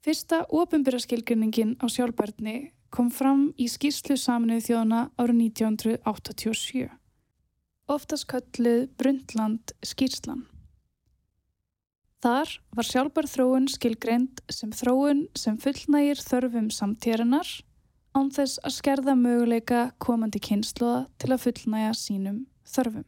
Fyrsta 0.00 0.42
ofinbyrra 0.48 1.00
skilgreiningin 1.00 1.76
á 1.80 1.86
sjálfbærni 1.92 2.72
kom 2.90 3.10
fram 3.14 3.50
í 3.58 3.68
skýrslu 3.70 4.16
saminuð 4.18 4.66
þjóðana 4.66 5.02
árið 5.20 5.42
1987. 5.46 6.88
Oftast 7.90 8.26
kölluð 8.30 8.88
Brundtland 8.98 9.74
skýrslan. 9.86 10.44
Þar 12.20 12.52
var 12.76 12.86
sjálfbar 12.86 13.26
þróun 13.30 13.66
skilgreynd 13.72 14.42
sem 14.52 14.74
þróun 14.76 15.24
sem 15.38 15.56
fullnægir 15.58 16.20
þörfum 16.20 16.68
samtíranar 16.74 17.48
án 18.12 18.28
þess 18.34 18.60
að 18.66 18.76
skerða 18.76 19.14
möguleika 19.16 19.86
komandi 20.02 20.42
kynsluða 20.42 21.06
til 21.22 21.30
að 21.32 21.42
fullnæja 21.46 21.94
sínum 21.96 22.42
þörfum. 22.68 23.06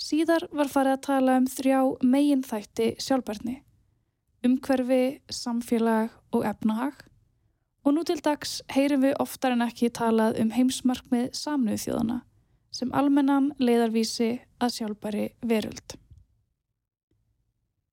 Síðar 0.00 0.48
var 0.50 0.70
farið 0.72 0.96
að 0.96 1.04
tala 1.06 1.36
um 1.38 1.46
þrjá 1.50 1.78
megin 2.02 2.42
þætti 2.44 2.88
sjálfbarni, 3.02 3.58
umhverfi, 4.46 5.04
samfélag 5.30 6.14
og 6.34 6.46
efnahag 6.48 7.04
Og 7.84 7.92
nú 7.92 8.04
til 8.08 8.20
dags 8.24 8.62
heyrim 8.72 9.02
við 9.04 9.18
oftar 9.20 9.52
en 9.52 9.64
ekki 9.66 9.90
talað 9.92 10.38
um 10.40 10.54
heimsmarkmið 10.54 11.34
samnuð 11.36 11.82
þjóðana 11.84 12.22
sem 12.74 12.90
almennan 12.96 13.52
leiðarvísi 13.62 14.40
að 14.58 14.72
sjálfbæri 14.78 15.28
veröld. 15.46 15.94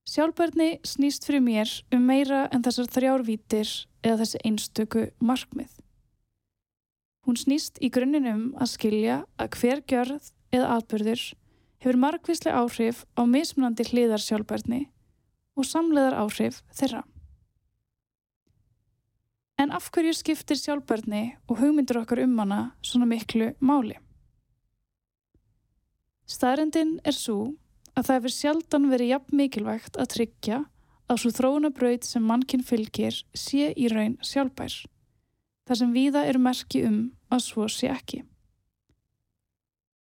Sjálfbærni 0.10 0.80
snýst 0.88 1.28
fyrir 1.28 1.44
mér 1.46 1.70
um 1.94 2.08
meira 2.10 2.48
en 2.52 2.64
þessar 2.66 2.90
þrjárvítir 2.96 3.70
eða 4.02 4.24
þessi 4.24 4.42
einstöku 4.48 5.04
markmið. 5.22 5.70
Hún 7.22 7.38
snýst 7.38 7.78
í 7.78 7.92
grunninum 7.94 8.50
að 8.58 8.74
skilja 8.74 9.20
að 9.38 9.60
hver 9.60 9.84
gjörð 9.86 10.32
eða 10.52 10.72
atbyrður 10.80 11.28
hefur 11.82 12.02
markvíslega 12.02 12.64
áhrif 12.64 13.06
á 13.14 13.22
mismunandi 13.30 13.86
hliðar 13.92 14.24
sjálfbærni 14.26 14.88
og 15.56 15.70
samleðar 15.70 16.18
áhrif 16.24 16.64
þeirra. 16.74 17.06
En 19.62 19.70
af 19.70 19.92
hverju 19.94 20.16
skiptir 20.18 20.58
sjálfbærni 20.58 21.36
og 21.46 21.60
hugmyndur 21.60 22.00
okkar 22.00 22.24
um 22.24 22.40
hana 22.42 22.72
svona 22.82 23.06
miklu 23.06 23.52
máli? 23.62 23.94
Staðrendin 26.26 26.96
er 27.06 27.14
svo 27.14 27.52
að 27.94 28.08
það 28.08 28.16
hefur 28.16 28.34
sjaldan 28.34 28.88
verið 28.90 29.12
jafn 29.12 29.38
mikilvægt 29.38 30.00
að 30.02 30.10
tryggja 30.16 30.58
að 31.12 31.20
svo 31.22 31.32
þróunabraut 31.38 32.08
sem 32.08 32.26
mannkinn 32.26 32.66
fylgir 32.66 33.20
sé 33.38 33.68
í 33.76 33.92
raun 33.92 34.16
sjálfbær, 34.26 34.80
þar 35.68 35.82
sem 35.82 35.94
viða 35.94 36.26
eru 36.32 36.42
merki 36.42 36.82
um 36.88 36.98
að 37.30 37.46
svo 37.46 37.68
sé 37.70 37.92
ekki. 37.94 38.24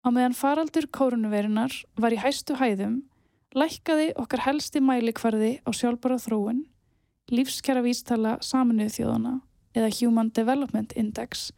Á 0.01 0.09
meðan 0.09 0.39
faraldur 0.39 0.89
kórunuverinar 0.89 1.75
var 2.01 2.17
í 2.17 2.23
hæstu 2.23 2.57
hæðum, 2.57 3.03
lækkaði 3.53 4.15
okkar 4.17 4.47
helsti 4.47 4.81
mælikvarði 4.81 5.53
á 5.67 5.71
sjálfbára 5.75 6.17
þróun, 6.23 6.65
lífskjara 7.29 7.85
vístala 7.85 8.39
saminuð 8.41 8.97
þjóðana 8.97 9.37
eða 9.77 9.91
Human 10.01 10.31
Development 10.35 10.93
Index 10.99 11.51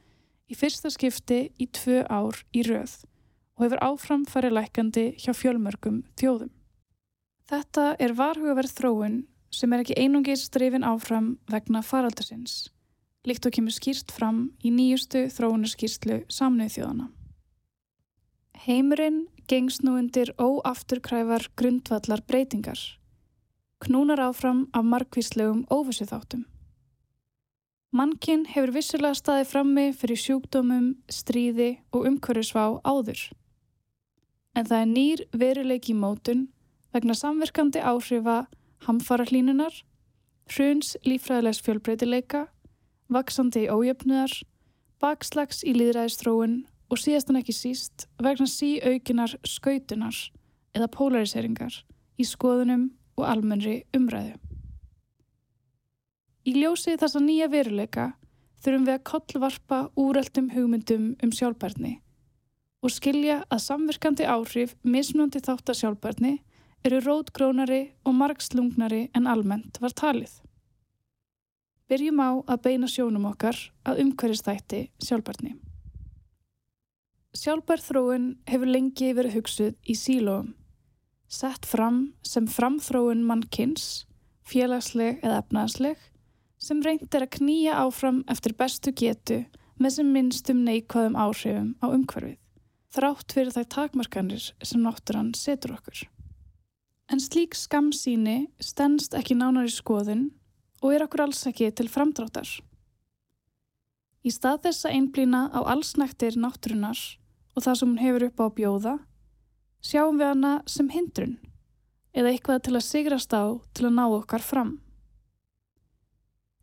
í 0.51 0.57
fyrsta 0.59 0.91
skipti 0.93 1.47
í 1.61 1.69
tvö 1.73 2.03
ár 2.13 2.43
í 2.53 2.65
rauð 2.67 2.99
og 3.57 3.65
hefur 3.67 3.83
áfram 3.85 4.25
farið 4.29 4.57
lækandi 4.59 5.07
hjá 5.21 5.33
fjölmörgum 5.37 6.03
þjóðum. 6.21 6.51
Þetta 7.49 7.87
er 8.01 8.15
varhugaverð 8.17 8.77
þróun 8.79 9.17
sem 9.53 9.73
er 9.73 9.83
ekki 9.83 9.99
einungis 10.01 10.47
drifin 10.53 10.87
áfram 10.89 11.35
vegna 11.53 11.83
faraldarsins, 11.85 12.71
líkt 13.29 13.47
og 13.47 13.57
kemur 13.57 13.75
skýrst 13.75 14.13
fram 14.15 14.47
í 14.65 14.73
nýjustu 14.73 15.27
þróunarskýrstlu 15.35 16.23
samnið 16.33 16.79
þjóðana. 16.79 17.11
Heimurinn 18.63 19.27
gengst 19.51 19.83
nú 19.85 19.97
undir 19.99 20.33
óafturkræfar 20.39 21.49
grundvallar 21.59 22.23
breytingar, 22.29 22.79
knúnar 23.83 24.23
áfram 24.23 24.69
af 24.73 24.87
markvíslegum 24.87 25.67
óvissu 25.69 26.07
þáttum. 26.09 26.47
Mannkinn 27.93 28.47
hefur 28.49 28.71
vissulega 28.73 29.13
staðið 29.19 29.49
frammi 29.51 29.83
fyrir 29.93 30.17
sjúkdómum, 30.17 30.85
stríði 31.13 31.75
og 31.93 32.07
umhverjusvá 32.09 32.63
áður. 32.89 33.21
En 34.57 34.65
það 34.65 34.79
er 34.79 34.89
nýr 34.89 35.23
veruleiki 35.37 35.93
mótun 35.93 36.47
vegna 36.97 37.13
samverkandi 37.13 37.83
áhrifa 37.85 38.47
hamfara 38.87 39.27
hlínunar, 39.29 39.75
hruns 40.49 40.95
lífræðilegs 41.05 41.61
fjölbreytileika, 41.67 42.47
vaksandi 43.13 43.67
í 43.67 43.69
ójöfnuðar, 43.69 44.39
bakslags 44.97 45.61
í 45.61 45.75
líðræðistróun 45.77 46.63
og 46.89 47.01
síðastan 47.01 47.43
ekki 47.43 47.53
síst 47.57 48.07
vegna 48.25 48.49
sí 48.49 48.79
aukinar 48.81 49.37
skautunar 49.45 50.17
eða 50.73 50.89
polariseringar 50.97 51.77
í 52.17 52.25
skoðunum 52.25 52.89
og 53.21 53.29
almennri 53.29 53.83
umræðu. 53.93 54.39
Í 56.43 56.57
ljósið 56.59 56.99
þessa 57.03 57.21
nýja 57.23 57.47
veruleika 57.53 58.13
þurfum 58.63 58.87
við 58.89 58.97
að 58.97 59.05
kollvarpa 59.11 59.83
úröldum 59.99 60.49
hugmyndum 60.55 61.13
um 61.23 61.35
sjálfbærni 61.35 61.99
og 62.83 62.91
skilja 62.91 63.43
að 63.47 63.63
samverkandi 63.63 64.27
áhrif 64.27 64.75
mismunandi 64.83 65.43
þáttar 65.45 65.79
sjálfbærni 65.79 66.33
eru 66.83 66.99
rótgrónari 67.05 67.83
og 68.03 68.17
margslungnari 68.19 69.05
en 69.15 69.29
almennt 69.31 69.79
var 69.83 69.95
talið. 69.95 70.33
Byrjum 71.87 72.19
á 72.19 72.31
að 72.51 72.63
beina 72.65 72.89
sjónum 72.91 73.29
okkar 73.31 73.59
að 73.87 74.03
umhverjastætti 74.03 74.89
sjálfbarni. 74.99 75.55
Sjálfbær 77.39 77.81
þróun 77.81 78.27
hefur 78.51 78.69
lengi 78.69 79.13
verið 79.15 79.39
hugsuð 79.39 79.77
í 79.87 79.95
sílóum, 79.97 80.51
sett 81.31 81.69
fram 81.69 82.11
sem 82.27 82.49
framþróun 82.51 83.23
mannkins, 83.25 84.09
félagsleg 84.45 85.23
eða 85.23 85.39
efnaðsleg, 85.45 85.97
sem 86.63 86.83
reynd 86.85 87.11
er 87.11 87.27
að 87.27 87.35
knýja 87.39 87.81
áfram 87.83 88.23
eftir 88.31 88.55
bestu 88.59 88.93
getu 88.95 89.43
með 89.83 89.97
sem 89.97 90.11
minnstum 90.15 90.63
neikvæðum 90.67 91.19
áhrifum 91.19 91.71
á 91.83 91.87
umhverfið, 91.91 92.39
þrátt 92.95 93.35
fyrir 93.35 93.55
þær 93.57 93.69
takmarkanir 93.77 94.51
sem 94.63 94.83
náttúrann 94.85 95.33
setur 95.35 95.75
okkur. 95.75 96.05
En 97.11 97.21
slík 97.21 97.57
skamsíni 97.59 98.47
stennst 98.63 99.17
ekki 99.19 99.35
nánar 99.37 99.67
í 99.67 99.73
skoðun 99.75 100.29
og 100.83 100.95
er 100.95 101.07
okkur 101.07 101.27
alls 101.27 101.43
ekki 101.51 101.71
til 101.75 101.91
framdráttar. 101.91 102.49
Í 104.23 104.31
stað 104.31 104.69
þess 104.69 104.87
að 104.87 104.97
einblýna 104.99 105.43
á 105.51 105.61
allsnæktir 105.75 106.39
náttúrunar 106.39 107.01
og 107.57 107.65
það 107.65 107.79
sem 107.79 107.91
hún 107.91 108.03
hefur 108.05 108.27
upp 108.29 108.39
á 108.39 108.47
bjóða, 108.55 108.95
sjáum 109.83 110.21
við 110.21 110.31
hana 110.31 110.53
sem 110.71 110.89
hindrun 110.95 111.41
eða 112.15 112.31
eitthvað 112.31 112.65
til 112.69 112.77
að 112.77 112.87
sigrast 112.87 113.35
á 113.35 113.59
til 113.75 113.89
að 113.89 113.97
ná 113.99 114.05
okkar 114.07 114.45
fram. 114.45 114.77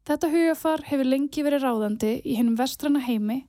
Þetta 0.10 0.32
hugafar 0.34 0.82
hefur 0.89 1.05
lengi 1.05 1.43
verið 1.45 1.68
ráðandi 1.68 2.16
í 2.26 2.34
hennum 2.39 2.55
vestrana 2.57 2.97
heimi 3.05 3.43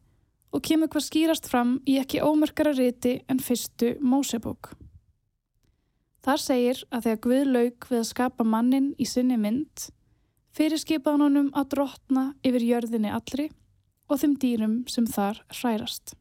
og 0.52 0.61
kemur 0.68 0.90
hvað 0.92 1.06
skýrast 1.06 1.46
fram 1.48 1.78
í 1.88 1.94
ekki 1.96 2.18
ómerkara 2.20 2.74
riti 2.76 3.14
en 3.32 3.38
fyrstu 3.40 3.94
Mósebók. 4.04 4.74
Þar 6.20 6.42
segir 6.44 6.82
að 6.92 7.06
þegar 7.06 7.22
Guð 7.24 7.48
lauk 7.54 7.86
við 7.88 8.00
að 8.02 8.11
skapa 8.11 8.44
mannin 8.44 8.90
í 9.00 9.06
sinni 9.08 9.38
mynd, 9.40 9.86
fyrirskipaðan 10.52 11.24
honum 11.30 11.48
að 11.56 11.70
drotna 11.76 12.26
yfir 12.44 12.66
jörðinni 12.66 13.14
allri 13.16 13.48
og 14.12 14.20
þeim 14.20 14.36
dýrum 14.44 14.76
sem 14.84 15.08
þar 15.08 15.40
hrærast. 15.62 16.12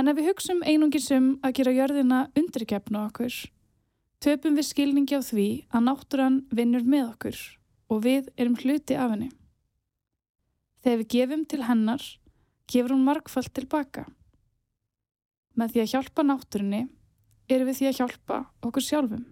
En 0.00 0.08
ef 0.08 0.16
við 0.16 0.30
hugsum 0.30 0.64
einungisum 0.64 1.28
að 1.44 1.58
gera 1.60 1.76
jörðina 1.76 2.24
undirgefna 2.32 3.04
okkur, 3.10 3.36
töpum 4.24 4.56
við 4.56 4.70
skilningi 4.72 5.20
á 5.20 5.22
því 5.28 5.48
að 5.76 5.88
náttúran 5.90 6.42
vinnur 6.56 6.88
með 6.88 7.08
okkur 7.10 7.44
og 7.92 8.02
við 8.06 8.30
erum 8.36 8.56
hluti 8.58 8.96
af 8.98 9.12
henni. 9.14 9.30
Þegar 10.82 11.00
við 11.02 11.12
gefum 11.14 11.44
til 11.50 11.62
hennar, 11.66 12.02
gefur 12.70 12.94
hún 12.94 13.06
margfald 13.06 13.52
tilbaka. 13.54 14.06
Með 15.56 15.72
því 15.72 15.82
að 15.82 15.92
hjálpa 15.94 16.24
náttúrunni 16.26 16.82
erum 17.48 17.70
við 17.70 17.78
því 17.80 17.88
að 17.90 17.98
hjálpa 18.00 18.40
okkur 18.66 18.84
sjálfum. 18.84 19.24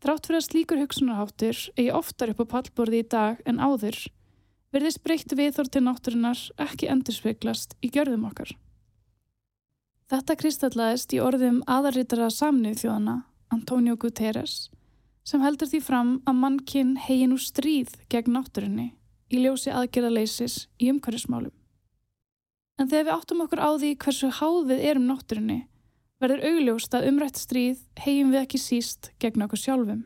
Drátt 0.00 0.26
fyrir 0.26 0.40
að 0.40 0.46
slíkur 0.48 0.80
hugsunarháttur 0.80 1.58
eigi 1.76 1.90
oftar 1.92 2.32
upp 2.32 2.40
á 2.40 2.52
pallborði 2.56 3.02
í 3.02 3.08
dag 3.12 3.42
en 3.44 3.60
áður, 3.60 3.98
verðist 4.72 5.02
breytt 5.04 5.34
viðþór 5.36 5.68
til 5.68 5.82
náttúrunar 5.84 6.42
ekki 6.64 6.88
endurspeglast 6.88 7.76
í 7.84 7.90
gjörðum 7.92 8.24
okkar. 8.30 8.54
Þetta 10.10 10.36
kristallaðist 10.40 11.12
í 11.14 11.20
orðum 11.22 11.60
aðarritara 11.70 12.30
samnið 12.32 12.80
þjóðana, 12.80 13.16
Antonio 13.52 13.98
Guterres, 14.00 14.70
sem 15.30 15.42
heldur 15.44 15.68
því 15.70 15.78
fram 15.84 16.14
að 16.26 16.38
mannkinn 16.42 16.96
hegin 16.98 17.36
úr 17.36 17.42
stríð 17.42 17.92
gegn 18.10 18.34
náttúrunni 18.34 18.88
í 19.30 19.42
ljósi 19.44 19.70
aðgerðaleysis 19.70 20.64
í 20.82 20.88
umhverfismálum. 20.90 21.52
En 22.80 22.88
þegar 22.90 23.06
við 23.06 23.14
áttum 23.14 23.42
okkur 23.44 23.62
á 23.62 23.70
því 23.78 23.90
hversu 24.02 24.30
háð 24.40 24.72
við 24.72 24.82
erum 24.90 25.06
náttúrunni, 25.06 25.58
verður 26.18 26.42
augljóst 26.50 26.96
að 26.96 27.06
umrætt 27.12 27.38
stríð 27.38 27.84
hegin 28.02 28.32
við 28.32 28.40
ekki 28.40 28.58
síst 28.58 29.12
gegn 29.22 29.46
okkur 29.46 29.62
sjálfum. 29.62 30.02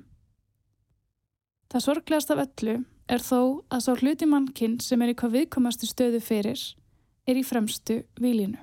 Það 1.72 1.86
sorglegast 1.86 2.34
af 2.34 2.44
öllu 2.44 2.76
er 3.08 3.24
þó 3.24 3.40
að 3.72 3.84
sá 3.86 3.90
hluti 3.94 4.28
mannkinn 4.28 4.76
sem 4.84 5.00
er 5.02 5.14
í 5.14 5.16
hvað 5.16 5.38
viðkomasti 5.38 5.88
stöðu 5.88 6.20
fyrir 6.20 6.60
er 7.24 7.40
í 7.40 7.46
fremstu 7.46 8.02
výlinu. 8.20 8.60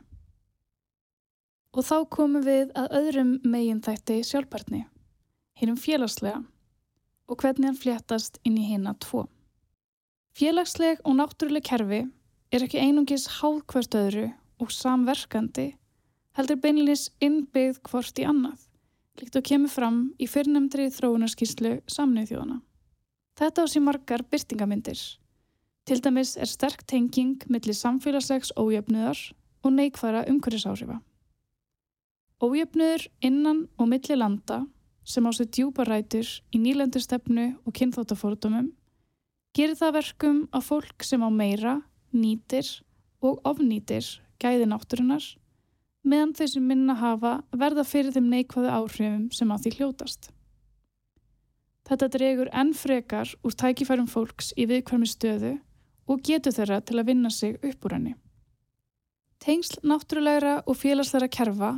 Og 1.73 1.87
þá 1.87 1.97
komum 2.11 2.45
við 2.45 2.69
að 2.77 2.97
öðrum 2.99 3.37
megin 3.47 3.81
þætti 3.81 4.21
sjálfbarni 4.27 4.85
hinnum 5.61 5.77
félagslega 5.77 6.41
og 7.29 7.41
hvernig 7.41 7.69
hann 7.69 7.79
fléttast 7.79 8.39
inn 8.47 8.57
í 8.57 8.65
hinna 8.71 8.95
tvo. 9.03 9.27
Félagsleg 10.37 11.01
og 11.03 11.17
náttúruleg 11.19 11.65
kerfi 11.67 12.05
er 12.51 12.65
ekki 12.65 12.79
einungis 12.79 13.27
háð 13.39 13.61
hvert 13.71 13.95
öðru 13.99 14.25
og 14.61 14.71
samverkandi, 14.71 15.71
heldur 16.37 16.59
beinlinis 16.63 17.09
innbyggð 17.23 17.81
hvort 17.89 18.19
í 18.21 18.27
annað, 18.27 18.59
líkt 19.19 19.37
og 19.39 19.47
kemur 19.47 19.71
fram 19.71 20.01
í 20.21 20.27
fyrrnemndri 20.31 20.89
þróunarskíslu 20.95 21.79
samnið 21.91 22.31
þjóðana. 22.31 22.61
Þetta 23.39 23.63
á 23.63 23.65
sér 23.71 23.83
margar 23.85 24.23
byrtingamindir. 24.27 24.99
Til 25.87 25.97
dæmis 26.03 26.35
er 26.37 26.49
sterk 26.49 26.83
tenging 26.87 27.41
millir 27.49 27.75
samfélagslegs 27.75 28.51
ójöfnuðar 28.59 29.19
og 29.65 29.73
neikværa 29.73 30.27
umhverfisáhrifa. 30.29 30.99
Ójöfnuður 32.41 33.07
innan 33.21 33.65
og 33.77 33.89
millir 33.89 34.19
landa 34.19 34.61
sem 35.11 35.27
á 35.27 35.31
sig 35.35 35.49
djúpa 35.51 35.83
rætur 35.87 36.27
í 36.55 36.61
nýlendustefnu 36.63 37.45
og 37.65 37.75
kynþáttafórdumum, 37.75 38.71
gerir 39.55 39.75
það 39.75 39.95
verkum 39.99 40.41
að 40.55 40.67
fólk 40.69 41.03
sem 41.03 41.23
á 41.23 41.29
meira, 41.29 41.75
nýtir 42.15 42.67
og 43.19 43.41
ofnýtir 43.47 44.07
gæði 44.41 44.69
náttúrunar, 44.71 45.25
meðan 46.07 46.33
þau 46.37 46.47
sem 46.53 46.67
minna 46.67 46.95
hafa 46.97 47.33
verða 47.51 47.83
fyrir 47.85 48.15
þeim 48.15 48.31
neikvæðu 48.31 48.71
áhrifum 48.71 49.27
sem 49.35 49.51
að 49.51 49.65
því 49.65 49.73
hljótast. 49.77 50.31
Þetta 51.91 52.07
dregur 52.15 52.49
enn 52.55 52.73
frekar 52.77 53.29
úr 53.43 53.55
tækifærum 53.57 54.07
fólks 54.09 54.53
í 54.55 54.65
viðkvæmi 54.69 55.09
stöðu 55.09 55.53
og 56.07 56.21
getur 56.25 56.55
þeirra 56.55 56.79
til 56.85 56.99
að 57.01 57.09
vinna 57.11 57.29
sig 57.29 57.57
upp 57.59 57.85
úr 57.85 57.97
henni. 57.97 58.13
Tengsl 59.41 59.81
náttúrulegra 59.83 60.61
og 60.69 60.77
félagsleira 60.77 61.27
kerfa 61.31 61.71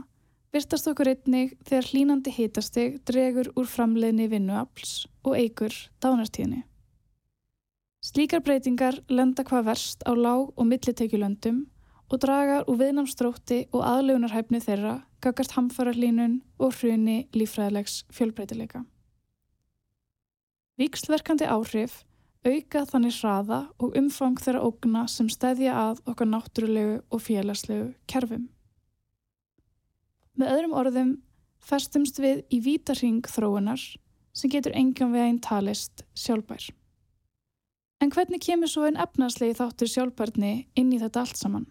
Virtast 0.53 0.85
okkur 0.85 1.09
einnig 1.09 1.55
þegar 1.65 1.87
hlínandi 1.89 2.31
hitastig 2.35 2.99
dregur 3.09 3.47
úr 3.57 3.65
framleiðni 3.65 4.27
vinnuafls 4.29 5.07
og 5.25 5.33
eigur 5.39 5.73
dánartíðni. 6.03 6.59
Slíkar 8.05 8.43
breytingar 8.45 8.99
lenda 9.09 9.41
hvað 9.47 9.65
verst 9.71 10.05
á 10.05 10.13
lág- 10.13 10.53
og 10.53 10.69
millitekjulöndum 10.69 11.63
og 12.05 12.21
dragar 12.21 12.69
úr 12.69 12.77
viðnámsstrótti 12.83 13.63
og 13.73 13.81
aðlögunarhæfni 13.81 14.61
þeirra 14.61 14.95
gagast 15.25 15.57
hamfara 15.57 15.95
hlínun 15.97 16.43
og 16.59 16.77
hruni 16.77 17.23
lífræðilegs 17.33 18.03
fjölbreytileika. 18.13 18.85
Víkslverkandi 20.77 21.49
áhrif 21.49 22.03
auka 22.45 22.85
þannig 22.85 23.17
hraða 23.23 23.63
og 23.81 23.97
umfang 23.97 24.37
þeirra 24.37 24.67
ógna 24.69 25.07
sem 25.09 25.33
stæðja 25.33 25.73
að 25.73 26.03
okkar 26.05 26.29
náttúrulegu 26.29 26.99
og 27.09 27.25
félagslegu 27.25 27.95
kerfum. 28.05 28.52
Með 30.39 30.55
öðrum 30.55 30.77
orðum 30.77 31.11
festumst 31.63 32.19
við 32.21 32.41
í 32.53 32.59
vítarhing 32.63 33.21
þróunar 33.29 33.81
sem 34.33 34.51
getur 34.51 34.73
engjum 34.77 35.13
veginn 35.13 35.41
talist 35.43 36.03
sjálfbær. 36.17 36.65
En 38.01 38.11
hvernig 38.11 38.41
kemur 38.43 38.67
svo 38.67 38.87
einn 38.87 38.99
efnarslegi 38.99 39.55
þáttur 39.59 39.91
sjálfbærni 39.91 40.53
inn 40.75 40.91
í 40.91 40.99
þetta 40.99 41.23
allt 41.23 41.39
saman? 41.39 41.67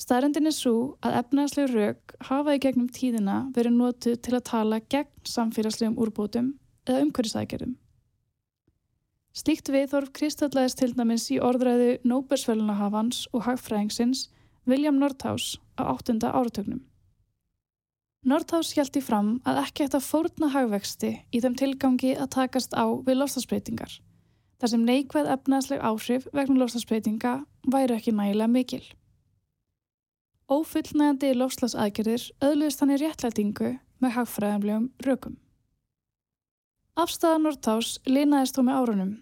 Stærendin 0.00 0.48
er 0.48 0.54
svo 0.56 0.74
að 1.04 1.16
efnarslegu 1.18 1.72
rauk 1.74 2.14
hafa 2.28 2.54
í 2.56 2.60
gegnum 2.62 2.88
tíðina 2.94 3.40
verið 3.56 3.74
nótuð 3.76 4.20
til 4.24 4.36
að 4.36 4.46
tala 4.48 4.78
gegn 4.92 5.26
samfélagslegum 5.28 5.98
úrbótum 6.00 6.54
eða 6.88 7.02
umhverjusækjörðum. 7.04 7.74
Slíkt 9.36 9.68
viðþorf 9.70 10.12
kristallæðist 10.16 10.80
til 10.80 10.92
dæmis 10.96 11.26
í 11.30 11.36
orðræðu 11.42 11.90
Nóbersvölunahafans 12.08 13.26
og 13.34 13.44
hagfræðingsins 13.46 14.28
William 14.66 14.98
Nordhaus 14.98 15.56
á 15.80 15.88
áttunda 15.88 16.32
áratögnum. 16.32 16.84
Nordhaus 18.20 18.74
í 18.76 19.00
fram 19.00 19.40
að 19.48 19.62
ekki 19.62 19.84
eftir 19.86 19.96
að 19.96 20.08
fórna 20.10 20.48
hagvexti 20.52 21.10
í 21.32 21.40
þeim 21.40 21.54
tilgangi 21.56 22.16
að 22.16 22.32
takast 22.36 22.74
á 22.76 22.84
við 23.06 23.16
lofstafsbreytingar, 23.16 23.92
þar 24.60 24.72
sem 24.72 24.84
neikvæð 24.84 25.30
efnaðsleg 25.34 25.80
áhrif 25.80 26.26
vegna 26.36 26.60
lofstafsbreytinga 26.60 27.32
væri 27.72 27.96
ekki 27.96 28.12
nægilega 28.12 28.52
mikil. 28.52 28.82
Ófullnægandi 30.50 31.32
lofslagsaðgerðir 31.38 32.26
öðluðist 32.44 32.80
hann 32.82 32.92
í 32.92 33.00
réttlætingu 33.00 33.72
með 34.02 34.14
hagfræðanlegum 34.18 34.90
rökum. 35.06 35.38
Afstæða 37.00 37.40
Nordhaus 37.40 37.96
linaðist 38.04 38.58
þó 38.58 38.64
með 38.66 38.80
árunum, 38.82 39.12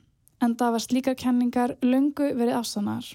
en 0.42 0.58
það 0.58 0.74
var 0.74 0.82
slíkar 0.88 1.18
kenningar 1.22 1.76
lungu 1.84 2.32
verið 2.34 2.58
afstannar. 2.58 3.06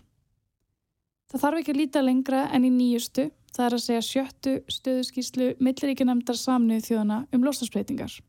Það 1.33 1.41
þarf 1.41 1.59
ekki 1.59 1.73
að 1.73 1.77
líta 1.79 2.01
lengra 2.03 2.39
en 2.53 2.65
í 2.67 2.69
nýjustu, 2.69 3.23
það 3.55 3.65
er 3.65 3.75
að 3.75 3.83
segja 3.87 4.01
sjöttu 4.05 4.51
stöðuskíslu 4.69 5.47
milliríkinemndar 5.57 6.37
samnið 6.37 6.83
þjóðana 6.85 7.17
um 7.33 7.47
lostasbreytingar. 7.47 8.19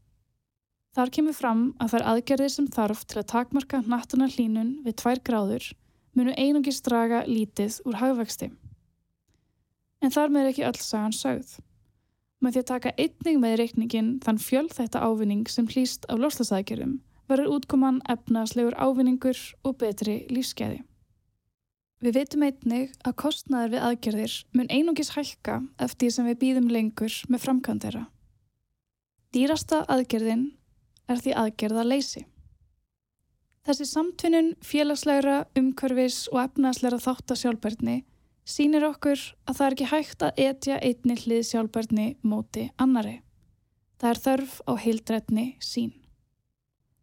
Þar 0.96 1.12
kemur 1.12 1.36
fram 1.36 1.64
að 1.82 1.92
þær 1.92 2.04
aðgerðir 2.14 2.52
sem 2.54 2.68
þarf 2.72 3.02
til 3.04 3.18
að 3.20 3.28
takmarka 3.34 3.82
nattuna 3.84 4.30
hlínun 4.32 4.78
við 4.86 4.96
tvær 5.02 5.20
gráður 5.26 5.66
munu 6.16 6.32
einungi 6.38 6.72
straga 6.72 7.24
lítið 7.28 7.80
úr 7.84 7.98
hagvexti. 8.00 8.48
En 10.00 10.14
þar 10.14 10.32
með 10.32 10.50
ekki 10.54 10.66
öll 10.70 10.80
sagan 10.80 11.12
sögð. 11.12 11.58
Með 12.40 12.56
því 12.56 12.62
að 12.62 12.70
taka 12.70 12.94
einning 13.04 13.42
með 13.42 13.58
reikningin 13.60 14.10
þann 14.24 14.40
fjöld 14.40 14.72
þetta 14.78 15.04
ávinning 15.04 15.44
sem 15.52 15.68
hlýst 15.68 16.08
af 16.08 16.24
lostasækjurum 16.24 17.02
verður 17.28 17.54
útkoman 17.58 18.00
efnaðslegur 18.08 18.80
ávinningur 18.80 19.38
og 19.64 19.78
betri 19.80 20.22
lífskeiði. 20.32 20.80
Við 22.04 22.18
veitum 22.18 22.42
einnig 22.44 22.90
að 23.00 23.14
kostnæður 23.22 23.70
við 23.72 23.84
aðgerðir 23.88 24.32
mun 24.52 24.66
einungis 24.68 25.14
hækka 25.14 25.54
eftir 25.80 26.10
sem 26.12 26.26
við 26.28 26.42
býðum 26.42 26.66
lengur 26.68 27.14
með 27.32 27.46
framkvæmdera. 27.46 28.02
Dýrasta 29.32 29.78
aðgerðin 29.88 30.50
er 31.08 31.22
því 31.24 31.32
aðgerða 31.40 31.86
leysi. 31.88 32.26
Þessi 33.64 33.86
samtvinnun 33.88 34.52
félagslegra, 34.60 35.46
umkörfis 35.56 36.26
og 36.28 36.42
efnaðslegra 36.42 37.00
þáttasjálfbærni 37.06 37.96
sínir 38.44 38.84
okkur 38.90 39.24
að 39.48 39.56
það 39.56 39.66
er 39.66 39.78
ekki 39.78 39.90
hægt 39.94 40.28
að 40.28 40.44
etja 40.50 40.78
einni 40.84 41.18
hlið 41.24 41.42
sjálfbærni 41.54 42.08
móti 42.20 42.68
annari. 42.76 43.22
Það 43.96 44.10
er 44.10 44.24
þörf 44.28 44.60
á 44.68 44.72
heildrætni 44.76 45.48
sín. 45.64 45.96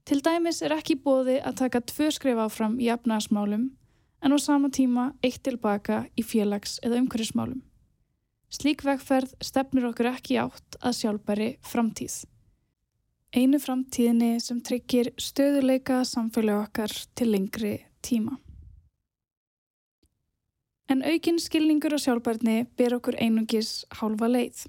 Til 0.06 0.22
dæmis 0.22 0.62
er 0.62 0.78
ekki 0.78 1.02
bóði 1.02 1.41
að 1.41 1.64
taka 1.66 1.82
tvö 1.89 2.14
skrif 2.14 2.45
áfram 2.45 2.78
í 2.78 2.93
efnaðsmálum 2.93 3.72
en 4.22 4.34
á 4.34 4.38
sama 4.39 4.69
tíma 4.69 5.13
eitt 5.24 5.43
tilbaka 5.43 6.05
í 6.15 6.24
félags- 6.24 6.80
eða 6.84 7.01
umhverfismálum. 7.01 7.61
Slík 8.51 8.84
vegferð 8.84 9.34
stefnir 9.41 9.88
okkur 9.88 10.11
ekki 10.11 10.38
átt 10.38 10.78
að 10.84 10.97
sjálfbæri 10.99 11.49
framtíð. 11.63 12.26
Einu 13.32 13.59
framtíðinni 13.63 14.41
sem 14.43 14.59
tryggir 14.59 15.13
stöðuleika 15.15 16.01
samfélag 16.03 16.65
okkar 16.67 16.91
til 17.15 17.32
lengri 17.32 17.78
tíma. 18.03 18.38
En 20.91 20.99
aukinn 21.07 21.39
skilningur 21.39 21.93
og 21.95 22.01
sjálfbærni 22.03 22.65
ber 22.76 22.97
okkur 22.97 23.15
einungis 23.15 23.86
hálfa 24.01 24.28
leið. 24.28 24.65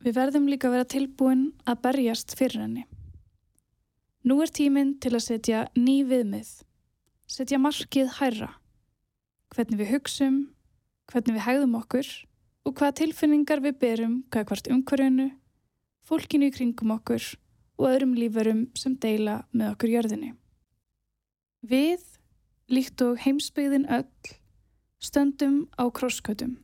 Við 0.00 0.14
verðum 0.16 0.48
líka 0.48 0.70
að 0.70 0.78
vera 0.78 0.88
tilbúin 0.88 1.42
að 1.68 1.82
berjast 1.84 2.32
fyrir 2.38 2.62
henni. 2.62 2.86
Nú 4.24 4.40
er 4.40 4.48
tíminn 4.48 4.94
til 5.02 5.12
að 5.12 5.26
setja 5.26 5.66
ný 5.76 6.00
viðmið, 6.08 6.48
setja 7.28 7.60
markið 7.60 8.08
hærra, 8.22 8.48
hvernig 9.54 9.80
við 9.80 9.92
hugsum, 9.94 10.38
hvernig 11.10 11.38
við 11.38 11.46
hegðum 11.46 11.76
okkur 11.78 12.08
og 12.68 12.74
hvaða 12.76 12.98
tilfinningar 13.00 13.62
við 13.64 13.78
berum 13.80 14.18
hvert 14.34 14.68
umhverjunu, 14.68 15.30
fólkinu 16.04 16.50
í 16.50 16.54
kringum 16.54 16.92
okkur 16.98 17.24
og 17.78 17.88
öðrum 17.88 18.14
lífurum 18.18 18.66
sem 18.76 18.96
deila 19.00 19.42
með 19.52 19.74
okkur 19.74 19.94
jörðinni. 19.94 20.32
Við, 21.62 22.02
líkt 22.70 23.02
og 23.02 23.18
heimsbyggðin 23.24 23.88
öll, 23.90 24.34
stöndum 25.02 25.66
á 25.78 25.88
krosskötum. 25.90 26.58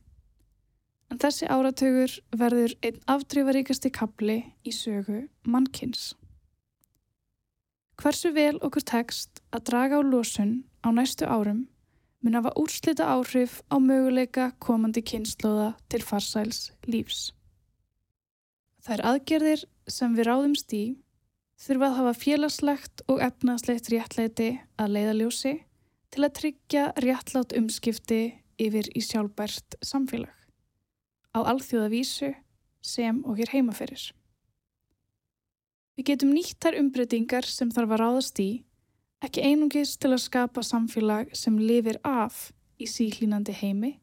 En 1.11 1.21
þessi 1.21 1.47
áratögur 1.47 2.11
verður 2.35 2.73
einn 2.83 3.01
afdrifaríkasti 3.11 3.91
kapli 3.93 4.39
í 4.65 4.73
sögu 4.73 5.27
mannkins. 5.45 6.13
Hversu 8.01 8.33
vel 8.35 8.57
okkur 8.59 8.83
tekst 8.83 9.39
að 9.55 9.69
draga 9.69 10.01
á 10.01 10.03
losun 10.03 10.65
á 10.83 10.91
næstu 10.91 11.27
árum 11.29 11.63
mun 12.25 12.39
hafa 12.39 12.55
úrslita 12.57 13.05
áhrif 13.05 13.59
á 13.69 13.77
möguleika 13.77 14.49
komandi 14.57 15.03
kynnslóða 15.05 15.75
til 15.93 16.01
farsæls 16.01 16.71
lífs. 16.89 17.35
Er 18.89 19.01
aðgerðir 19.05 19.65
sem 19.89 20.13
við 20.17 20.27
ráðumst 20.29 20.73
í 20.73 20.83
þurfa 21.61 21.91
að 21.91 21.97
hafa 21.99 22.13
félagslegt 22.21 23.03
og 23.09 23.21
efnaðslegt 23.25 23.89
réttlæti 23.93 24.49
að 24.81 24.93
leiðaljósi 24.97 25.53
til 26.13 26.25
að 26.25 26.35
tryggja 26.39 26.83
réttlátt 27.05 27.55
umskipti 27.57 28.21
yfir 28.61 28.89
í 28.97 29.01
sjálfbært 29.05 29.77
samfélag 29.85 30.33
á 31.35 31.39
alþjóðavísu 31.45 32.31
sem 32.85 33.21
og 33.25 33.37
hér 33.41 33.51
heimaferir. 33.53 34.13
Við 35.95 36.09
getum 36.11 36.33
nýtt 36.35 36.57
þær 36.63 36.79
umbreytingar 36.81 37.47
sem 37.47 37.71
þarf 37.73 37.95
að 37.95 38.01
ráðast 38.01 38.41
í 38.41 38.49
ekki 39.25 39.43
einungis 39.45 39.95
til 39.97 40.13
að 40.13 40.23
skapa 40.25 40.63
samfélag 40.65 41.33
sem 41.37 41.57
lifir 41.59 41.99
af 42.05 42.49
í 42.81 42.87
síklínandi 42.89 43.55
heimi, 43.55 43.95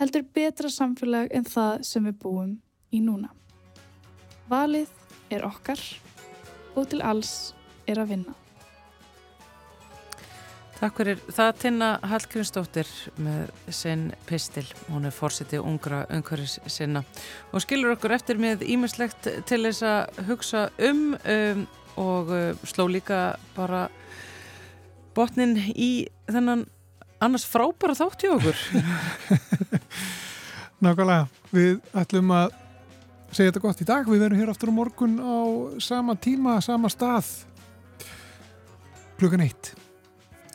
heldur 0.00 0.24
betra 0.34 0.70
samfélag 0.72 1.30
en 1.34 1.46
það 1.46 1.84
sem 1.86 2.08
við 2.08 2.18
búum 2.24 2.56
í 2.92 3.02
núna. 3.04 3.30
Valið 4.50 4.90
er 5.32 5.46
okkar 5.46 5.80
og 6.76 6.90
til 6.90 7.00
alls 7.02 7.54
er 7.88 8.02
að 8.02 8.12
vinna. 8.14 8.34
Takk 10.76 10.98
fyrir 11.00 11.20
það 11.32 11.50
Tinna 11.62 11.86
Hallgrímsdóttir 12.04 12.88
með 13.24 13.48
sinn 13.72 14.10
pistil. 14.28 14.66
Hún 14.90 15.08
er 15.08 15.14
fórsiti 15.16 15.56
ungra 15.56 16.02
umhverfis 16.12 16.58
sinna 16.68 17.00
og 17.56 17.64
skilur 17.64 17.94
okkur 17.94 18.12
eftir 18.12 18.36
með 18.36 18.66
ímislegt 18.68 19.30
til 19.48 19.62
þess 19.64 19.86
að 19.88 20.20
hugsa 20.28 20.66
um, 20.84 21.14
um 21.16 21.64
og 22.00 22.32
uh, 22.32 22.66
sló 22.68 22.88
líka 22.90 23.36
bara 23.56 23.86
botnin 25.16 25.56
í 25.72 26.06
þennan 26.28 26.66
annars 27.24 27.46
frábæra 27.48 27.96
þátt 27.96 28.26
hjá 28.26 28.34
okkur. 28.36 28.62
Nákvæmlega, 30.84 31.26
við 31.56 31.78
ætlum 31.96 32.32
að 32.36 32.50
segja 33.32 33.50
þetta 33.50 33.64
gott 33.64 33.80
í 33.80 33.88
dag. 33.88 34.10
Við 34.10 34.24
verum 34.26 34.40
hér 34.42 34.52
aftur 34.52 34.72
á 34.72 34.78
morgun 34.78 35.16
á 35.20 35.36
sama 35.82 36.16
tíma, 36.20 36.58
sama 36.64 36.92
stað 36.92 37.32
klukkan 39.16 39.46
eitt. 39.46 39.72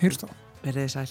Heyrst 0.02 0.26
á. 0.26 0.30
Verðið 0.62 0.94
sæl. 0.94 1.10